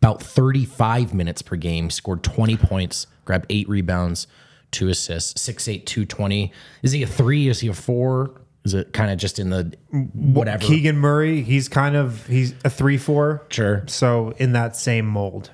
about 0.01 0.21
35 0.21 1.13
minutes 1.13 1.41
per 1.41 1.55
game, 1.55 1.89
scored 1.89 2.23
20 2.23 2.55
points, 2.57 3.07
grabbed 3.25 3.47
eight 3.49 3.67
rebounds, 3.67 4.27
two 4.71 4.89
assists, 4.89 5.33
6'8, 5.47 5.85
220. 5.85 6.53
Is 6.83 6.91
he 6.91 7.01
a 7.01 7.07
three? 7.07 7.47
Is 7.47 7.61
he 7.61 7.67
a 7.67 7.73
four? 7.73 8.39
Is 8.63 8.73
it 8.73 8.93
kind 8.93 9.09
of 9.09 9.17
just 9.17 9.39
in 9.39 9.49
the 9.49 9.73
whatever? 10.13 10.63
Keegan 10.63 10.97
Murray, 10.97 11.41
he's 11.41 11.67
kind 11.67 11.95
of, 11.95 12.27
he's 12.27 12.53
a 12.63 12.69
3 12.69 12.97
4. 12.97 13.45
Sure. 13.49 13.83
So 13.87 14.33
in 14.37 14.51
that 14.51 14.75
same 14.75 15.05
mold. 15.07 15.51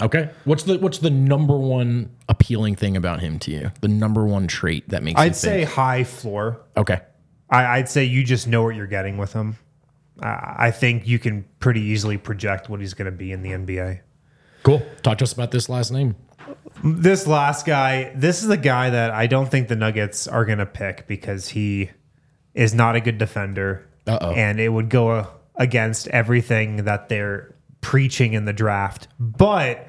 Okay. 0.00 0.30
What's 0.44 0.62
the 0.64 0.78
what's 0.78 0.98
the 0.98 1.10
number 1.10 1.56
one 1.56 2.10
appealing 2.28 2.76
thing 2.76 2.96
about 2.96 3.20
him 3.20 3.38
to 3.40 3.50
you? 3.50 3.72
The 3.80 3.88
number 3.88 4.24
one 4.24 4.46
trait 4.46 4.88
that 4.90 5.02
makes 5.02 5.18
you 5.18 5.24
I'd 5.24 5.36
say 5.36 5.64
high 5.64 6.04
floor. 6.04 6.60
okay. 6.76 7.00
I, 7.50 7.78
I'd 7.78 7.88
say 7.88 8.04
you 8.04 8.24
just 8.24 8.46
know 8.46 8.62
what 8.62 8.76
you're 8.76 8.86
getting 8.86 9.16
with 9.16 9.32
him. 9.32 9.56
Uh, 10.22 10.36
I 10.56 10.70
think 10.70 11.06
you 11.06 11.18
can 11.18 11.46
pretty 11.60 11.80
easily 11.80 12.18
project 12.18 12.68
what 12.68 12.80
he's 12.80 12.92
going 12.92 13.06
to 13.06 13.16
be 13.16 13.32
in 13.32 13.42
the 13.42 13.50
NBA. 13.52 14.00
Cool. 14.64 14.82
Talk 15.02 15.18
to 15.18 15.24
us 15.24 15.32
about 15.32 15.50
this 15.50 15.68
last 15.68 15.90
name. 15.90 16.14
This 16.84 17.26
last 17.26 17.64
guy, 17.64 18.12
this 18.14 18.42
is 18.42 18.48
the 18.48 18.56
guy 18.56 18.90
that 18.90 19.12
I 19.12 19.26
don't 19.26 19.50
think 19.50 19.68
the 19.68 19.76
Nuggets 19.76 20.28
are 20.28 20.44
going 20.44 20.58
to 20.58 20.66
pick 20.66 21.06
because 21.06 21.48
he 21.48 21.90
is 22.54 22.74
not 22.74 22.96
a 22.96 23.00
good 23.00 23.16
defender. 23.16 23.88
Uh-oh. 24.06 24.32
And 24.32 24.60
it 24.60 24.68
would 24.68 24.90
go 24.90 25.26
against 25.54 26.08
everything 26.08 26.84
that 26.84 27.08
they're 27.08 27.54
preaching 27.88 28.34
in 28.34 28.44
the 28.44 28.52
draft. 28.52 29.08
But 29.18 29.88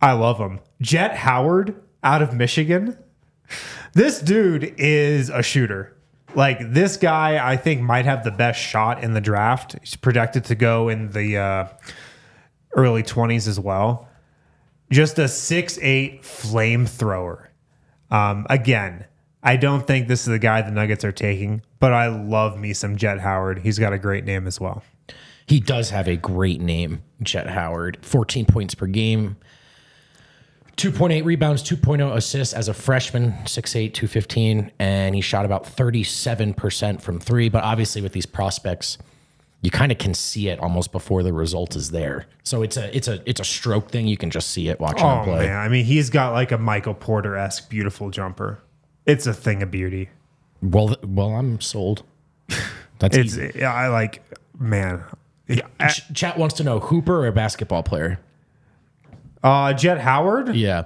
I 0.00 0.12
love 0.12 0.38
him. 0.38 0.60
Jet 0.80 1.14
Howard 1.14 1.78
out 2.02 2.22
of 2.22 2.32
Michigan. 2.32 2.96
This 3.92 4.18
dude 4.18 4.74
is 4.78 5.28
a 5.28 5.42
shooter. 5.42 5.94
Like 6.34 6.72
this 6.72 6.96
guy, 6.96 7.46
I 7.46 7.58
think 7.58 7.82
might 7.82 8.06
have 8.06 8.24
the 8.24 8.30
best 8.30 8.58
shot 8.58 9.04
in 9.04 9.12
the 9.12 9.20
draft. 9.20 9.76
He's 9.78 9.94
projected 9.94 10.46
to 10.46 10.54
go 10.54 10.88
in 10.88 11.10
the 11.10 11.36
uh, 11.36 11.68
early 12.72 13.02
twenties 13.02 13.46
as 13.46 13.60
well. 13.60 14.08
Just 14.90 15.18
a 15.18 15.28
six 15.28 15.78
eight 15.82 16.22
flamethrower. 16.22 17.48
Um, 18.10 18.46
again, 18.48 19.04
I 19.42 19.56
don't 19.56 19.86
think 19.86 20.08
this 20.08 20.20
is 20.20 20.28
the 20.28 20.38
guy 20.38 20.62
the 20.62 20.70
Nuggets 20.70 21.04
are 21.04 21.12
taking, 21.12 21.60
but 21.78 21.92
I 21.92 22.06
love 22.06 22.58
me 22.58 22.72
some 22.72 22.96
Jet 22.96 23.20
Howard. 23.20 23.58
He's 23.58 23.78
got 23.78 23.92
a 23.92 23.98
great 23.98 24.24
name 24.24 24.46
as 24.46 24.58
well. 24.58 24.82
He 25.46 25.60
does 25.60 25.90
have 25.90 26.08
a 26.08 26.16
great 26.16 26.60
name, 26.60 27.02
Jet 27.22 27.48
Howard. 27.48 27.98
14 28.02 28.46
points 28.46 28.74
per 28.74 28.86
game, 28.86 29.36
2.8 30.76 31.24
rebounds, 31.24 31.62
2.0 31.62 32.14
assists 32.16 32.52
as 32.54 32.68
a 32.68 32.74
freshman, 32.74 33.32
6'8, 33.44 33.92
215. 33.94 34.72
And 34.78 35.14
he 35.14 35.20
shot 35.20 35.44
about 35.44 35.64
37% 35.64 37.00
from 37.00 37.20
three. 37.20 37.48
But 37.48 37.62
obviously, 37.62 38.02
with 38.02 38.12
these 38.12 38.26
prospects, 38.26 38.98
you 39.60 39.70
kind 39.70 39.92
of 39.92 39.98
can 39.98 40.14
see 40.14 40.48
it 40.48 40.58
almost 40.60 40.92
before 40.92 41.22
the 41.22 41.32
result 41.32 41.76
is 41.76 41.90
there. 41.90 42.26
So 42.42 42.62
it's 42.62 42.76
a 42.76 42.94
it's 42.94 43.08
a 43.08 43.22
it's 43.24 43.40
a 43.40 43.44
stroke 43.44 43.90
thing. 43.90 44.06
You 44.06 44.16
can 44.16 44.30
just 44.30 44.50
see 44.50 44.68
it 44.68 44.80
watching 44.80 45.06
him 45.06 45.18
Oh 45.20 45.24
play. 45.24 45.46
man, 45.46 45.56
I 45.56 45.68
mean, 45.68 45.84
he's 45.84 46.10
got 46.10 46.32
like 46.32 46.52
a 46.52 46.58
Michael 46.58 46.92
Porter 46.94 47.36
esque 47.36 47.70
beautiful 47.70 48.10
jumper. 48.10 48.58
It's 49.06 49.26
a 49.26 49.32
thing 49.34 49.62
of 49.62 49.70
beauty. 49.70 50.08
Well, 50.60 50.96
well, 51.04 51.30
I'm 51.34 51.60
sold. 51.60 52.02
That's 52.98 53.16
It's 53.16 53.34
easy. 53.38 53.52
yeah, 53.54 53.72
I 53.72 53.88
like 53.88 54.22
man. 54.58 55.02
Yeah, 55.48 55.88
Ch- 55.88 56.12
Chat 56.14 56.38
wants 56.38 56.54
to 56.56 56.64
know 56.64 56.78
Hooper 56.80 57.26
or 57.26 57.32
basketball 57.32 57.82
player. 57.82 58.18
Uh, 59.42 59.72
Jet 59.74 59.98
Howard. 60.00 60.54
Yeah, 60.56 60.84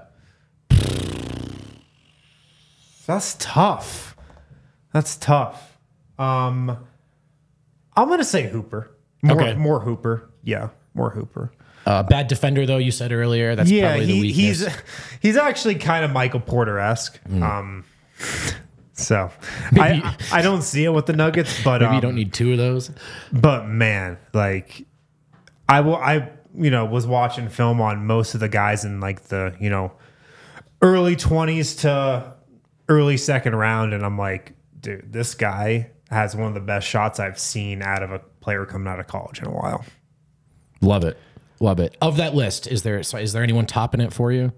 That's 3.06 3.36
tough. 3.38 4.16
That's 4.92 5.16
tough. 5.16 5.78
Um, 6.18 6.76
I'm 7.96 8.09
gonna 8.09 8.24
say 8.24 8.48
Hooper. 8.48 8.90
More, 9.22 9.40
Okay. 9.40 9.54
more 9.54 9.80
Hooper. 9.80 10.28
Yeah, 10.42 10.70
more 10.94 11.11
Hooper. 11.11 11.52
uh, 11.86 12.02
bad 12.02 12.26
defender 12.28 12.66
though. 12.66 12.76
You 12.78 12.90
said 12.90 13.12
earlier. 13.12 13.54
That's 13.54 13.70
yeah, 13.70 13.88
probably 13.90 14.06
the 14.06 14.12
he, 14.14 14.20
weakness. 14.20 14.61
he's 14.66 14.68
he's 15.20 15.36
actually 15.36 15.76
kind 15.76 16.04
of 16.04 16.11
Michael 16.11 16.40
Porter 16.40 16.78
esque. 16.78 17.18
Um, 17.40 17.84
so 18.99 19.30
Maybe- 19.72 20.03
I 20.05 20.16
I 20.32 20.42
don't 20.42 20.62
see 20.62 20.84
it 20.84 20.90
with 20.90 21.07
the 21.07 21.12
Nuggets, 21.12 21.62
but 21.62 21.80
Maybe 21.80 21.92
you 21.92 21.96
um, 21.96 22.03
don't 22.03 22.14
need 22.14 22.32
two 22.32 22.53
of 22.53 22.59
those. 22.59 22.90
But 23.32 23.68
man, 23.68 24.18
like 24.32 24.84
I 25.68 25.80
will 25.80 25.96
I 25.96 26.30
you 26.55 26.70
know 26.70 26.84
was 26.84 27.07
watching 27.07 27.49
film 27.49 27.80
on 27.80 28.07
most 28.07 28.34
of 28.34 28.40
the 28.40 28.49
guys 28.49 28.84
in 28.84 29.01
like 29.01 29.24
the, 29.24 29.55
you 29.61 29.70
know, 29.70 29.92
early 30.82 31.16
20s 31.16 31.80
to 31.80 32.34
early 32.88 33.16
second 33.16 33.55
round 33.55 33.94
and 33.94 34.05
I'm 34.05 34.18
like, 34.18 34.55
dude, 34.80 35.12
this 35.12 35.34
guy 35.34 35.90
has 36.11 36.34
one 36.34 36.49
of 36.49 36.55
the 36.55 36.61
best 36.61 36.86
shots 36.86 37.20
I've 37.20 37.38
seen 37.38 37.82
out 37.82 38.03
of 38.03 38.11
a 38.11 38.18
player 38.40 38.64
coming 38.64 38.88
out 38.88 38.99
of 38.99 39.07
college 39.07 39.40
in 39.40 39.46
a 39.46 39.53
while. 39.53 39.84
Love 40.80 41.05
it, 41.05 41.18
love 41.61 41.80
it. 41.80 41.96
Of 42.01 42.16
that 42.16 42.34
list, 42.34 42.66
is 42.66 42.82
there 42.82 43.03
so 43.03 43.18
is 43.18 43.32
there 43.32 43.42
anyone 43.42 43.66
topping 43.66 44.01
it 44.01 44.12
for 44.12 44.32
you 44.32 44.53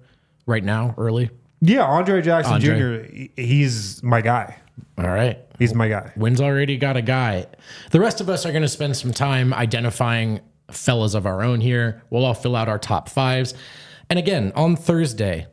right 0.46 0.64
now? 0.64 0.94
Early. 0.96 1.30
Yeah, 1.60 1.84
Andre 1.84 2.22
Jackson 2.22 2.54
Andre. 2.54 3.28
Jr. 3.36 3.40
He's 3.40 4.02
my 4.02 4.20
guy. 4.20 4.56
All 4.98 5.08
right. 5.08 5.38
He's 5.58 5.74
my 5.74 5.88
guy. 5.88 6.12
Wind's 6.16 6.40
already 6.40 6.76
got 6.76 6.96
a 6.96 7.02
guy. 7.02 7.46
The 7.90 8.00
rest 8.00 8.20
of 8.20 8.28
us 8.28 8.46
are 8.46 8.50
going 8.50 8.62
to 8.62 8.68
spend 8.68 8.96
some 8.96 9.12
time 9.12 9.52
identifying 9.52 10.40
fellas 10.70 11.14
of 11.14 11.26
our 11.26 11.42
own 11.42 11.60
here. 11.60 12.02
We'll 12.10 12.24
all 12.24 12.34
fill 12.34 12.56
out 12.56 12.68
our 12.68 12.78
top 12.78 13.08
fives. 13.08 13.54
And 14.08 14.18
again, 14.18 14.52
on 14.56 14.76
Thursday, 14.76 15.46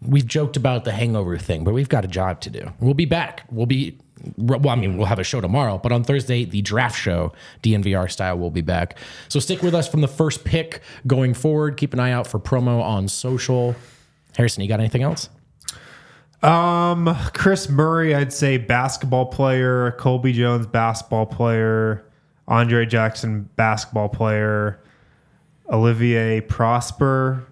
we've 0.00 0.26
joked 0.26 0.56
about 0.56 0.84
the 0.84 0.92
hangover 0.92 1.38
thing, 1.38 1.64
but 1.64 1.72
we've 1.72 1.88
got 1.88 2.04
a 2.04 2.08
job 2.08 2.40
to 2.42 2.50
do. 2.50 2.72
We'll 2.80 2.94
be 2.94 3.04
back. 3.04 3.44
We'll 3.50 3.66
be, 3.66 3.98
well, 4.36 4.68
I 4.68 4.74
mean, 4.74 4.96
we'll 4.96 5.06
have 5.06 5.18
a 5.18 5.24
show 5.24 5.40
tomorrow, 5.40 5.78
but 5.78 5.92
on 5.92 6.02
Thursday, 6.02 6.44
the 6.44 6.62
draft 6.62 6.98
show, 6.98 7.32
DNVR 7.62 8.10
style, 8.10 8.38
will 8.38 8.50
be 8.50 8.60
back. 8.60 8.98
So 9.28 9.38
stick 9.38 9.62
with 9.62 9.74
us 9.74 9.88
from 9.88 10.00
the 10.00 10.08
first 10.08 10.44
pick 10.44 10.82
going 11.06 11.34
forward. 11.34 11.76
Keep 11.76 11.94
an 11.94 12.00
eye 12.00 12.12
out 12.12 12.26
for 12.26 12.38
promo 12.38 12.82
on 12.82 13.08
social. 13.08 13.76
Harrison, 14.36 14.62
you 14.62 14.68
got 14.68 14.80
anything 14.80 15.02
else? 15.02 15.28
Um, 16.44 17.16
Chris 17.32 17.68
Murray, 17.70 18.14
I'd 18.14 18.32
say 18.32 18.58
basketball 18.58 19.26
player. 19.26 19.92
Colby 19.92 20.32
Jones, 20.32 20.66
basketball 20.66 21.26
player. 21.26 22.04
Andre 22.46 22.84
Jackson, 22.84 23.48
basketball 23.56 24.10
player. 24.10 24.78
Olivier 25.72 26.42
Prosper, 26.42 27.46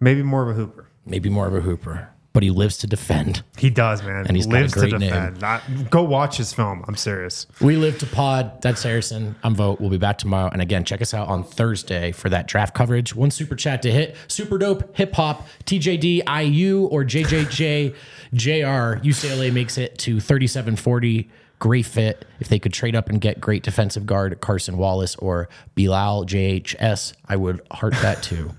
maybe 0.00 0.22
more 0.22 0.42
of 0.42 0.50
a 0.50 0.52
hooper. 0.52 0.86
Maybe 1.06 1.30
more 1.30 1.46
of 1.46 1.54
a 1.54 1.60
hooper, 1.60 2.10
but 2.32 2.42
he 2.42 2.50
lives 2.50 2.78
to 2.78 2.86
defend. 2.86 3.42
He 3.56 3.70
does, 3.70 4.02
man. 4.02 4.26
And 4.26 4.36
he's 4.36 4.46
got 4.46 4.56
a 4.56 4.60
lives 4.60 4.72
to 4.74 4.78
great 4.80 4.92
name. 4.98 5.34
defend. 5.34 5.90
Go 5.90 6.02
watch 6.04 6.36
his 6.36 6.52
film. 6.52 6.84
I'm 6.86 6.94
serious. 6.96 7.46
We 7.60 7.76
live 7.76 7.98
to 7.98 8.06
pod. 8.06 8.62
That's 8.62 8.82
Harrison. 8.82 9.34
I'm 9.42 9.54
Vogt. 9.54 9.80
We'll 9.80 9.90
be 9.90 9.98
back 9.98 10.18
tomorrow. 10.18 10.50
And 10.50 10.62
again, 10.62 10.84
check 10.84 11.02
us 11.02 11.14
out 11.14 11.28
on 11.28 11.42
Thursday 11.42 12.12
for 12.12 12.28
that 12.28 12.46
draft 12.46 12.74
coverage. 12.74 13.14
One 13.14 13.30
super 13.30 13.56
chat 13.56 13.82
to 13.82 13.90
hit. 13.90 14.16
Super 14.28 14.58
dope, 14.58 14.96
hip 14.96 15.14
hop, 15.14 15.48
TJD, 15.64 16.22
IU, 16.44 16.84
or 16.86 17.04
JJJ, 17.04 17.94
JR. 18.34 19.00
UCLA 19.06 19.52
makes 19.52 19.78
it 19.78 19.98
to 19.98 20.20
3740. 20.20 21.30
Great 21.60 21.86
fit. 21.86 22.24
If 22.38 22.48
they 22.48 22.60
could 22.60 22.72
trade 22.72 22.94
up 22.94 23.08
and 23.08 23.20
get 23.20 23.40
great 23.40 23.64
defensive 23.64 24.06
guard 24.06 24.40
Carson 24.40 24.76
Wallace 24.76 25.16
or 25.16 25.48
Bilal 25.74 26.24
JHS, 26.24 27.14
I 27.28 27.34
would 27.34 27.60
heart 27.72 27.94
that 27.94 28.22
too. 28.22 28.52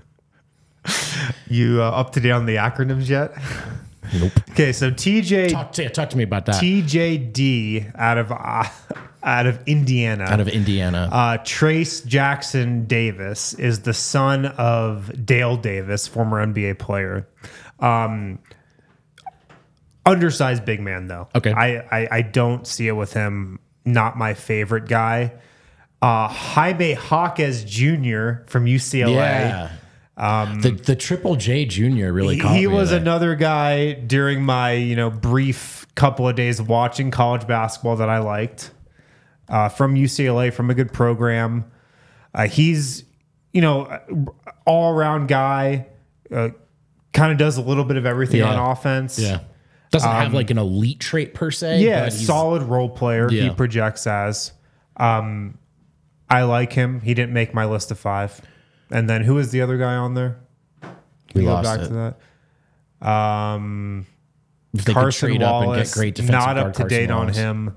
You 1.48 1.82
uh, 1.82 1.90
up 1.90 2.12
to 2.12 2.20
date 2.20 2.30
on 2.30 2.46
the 2.46 2.56
acronyms 2.56 3.08
yet? 3.08 3.32
Nope. 4.14 4.32
Okay, 4.50 4.72
so 4.72 4.90
TJ 4.90 5.50
Talk 5.52 5.72
to, 5.72 5.88
talk 5.88 6.10
to 6.10 6.16
me 6.16 6.24
about 6.24 6.46
that. 6.46 6.56
TJD 6.62 7.92
out 7.96 8.18
of 8.18 8.30
uh, 8.32 8.64
out 9.22 9.46
of 9.46 9.60
Indiana. 9.66 10.24
out 10.24 10.40
of 10.40 10.48
Indiana. 10.48 11.08
Uh, 11.10 11.38
Trayce 11.38 12.04
Jackson 12.06 12.84
Davis 12.86 13.54
is 13.54 13.80
the 13.82 13.94
son 13.94 14.46
of 14.46 15.24
Dale 15.24 15.56
Davis, 15.56 16.06
former 16.06 16.44
NBA 16.44 16.78
player. 16.78 17.26
Um, 17.78 18.38
undersized 20.06 20.64
big 20.64 20.80
man 20.80 21.06
though. 21.06 21.28
Okay. 21.34 21.52
I, 21.52 21.78
I 21.90 22.08
I 22.10 22.22
don't 22.22 22.66
see 22.66 22.88
it 22.88 22.92
with 22.92 23.12
him. 23.12 23.58
Not 23.84 24.16
my 24.18 24.34
favorite 24.34 24.88
guy. 24.88 25.32
Uh, 26.02 26.28
Jaime 26.28 26.94
Jaquez 26.94 27.64
Jr. 27.64 28.44
from 28.46 28.66
UCLA. 28.66 29.14
yeah. 29.14 29.70
The, 30.60 30.70
the 30.84 30.96
Triple 30.96 31.36
J 31.36 31.64
Junior 31.64 32.12
really 32.12 32.38
caught 32.38 32.50
Um, 32.52 32.56
He 32.56 32.66
me 32.66 32.74
was 32.74 32.90
there. 32.90 33.00
another 33.00 33.34
guy 33.34 33.92
during 33.94 34.42
my 34.42 34.72
you 34.72 34.94
know 34.96 35.10
brief 35.10 35.86
couple 35.94 36.28
of 36.28 36.36
days 36.36 36.60
watching 36.60 37.10
college 37.10 37.46
basketball 37.46 37.96
that 37.96 38.08
I 38.10 38.18
liked 38.18 38.70
uh, 39.48 39.68
from 39.70 39.94
UCLA 39.94 40.52
from 40.52 40.70
a 40.70 40.74
good 40.74 40.92
program. 40.92 41.64
Uh, 42.34 42.46
he's 42.48 43.04
you 43.52 43.60
know 43.62 43.98
all 44.66 44.92
around 44.94 45.26
guy. 45.28 45.86
Uh, 46.30 46.50
kind 47.12 47.32
of 47.32 47.38
does 47.38 47.56
a 47.56 47.62
little 47.62 47.82
bit 47.84 47.96
of 47.96 48.06
everything 48.06 48.38
Yeah. 48.40 48.54
on 48.54 48.70
offense. 48.72 49.18
Yeah. 49.18 49.40
Doesn't 49.90 50.08
have 50.08 50.32
like 50.32 50.50
an 50.50 50.58
elite 50.58 51.00
trait 51.00 51.34
per 51.34 51.50
se. 51.50 51.78
Um, 51.78 51.82
Yeah, 51.82 52.08
solid 52.10 52.62
role 52.62 52.88
player. 52.88 53.28
He 53.28 53.50
projects 53.50 54.06
as. 54.06 54.52
Um, 54.96 55.58
I 56.28 56.42
like 56.44 56.72
him. 56.72 57.00
He 57.00 57.12
didn't 57.14 57.32
make 57.32 57.52
my 57.52 57.64
list 57.64 57.90
of 57.90 57.98
five. 57.98 58.40
And 58.90 59.08
then 59.08 59.22
who 59.22 59.38
is 59.38 59.50
the 59.50 59.60
other 59.62 59.78
guy 59.78 59.94
on 59.96 60.14
there? 60.14 60.38
We 61.34 61.42
Go 61.42 61.52
lost 61.54 61.64
back 61.64 61.80
it. 61.80 61.88
to 61.88 62.14
that. 63.00 63.08
Um, 63.08 64.06
If 64.74 64.84
they 64.84 64.92
Carson 64.92 65.28
could 65.30 65.36
trade 65.38 65.42
up 65.42 65.54
and 65.62 65.66
Wallace, 65.68 65.94
get 65.94 65.98
great 65.98 66.14
defensive 66.16 66.32
not 66.32 66.58
up 66.58 66.72
to 66.74 66.82
Carson 66.82 66.88
date 66.98 67.10
on 67.10 67.28
him, 67.32 67.76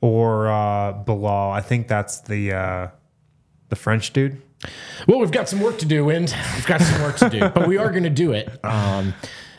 or 0.00 0.48
uh, 0.48 0.92
Bilal. 0.92 1.50
I 1.52 1.60
think 1.60 1.88
that's 1.88 2.20
the 2.20 2.52
uh, 2.52 2.88
the 3.68 3.76
French 3.76 4.12
dude. 4.12 4.40
Well, 5.06 5.18
we've 5.20 5.30
got 5.30 5.48
some 5.48 5.60
work 5.60 5.78
to 5.78 5.86
do, 5.86 6.08
and 6.10 6.34
we've 6.54 6.66
got 6.66 6.80
some 6.80 7.02
work 7.02 7.16
to 7.18 7.28
do, 7.30 7.48
but 7.50 7.68
we 7.68 7.76
are 7.78 7.90
going 7.90 8.04
to 8.04 8.10
do 8.10 8.32
it. 8.32 8.48
Um, 8.64 9.14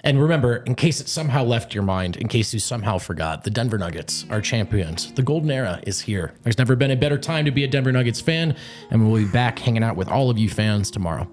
and 0.05 0.21
remember, 0.21 0.57
in 0.57 0.75
case 0.75 1.01
it 1.01 1.09
somehow 1.09 1.43
left 1.43 1.73
your 1.73 1.83
mind, 1.83 2.15
in 2.17 2.27
case 2.27 2.53
you 2.53 2.59
somehow 2.59 2.99
forgot, 2.99 3.43
the 3.43 3.49
Denver 3.49 3.79
Nuggets 3.79 4.23
are 4.29 4.39
champions. 4.39 5.11
The 5.13 5.23
golden 5.23 5.49
era 5.49 5.81
is 5.83 5.99
here. 5.99 6.35
There's 6.43 6.59
never 6.59 6.75
been 6.75 6.91
a 6.91 6.95
better 6.95 7.17
time 7.17 7.43
to 7.45 7.51
be 7.51 7.63
a 7.63 7.67
Denver 7.67 7.91
Nuggets 7.91 8.21
fan, 8.21 8.55
and 8.91 9.11
we'll 9.11 9.23
be 9.23 9.27
back 9.27 9.57
hanging 9.57 9.83
out 9.83 9.95
with 9.95 10.07
all 10.07 10.29
of 10.29 10.37
you 10.37 10.47
fans 10.47 10.91
tomorrow. 10.91 11.27